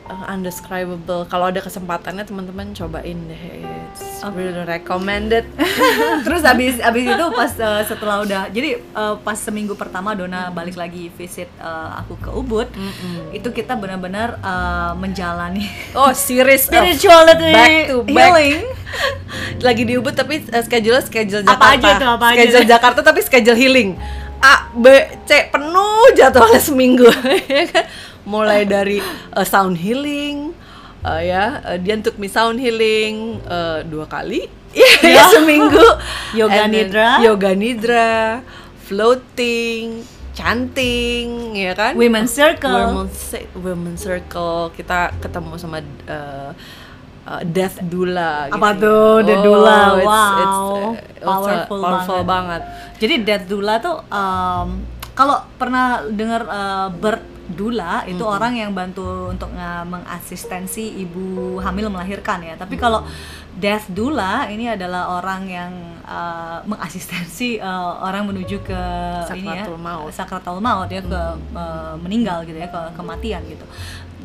Uh, 0.09 0.33
undescribable. 0.33 1.23
Kalau 1.29 1.53
ada 1.53 1.61
kesempatannya 1.61 2.25
teman-teman 2.25 2.73
cobain 2.73 3.17
deh. 3.29 3.43
It's 3.93 4.21
Oke. 4.25 4.35
really 4.37 4.65
recommended. 4.65 5.45
Terus 6.25 6.41
abis 6.43 6.81
abis 6.81 7.03
itu 7.05 7.25
pas 7.33 7.51
uh, 7.61 7.81
setelah 7.85 8.25
udah 8.25 8.41
jadi 8.49 8.81
uh, 8.97 9.15
pas 9.21 9.37
seminggu 9.37 9.77
pertama 9.77 10.17
Dona 10.17 10.49
balik 10.49 10.75
lagi 10.75 11.13
visit 11.13 11.47
uh, 11.61 12.01
aku 12.01 12.17
ke 12.19 12.29
Ubud, 12.33 12.67
itu 13.31 13.49
kita 13.53 13.77
benar-benar 13.77 14.41
uh, 14.41 14.91
menjalani 14.97 15.69
Oh, 15.99 16.11
series 16.11 16.65
spirituality 16.67 17.53
back 17.53 17.73
to 17.89 17.97
back. 18.05 18.33
healing. 18.33 18.59
Lagi 19.61 19.83
di 19.85 19.93
Ubud 19.97 20.17
tapi 20.17 20.41
uh, 20.49 20.63
schedule 20.65 20.99
schedule 21.05 21.45
Jakarta. 21.45 21.61
Apa 21.61 21.77
aja 21.77 21.89
tuh, 21.97 22.09
apa 22.09 22.25
aja 22.33 22.37
schedule 22.41 22.63
tuh? 22.65 22.69
Jakarta 22.69 22.99
tapi 23.05 23.19
schedule 23.21 23.57
healing. 23.57 23.89
A, 24.39 24.71
B, 24.71 24.87
C 25.27 25.51
penuh 25.51 26.15
jadwalnya 26.15 26.63
seminggu. 26.63 27.11
ya 27.51 27.67
kan? 27.67 27.85
Mulai 28.29 28.61
dari 28.63 29.01
uh, 29.33 29.41
sound 29.43 29.73
healing, 29.75 30.53
uh, 31.01 31.17
ya 31.17 31.65
uh, 31.65 31.77
dia 31.77 31.97
took 31.97 32.15
me 32.15 32.27
sound 32.27 32.57
healing 32.57 33.41
uh, 33.43 33.81
dua 33.83 34.05
kali 34.05 34.45
ya 35.01 35.25
seminggu 35.33 35.81
Yoga 36.31 36.61
And 36.63 36.71
nidra. 36.71 37.09
yoga 37.19 37.51
nidra 37.51 38.11
floating 38.79 40.05
chanting 40.35 41.57
ya 41.57 41.73
kan 41.73 41.93
Women's 41.93 42.29
circle. 42.31 42.69
women's, 42.69 43.17
ci- 43.17 43.49
women's 43.55 44.01
circle 44.01 44.69
kita 44.71 45.09
ketemu 45.17 45.57
sama 45.57 45.79
uh, 46.05 46.51
uh, 47.25 47.41
death 47.43 47.81
doula 47.81 48.45
Apa 48.47 48.77
gitu. 48.77 48.85
tuh, 48.85 49.13
death 49.25 49.41
doula? 49.41 49.79
it's- 49.95 50.05
Wow, 50.05 50.37
it's, 50.37 50.59
it's, 51.01 51.01
uh, 51.17 51.25
powerful 51.25 51.79
powerful 51.79 52.21
banget. 52.21 52.61
banget. 52.61 52.61
Jadi 52.99 53.13
death 53.23 53.45
doula 53.45 53.73
tuh 53.77 53.97
um, 54.05 54.67
kalau 55.11 55.37
pernah 55.55 55.85
dengar 56.07 56.41
uh, 56.45 56.87
birth 56.93 57.25
doula 57.49 58.05
itu 58.05 58.21
orang 58.21 58.53
yang 58.55 58.71
bantu 58.71 59.33
untuk 59.33 59.49
mengasistensi 59.53 61.01
ibu 61.01 61.57
hamil 61.59 61.89
melahirkan 61.89 62.41
ya. 62.41 62.53
Tapi 62.53 62.75
kalau 62.75 63.03
death 63.55 63.89
doula 63.89 64.47
ini 64.47 64.69
adalah 64.69 65.17
orang 65.17 65.41
yang 65.45 65.71
uh, 66.05 66.61
mengasistensi 66.63 67.57
uh, 67.59 67.99
orang 67.99 68.29
menuju 68.29 68.61
ke 68.61 68.81
ini 69.33 69.49
ya, 69.49 69.65
Sakratul 69.65 69.77
maut. 69.77 70.09
sakratul 70.13 70.59
maut 70.61 70.89
ya 70.89 71.01
ke 71.01 71.21
uh, 71.53 71.93
meninggal 71.99 72.45
gitu 72.45 72.57
ya 72.57 72.69
ke 72.69 72.81
kematian 72.93 73.41
gitu. 73.45 73.65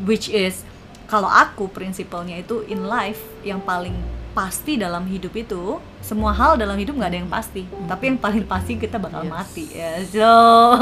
Which 0.05 0.29
is 0.29 0.63
kalau 1.05 1.29
aku 1.29 1.69
prinsipalnya 1.69 2.41
itu 2.41 2.65
in 2.67 2.85
life 2.85 3.21
yang 3.45 3.61
paling 3.61 3.93
pasti 4.35 4.75
dalam 4.75 5.07
hidup 5.07 5.31
itu 5.31 5.79
semua 6.03 6.35
hal 6.35 6.59
dalam 6.59 6.75
hidup 6.75 6.99
nggak 6.99 7.07
ada 7.07 7.19
yang 7.23 7.31
pasti 7.31 7.63
tapi 7.87 8.11
yang 8.11 8.19
paling 8.19 8.43
pasti 8.43 8.75
kita 8.75 8.99
bakal 8.99 9.23
Yes. 9.23 9.31
mati 9.31 9.65
ya 9.71 9.93
so 10.03 10.31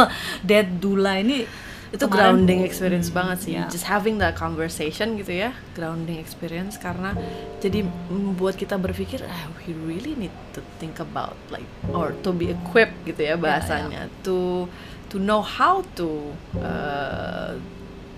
dead 0.49 0.80
dula 0.80 1.20
ini 1.20 1.45
itu 1.93 2.01
kemarin- 2.03 2.40
grounding 2.40 2.61
experience 2.64 3.09
banget 3.09 3.38
sih 3.38 3.53
ya. 3.55 3.68
just 3.68 3.84
having 3.84 4.16
that 4.16 4.32
conversation 4.32 5.12
gitu 5.14 5.28
ya 5.30 5.53
grounding 5.72 6.16
experience 6.16 6.80
karena 6.80 7.12
jadi 7.61 7.84
membuat 8.09 8.57
kita 8.57 8.74
berpikir 8.76 9.20
ah 9.22 9.45
we 9.61 9.76
really 9.84 10.16
need 10.16 10.32
to 10.51 10.64
think 10.76 10.97
about 10.99 11.36
like 11.49 11.68
or 11.93 12.16
to 12.20 12.32
be 12.32 12.49
equipped 12.49 12.97
gitu 13.05 13.20
ya 13.22 13.36
bahasanya 13.36 14.09
to 14.24 14.64
to 15.07 15.20
know 15.20 15.45
how 15.45 15.84
to 15.93 16.32
uh, 16.57 17.61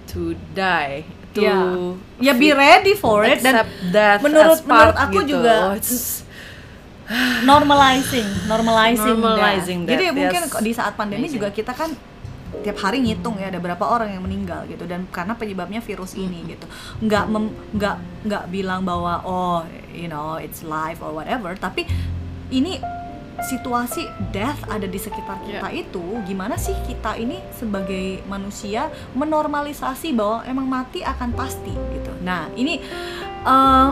to 0.06 0.38
die 0.54 1.02
to 1.34 1.42
Ya. 1.42 2.30
ya 2.30 2.32
be 2.32 2.54
ready 2.54 2.94
for 2.94 3.26
it 3.26 3.42
dan 3.42 3.66
death 3.90 4.22
menurut 4.22 4.62
part 4.62 4.94
menurut 4.94 4.96
aku 5.02 5.18
gitu. 5.20 5.30
juga 5.34 5.74
Oh, 5.74 5.76
normalizing 7.44 8.24
normalizing, 8.46 9.18
Normalizing 9.20 9.78
death. 9.84 9.92
jadi 9.92 10.04
death, 10.06 10.16
mungkin 10.16 10.40
yes. 10.40 10.48
kok 10.48 10.62
di 10.62 10.72
saat 10.72 10.92
pandemi 10.94 11.26
Amazing. 11.26 11.36
juga 11.36 11.48
kita 11.50 11.72
kan 11.74 11.90
tiap 12.62 12.78
hari 12.78 13.02
ngitung 13.02 13.40
ya 13.40 13.50
ada 13.50 13.58
berapa 13.58 13.82
orang 13.82 14.14
yang 14.14 14.22
meninggal 14.22 14.68
gitu 14.70 14.86
dan 14.86 15.08
karena 15.10 15.34
penyebabnya 15.34 15.80
virus 15.82 16.14
ini 16.14 16.44
gitu. 16.54 16.68
Nggak 17.02 17.24
mem- 17.32 17.56
nggak 17.74 17.96
nggak 18.28 18.44
bilang 18.52 18.86
bahwa 18.86 19.24
oh 19.26 19.66
you 19.90 20.06
know 20.06 20.38
it's 20.38 20.62
life 20.62 21.02
or 21.02 21.10
whatever 21.10 21.56
tapi 21.58 21.88
ini 22.52 22.78
situasi 23.34 24.06
death 24.30 24.62
ada 24.70 24.86
di 24.86 24.94
sekitar 24.94 25.42
kita 25.42 25.66
itu 25.74 26.22
gimana 26.22 26.54
sih 26.54 26.72
kita 26.86 27.18
ini 27.18 27.42
sebagai 27.50 28.22
manusia 28.30 28.88
menormalisasi 29.12 30.14
bahwa 30.14 30.46
emang 30.46 30.66
mati 30.70 31.02
akan 31.02 31.34
pasti 31.34 31.74
gitu. 31.74 32.12
Nah 32.22 32.46
ini 32.54 32.78
eh, 33.42 33.90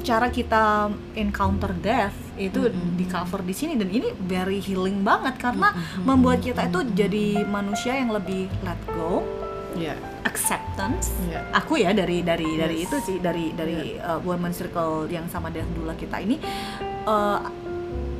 cara 0.00 0.28
kita 0.30 0.88
encounter 1.16 1.72
death 1.78 2.16
itu 2.40 2.72
di 2.72 3.04
cover 3.04 3.44
di 3.44 3.52
sini 3.52 3.76
dan 3.76 3.92
ini 3.92 4.12
very 4.24 4.58
healing 4.62 5.04
banget 5.04 5.36
karena 5.36 5.76
membuat 6.02 6.40
kita 6.40 6.68
itu 6.68 6.80
jadi 6.96 7.44
manusia 7.44 7.96
yang 7.96 8.12
lebih 8.14 8.48
let 8.64 8.80
go. 8.96 9.22
Ya 9.78 9.94
acceptance. 10.26 11.14
Ya 11.30 11.46
aku 11.54 11.78
ya 11.78 11.94
dari 11.94 12.24
dari 12.26 12.58
dari 12.58 12.82
Yes. 12.82 12.86
itu 12.90 12.96
sih 13.06 13.16
dari 13.22 13.54
dari 13.54 13.96
uh, 14.00 14.18
women 14.24 14.50
circle 14.50 15.06
yang 15.06 15.30
sama 15.30 15.52
death 15.52 15.68
dula 15.76 15.94
kita 15.94 16.18
ini 16.18 16.40
uh, 17.06 17.38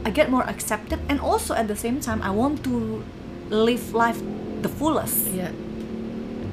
I 0.06 0.11
get 0.14 0.32
more 0.32 0.46
accepted 0.48 1.00
and 1.12 1.20
also 1.20 1.52
at 1.52 1.68
the 1.68 1.76
same 1.76 2.00
time 2.00 2.24
I 2.24 2.32
want 2.32 2.64
to 2.64 3.04
live 3.50 3.92
life 3.92 4.20
the 4.62 4.70
fullest. 4.70 5.28
Iya. 5.28 5.50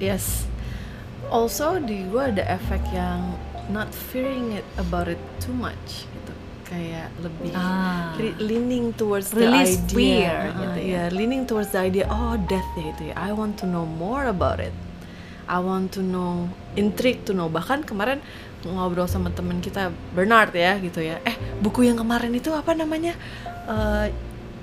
Yes. 0.01 0.47
Also 1.27 1.79
di 1.83 2.07
gue 2.07 2.23
ada 2.23 2.43
efek 2.47 2.79
yang 2.95 3.35
not 3.67 3.89
fearing 3.91 4.51
it 4.51 4.65
about 4.75 5.07
it 5.07 5.19
too 5.37 5.51
much 5.51 6.05
gitu. 6.05 6.33
Kayak 6.63 7.15
lebih 7.19 7.55
Ah. 7.55 8.11
re- 8.15 8.35
leaning 8.37 8.91
towards 8.91 9.31
Release 9.31 9.79
the 9.87 9.95
idea. 9.95 9.95
fear 9.95 10.35
Ah, 10.35 10.51
gitu 10.57 10.79
ya. 10.79 10.85
iya, 10.85 11.03
leaning 11.09 11.43
towards 11.43 11.71
the 11.71 11.79
idea. 11.79 12.03
Oh, 12.07 12.35
death 12.37 12.67
ya 12.75 12.85
itu 12.91 13.03
ya. 13.09 13.15
I 13.15 13.31
want 13.31 13.55
to 13.59 13.65
know 13.65 13.87
more 13.87 14.27
about 14.27 14.59
it. 14.59 14.75
I 15.47 15.63
want 15.63 15.95
to 15.95 16.03
know, 16.03 16.51
intrigue 16.75 17.23
to 17.23 17.31
know. 17.31 17.47
Bahkan 17.47 17.87
kemarin 17.87 18.19
ngobrol 18.67 19.07
sama 19.07 19.31
temen 19.31 19.63
kita 19.63 19.95
Bernard 20.11 20.51
ya 20.51 20.75
gitu 20.75 20.99
ya. 20.99 21.23
Eh 21.23 21.31
buku 21.57 21.87
yang 21.87 21.95
kemarin 21.95 22.35
itu 22.35 22.51
apa 22.51 22.75
namanya? 22.75 23.15
Eh, 23.63 24.11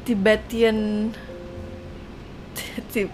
Tibetan 0.04 1.08
Ti- 2.92 3.08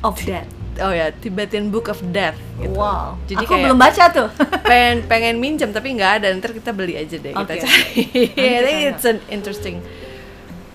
of 0.00 0.14
death 0.22 0.46
oh 0.78 0.90
ya 0.90 1.10
Tibetan 1.10 1.68
Book 1.68 1.86
of 1.86 1.98
Death 2.08 2.38
gitu. 2.56 2.72
wow 2.72 3.18
Jadi 3.24 3.42
aku 3.42 3.50
kayak 3.50 3.64
belum 3.64 3.78
baca 3.78 4.04
tuh 4.08 4.28
pengen 4.70 4.96
pengen 5.04 5.34
minjem 5.36 5.70
tapi 5.70 5.92
nggak 5.92 6.12
ada 6.18 6.26
ntar 6.34 6.50
kita 6.50 6.70
beli 6.70 6.94
aja 6.94 7.16
deh 7.16 7.30
kita 7.30 7.42
Oke. 7.48 7.60
cari. 7.60 8.02
I 8.56 8.60
think 8.60 8.78
kita 8.78 8.90
it's 8.90 9.04
an 9.04 9.18
interesting 9.28 9.82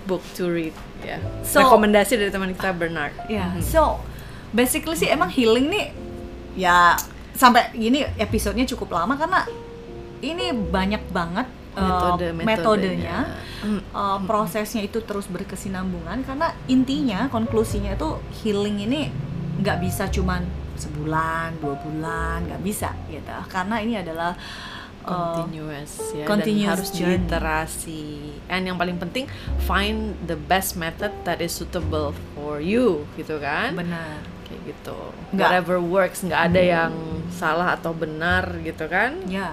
book 0.04 0.22
to 0.34 0.47
read 0.47 0.76
ya. 0.99 1.18
So- 1.41 1.62
Rekomendasi 1.62 2.16
dari 2.16 2.30
teman 2.30 2.51
kita 2.51 2.72
Bernard. 2.72 3.16
ya 3.26 3.56
so 3.60 3.99
basically 4.49 4.93
sih 4.93 5.08
emang 5.08 5.28
healing 5.28 5.68
nih 5.68 5.86
ya 6.54 6.93
sampai 7.34 7.74
gini 7.74 8.06
episodenya 8.16 8.68
cukup 8.68 8.93
lama 8.93 9.16
karena 9.16 9.41
ini 10.20 10.54
banyak 10.54 11.10
banget 11.10 11.47
uh, 11.74 12.14
Metode- 12.14 12.36
metodenya 12.38 13.18
Mm. 13.64 13.80
uh, 13.89 14.20
prosesnya 14.22 14.84
itu 14.84 14.99
terus 14.99 15.24
berkesinambungan 15.26 16.20
karena 16.22 16.51
intinya 16.68 17.32
konklusinya 17.32 17.95
itu 17.95 18.10
healing 18.38 18.84
ini 18.84 19.08
nggak 19.62 19.78
bisa 19.84 20.10
cuman 20.10 20.41
sebulan 20.74 21.62
dua 21.62 21.76
bulan 21.82 22.49
nggak 22.49 22.62
bisa 22.66 22.89
gitu. 23.10 23.30
Karena 23.51 23.78
ini 23.84 23.99
adalah 24.01 24.34
uh, 25.06 25.38
continuous 25.38 25.91
ya 26.16 26.26
continuous 26.26 26.66
dan 26.66 26.72
harus 26.74 26.89
journey. 26.95 28.34
and 28.49 28.64
yang 28.68 28.78
paling 28.80 28.97
penting 28.97 29.26
find 29.68 30.18
the 30.26 30.36
best 30.36 30.76
method 30.80 31.12
that 31.28 31.39
is 31.43 31.54
suitable 31.54 32.16
for 32.34 32.58
you 32.64 33.06
gitu 33.20 33.38
kan? 33.38 33.76
Benar. 33.78 34.24
Kayak 34.47 34.62
gitu. 34.74 34.97
Nggak. 35.34 35.49
whatever 35.49 35.78
works 35.82 36.20
nggak 36.26 36.41
ada 36.54 36.62
yang 36.62 36.93
salah 37.34 37.78
atau 37.78 37.93
benar 37.93 38.58
gitu 38.62 38.86
kan? 38.89 39.18
Ya. 39.30 39.49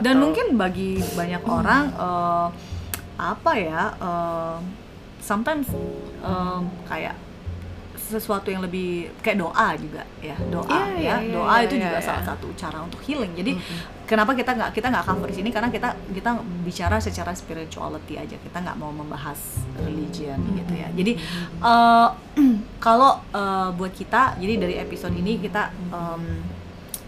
Dan 0.00 0.16
atau- 0.16 0.22
mungkin 0.24 0.56
bagi 0.56 1.00
banyak 1.16 1.42
orang 1.44 1.84
uh, 1.96 2.48
apa 3.18 3.52
ya 3.58 3.82
uh, 3.98 4.62
sometimes 5.18 5.66
um, 6.22 6.70
kayak 6.86 7.18
sesuatu 8.08 8.48
yang 8.48 8.64
lebih 8.64 9.12
kayak 9.20 9.38
doa 9.38 9.68
juga 9.76 10.02
ya 10.24 10.36
doa 10.48 10.66
Iya, 10.68 10.80
ya. 10.80 10.96
iya, 10.98 11.14
iya, 11.22 11.34
doa 11.36 11.54
iya, 11.54 11.66
itu 11.68 11.74
iya, 11.76 11.84
juga 11.86 11.98
iya. 12.00 12.06
salah 12.06 12.24
satu 12.24 12.46
cara 12.56 12.78
untuk 12.82 13.00
healing. 13.04 13.32
Jadi 13.36 13.52
kenapa 14.08 14.32
kita 14.34 14.50
nggak 14.56 14.70
kita 14.74 14.86
nggak 14.90 15.04
cover 15.06 15.28
di 15.30 15.36
sini? 15.36 15.50
Karena 15.54 15.68
kita 15.70 15.94
kita 16.10 16.30
bicara 16.66 16.96
secara 16.98 17.32
spirituality 17.36 18.14
aja. 18.18 18.36
Kita 18.40 18.58
nggak 18.58 18.76
mau 18.80 18.90
membahas 18.90 19.38
religion 19.78 20.38
gitu 20.56 20.72
ya. 20.74 20.88
Jadi 20.90 21.12
uh, 21.62 22.08
kalau 22.86 23.20
uh, 23.30 23.70
buat 23.76 23.92
kita 23.94 24.40
jadi 24.42 24.54
dari 24.58 24.74
episode 24.80 25.14
ini 25.14 25.38
kita 25.38 25.70
um, 25.92 26.57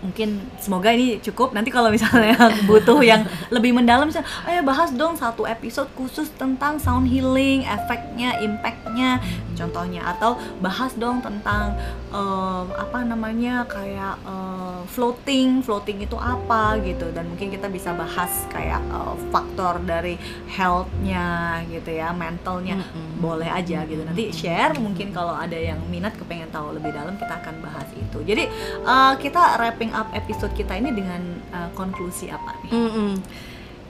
mungkin 0.01 0.41
semoga 0.57 0.91
ini 0.93 1.21
cukup. 1.21 1.53
Nanti 1.53 1.69
kalau 1.69 1.93
misalnya 1.93 2.37
butuh 2.69 3.01
yang 3.05 3.25
lebih 3.53 3.77
mendalam 3.77 4.09
misalnya 4.09 4.29
ayo 4.49 4.61
bahas 4.65 4.91
dong 4.93 5.15
satu 5.17 5.45
episode 5.45 5.89
khusus 5.95 6.33
tentang 6.35 6.81
sound 6.81 7.09
healing 7.09 7.65
efeknya 7.69 8.41
impactnya 8.41 9.21
contohnya. 9.55 10.03
Atau 10.09 10.41
bahas 10.65 10.97
dong 10.97 11.21
tentang 11.21 11.77
em, 12.11 12.67
apa 12.75 13.05
namanya 13.05 13.69
kayak 13.69 14.17
eh, 14.25 14.81
floating 14.91 15.61
floating 15.61 16.03
itu 16.03 16.17
apa 16.17 16.81
gitu. 16.81 17.13
Dan 17.13 17.29
mungkin 17.31 17.53
kita 17.53 17.69
bisa 17.69 17.93
bahas 17.93 18.49
kayak 18.49 18.81
eh, 18.81 19.15
faktor 19.29 19.85
dari 19.85 20.17
healthnya 20.49 21.61
gitu 21.69 21.93
ya 21.93 22.11
mentalnya. 22.17 22.81
Mm-mm. 22.81 23.09
boleh 23.21 23.53
aja 23.53 23.85
gitu. 23.85 24.01
Nanti 24.01 24.33
share 24.33 24.73
mungkin 24.81 25.13
kalau 25.13 25.37
ada 25.37 25.53
yang 25.53 25.77
minat 25.93 26.17
kepengen 26.17 26.49
tahu 26.49 26.73
lebih 26.73 26.89
dalam 26.97 27.21
kita 27.21 27.37
akan 27.37 27.61
bahas 27.61 27.89
itu. 27.93 28.19
Jadi 28.25 28.49
eh, 28.81 29.15
kita 29.21 29.61
wrapping 29.61 29.90
wrapping 29.91 29.95
up 29.99 30.09
episode 30.15 30.55
kita 30.55 30.79
ini 30.79 30.95
dengan 30.95 31.21
uh, 31.51 31.71
konklusi 31.75 32.31
apa 32.31 32.55
nih? 32.63 32.71
Mm-mm. 32.71 33.13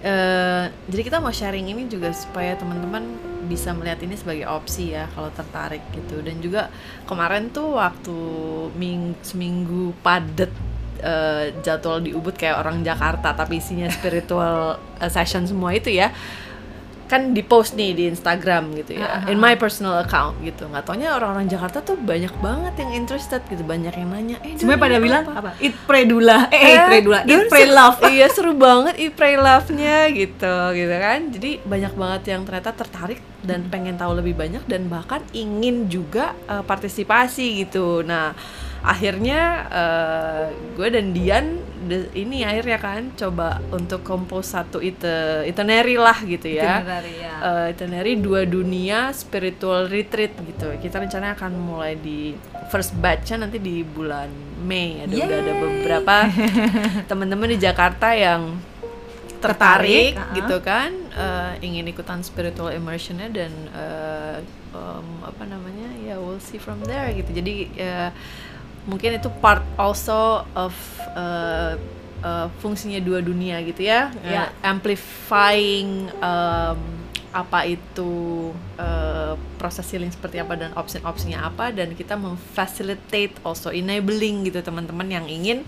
Eh, 0.00 0.64
jadi 0.88 1.02
kita 1.12 1.20
mau 1.20 1.28
sharing 1.28 1.76
ini 1.76 1.84
juga 1.84 2.08
supaya 2.16 2.56
teman-teman 2.56 3.04
bisa 3.44 3.76
melihat 3.76 4.00
ini 4.00 4.16
sebagai 4.16 4.48
opsi 4.48 4.96
ya 4.96 5.04
kalau 5.12 5.28
tertarik 5.28 5.84
gitu 5.92 6.24
dan 6.24 6.40
juga 6.40 6.72
kemarin 7.04 7.52
tuh 7.52 7.76
waktu 7.76 8.16
ming 8.80 9.12
seminggu 9.20 9.92
padet 10.00 10.48
eh, 11.04 11.52
jadwal 11.60 12.00
di 12.00 12.16
Ubud 12.16 12.32
kayak 12.32 12.64
orang 12.64 12.80
Jakarta 12.80 13.36
tapi 13.36 13.60
isinya 13.60 13.92
spiritual 13.92 14.80
eh, 15.04 15.12
session 15.12 15.44
semua 15.44 15.76
itu 15.76 15.92
ya 15.92 16.08
kan 17.10 17.34
di 17.34 17.42
post 17.42 17.74
nih 17.74 17.90
di 17.90 18.04
Instagram 18.06 18.70
gitu 18.78 19.02
ya 19.02 19.26
Aha. 19.26 19.34
in 19.34 19.42
my 19.42 19.58
personal 19.58 19.98
account 19.98 20.38
gitu 20.46 20.70
nggak 20.70 20.86
taunya 20.86 21.10
orang-orang 21.10 21.50
Jakarta 21.50 21.82
tuh 21.82 21.98
banyak 21.98 22.30
banget 22.38 22.78
yang 22.78 22.94
interested 22.94 23.42
gitu 23.50 23.66
banyak 23.66 23.90
yang 23.90 24.14
nanya 24.14 24.38
eh 24.46 24.54
Semuanya 24.54 24.78
pada 24.78 24.96
ini 24.96 25.02
bilang 25.02 25.24
apa?" 25.26 25.34
apa? 25.42 25.50
Eat 25.58 25.74
pray 25.90 26.06
dula. 26.06 26.46
Eh, 26.54 26.62
eat 26.70 26.82
pray 26.86 27.00
dula. 27.02 27.18
Eat 27.26 27.28
Dulu 27.28 27.42
pray 27.50 27.66
love. 27.66 27.98
iya 28.06 28.26
seru 28.30 28.54
banget 28.54 28.94
eat 28.96 29.14
pray 29.18 29.34
love-nya 29.34 30.06
gitu 30.14 30.54
gitu 30.70 30.94
kan 30.94 31.18
jadi 31.34 31.50
banyak 31.66 31.92
banget 31.98 32.22
yang 32.30 32.40
ternyata 32.46 32.70
tertarik 32.70 33.18
dan 33.42 33.66
pengen 33.66 33.98
tahu 33.98 34.14
lebih 34.14 34.38
banyak 34.38 34.62
dan 34.70 34.86
bahkan 34.86 35.18
ingin 35.34 35.90
juga 35.90 36.38
eh, 36.46 36.62
partisipasi 36.62 37.66
gitu 37.66 38.06
nah 38.06 38.30
akhirnya 38.80 39.40
eh, 39.70 40.44
gue 40.76 40.88
dan 40.88 41.06
Dian 41.12 41.46
de- 41.84 42.12
ini 42.14 42.44
akhirnya 42.44 42.78
kan 42.80 43.12
coba 43.16 43.60
untuk 43.72 44.04
compose 44.04 44.52
satu 44.52 44.78
ite 44.80 45.44
itinerary 45.48 45.96
lah 45.96 46.16
gitu 46.22 46.48
ya. 46.48 46.80
Itinerary, 46.80 47.14
ya. 47.20 47.34
Itinerary 47.72 48.14
dua 48.20 48.44
dunia 48.44 49.12
spiritual 49.16 49.88
retreat 49.88 50.36
gitu. 50.44 50.68
Kita 50.80 51.00
rencana 51.00 51.32
akan 51.36 51.52
mulai 51.56 51.96
di 51.96 52.36
first 52.68 52.94
batch-nya 52.96 53.48
nanti 53.48 53.58
di 53.58 53.82
bulan 53.82 54.28
Mei. 54.60 55.04
Ada 55.04 55.14
udah 55.16 55.38
ada 55.40 55.54
beberapa 55.56 56.16
teman-teman 57.10 57.48
di 57.50 57.58
Jakarta 57.58 58.12
yang 58.12 58.60
tertarik, 59.40 60.12
Tertarik, 60.12 60.20
ah. 60.20 60.36
gitu 60.36 60.56
kan 60.60 60.90
eh, 61.16 61.52
ingin 61.64 61.88
ikutan 61.88 62.20
spiritual 62.20 62.68
immersionnya 62.76 63.32
dan 63.32 63.48
eh, 63.72 64.36
em, 64.76 65.08
apa 65.24 65.48
namanya 65.48 65.88
ya 65.96 66.20
we'll 66.20 66.36
see 66.36 66.60
from 66.60 66.84
there 66.84 67.08
gitu. 67.16 67.32
Jadi 67.32 67.72
eh, 67.80 68.12
mungkin 68.82 69.14
itu 69.14 69.28
part 69.36 69.60
also 69.76 70.44
of 70.54 70.72
eh, 71.12 71.74
eh, 72.20 72.46
fungsinya 72.58 72.98
dua 72.98 73.20
dunia 73.20 73.60
gitu 73.62 73.82
ya 73.82 74.08
Ya. 74.20 74.48
Eh, 74.48 74.48
amplifying 74.62 75.88
em, 76.10 76.78
apa 77.30 77.62
itu 77.62 78.10
eh, 78.74 79.32
proses 79.54 79.86
healing 79.86 80.10
seperti 80.10 80.36
apa 80.36 80.54
dan 80.54 80.74
opsi-opsinya 80.74 81.44
apa 81.44 81.70
dan 81.70 81.94
kita 81.94 82.14
memfacilitate 82.14 83.38
also 83.40 83.70
enabling 83.70 84.42
gitu 84.44 84.58
teman-teman 84.60 85.06
yang 85.06 85.26
ingin 85.26 85.62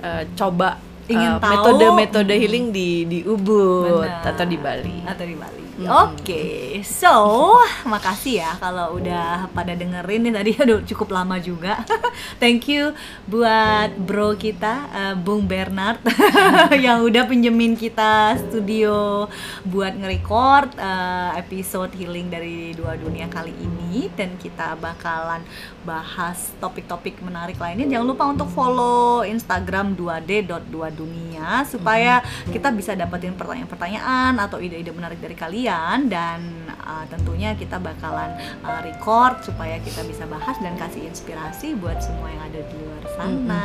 eh, 0.00 0.24
coba 0.34 0.80
Ingin 1.06 1.32
eh, 1.32 1.38
tahu. 1.38 1.50
metode-metode 1.52 2.34
healing 2.34 2.66
di 2.70 3.04
di 3.04 3.18
Ubud 3.22 4.02
Benar. 4.02 4.26
atau 4.26 4.42
di 4.42 4.56
Bali. 4.56 4.96
atau 5.04 5.22
di 5.22 5.36
Bali. 5.36 5.65
Mm. 5.76 5.92
Oke, 5.92 6.80
so 6.88 7.52
makasih 7.84 8.40
ya 8.40 8.56
kalau 8.56 8.96
udah 8.96 9.44
pada 9.52 9.76
dengerin 9.76 10.24
nih 10.24 10.32
tadi 10.32 10.50
aduh 10.64 10.80
cukup 10.88 11.12
lama 11.12 11.36
juga. 11.36 11.84
Thank 12.40 12.72
you 12.72 12.96
buat 13.28 13.92
bro 14.00 14.32
kita 14.40 14.88
eh, 14.88 15.14
Bung 15.20 15.44
Bernard 15.44 16.00
yang 16.84 17.04
udah 17.04 17.28
pinjemin 17.28 17.76
kita 17.76 18.40
studio 18.40 19.28
buat 19.68 19.92
nge-record 20.00 20.80
eh, 20.80 21.44
episode 21.44 21.92
healing 21.92 22.32
dari 22.32 22.72
dua 22.72 22.96
dunia 22.96 23.28
kali 23.28 23.52
ini 23.60 24.08
dan 24.16 24.32
kita 24.40 24.80
bakalan 24.80 25.44
bahas 25.84 26.56
topik-topik 26.56 27.20
menarik 27.20 27.60
lainnya. 27.60 27.84
Jangan 27.84 28.06
lupa 28.08 28.24
untuk 28.32 28.48
follow 28.48 29.28
Instagram 29.28 29.92
2d.2dunia 29.92 31.68
supaya 31.68 32.24
kita 32.48 32.72
bisa 32.72 32.96
dapetin 32.96 33.36
pertanyaan-pertanyaan 33.36 34.40
atau 34.40 34.56
ide-ide 34.56 34.88
menarik 34.96 35.20
dari 35.20 35.36
kalian 35.36 35.65
dan 36.06 36.70
uh, 36.86 37.02
tentunya 37.10 37.58
kita 37.58 37.82
bakalan 37.82 38.38
uh, 38.62 38.80
record 38.86 39.42
supaya 39.42 39.82
kita 39.82 40.06
bisa 40.06 40.22
bahas 40.30 40.54
dan 40.62 40.78
kasih 40.78 41.10
inspirasi 41.10 41.74
buat 41.74 41.98
semua 41.98 42.30
yang 42.30 42.42
ada 42.46 42.60
di 42.62 42.76
luar 42.78 43.02
sana. 43.18 43.64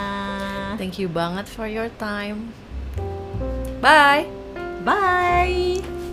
Thank 0.81 0.97
you 0.97 1.05
banget 1.05 1.45
for 1.45 1.69
your 1.69 1.93
time. 2.01 2.55
Bye. 3.81 4.25
Bye. 4.81 6.10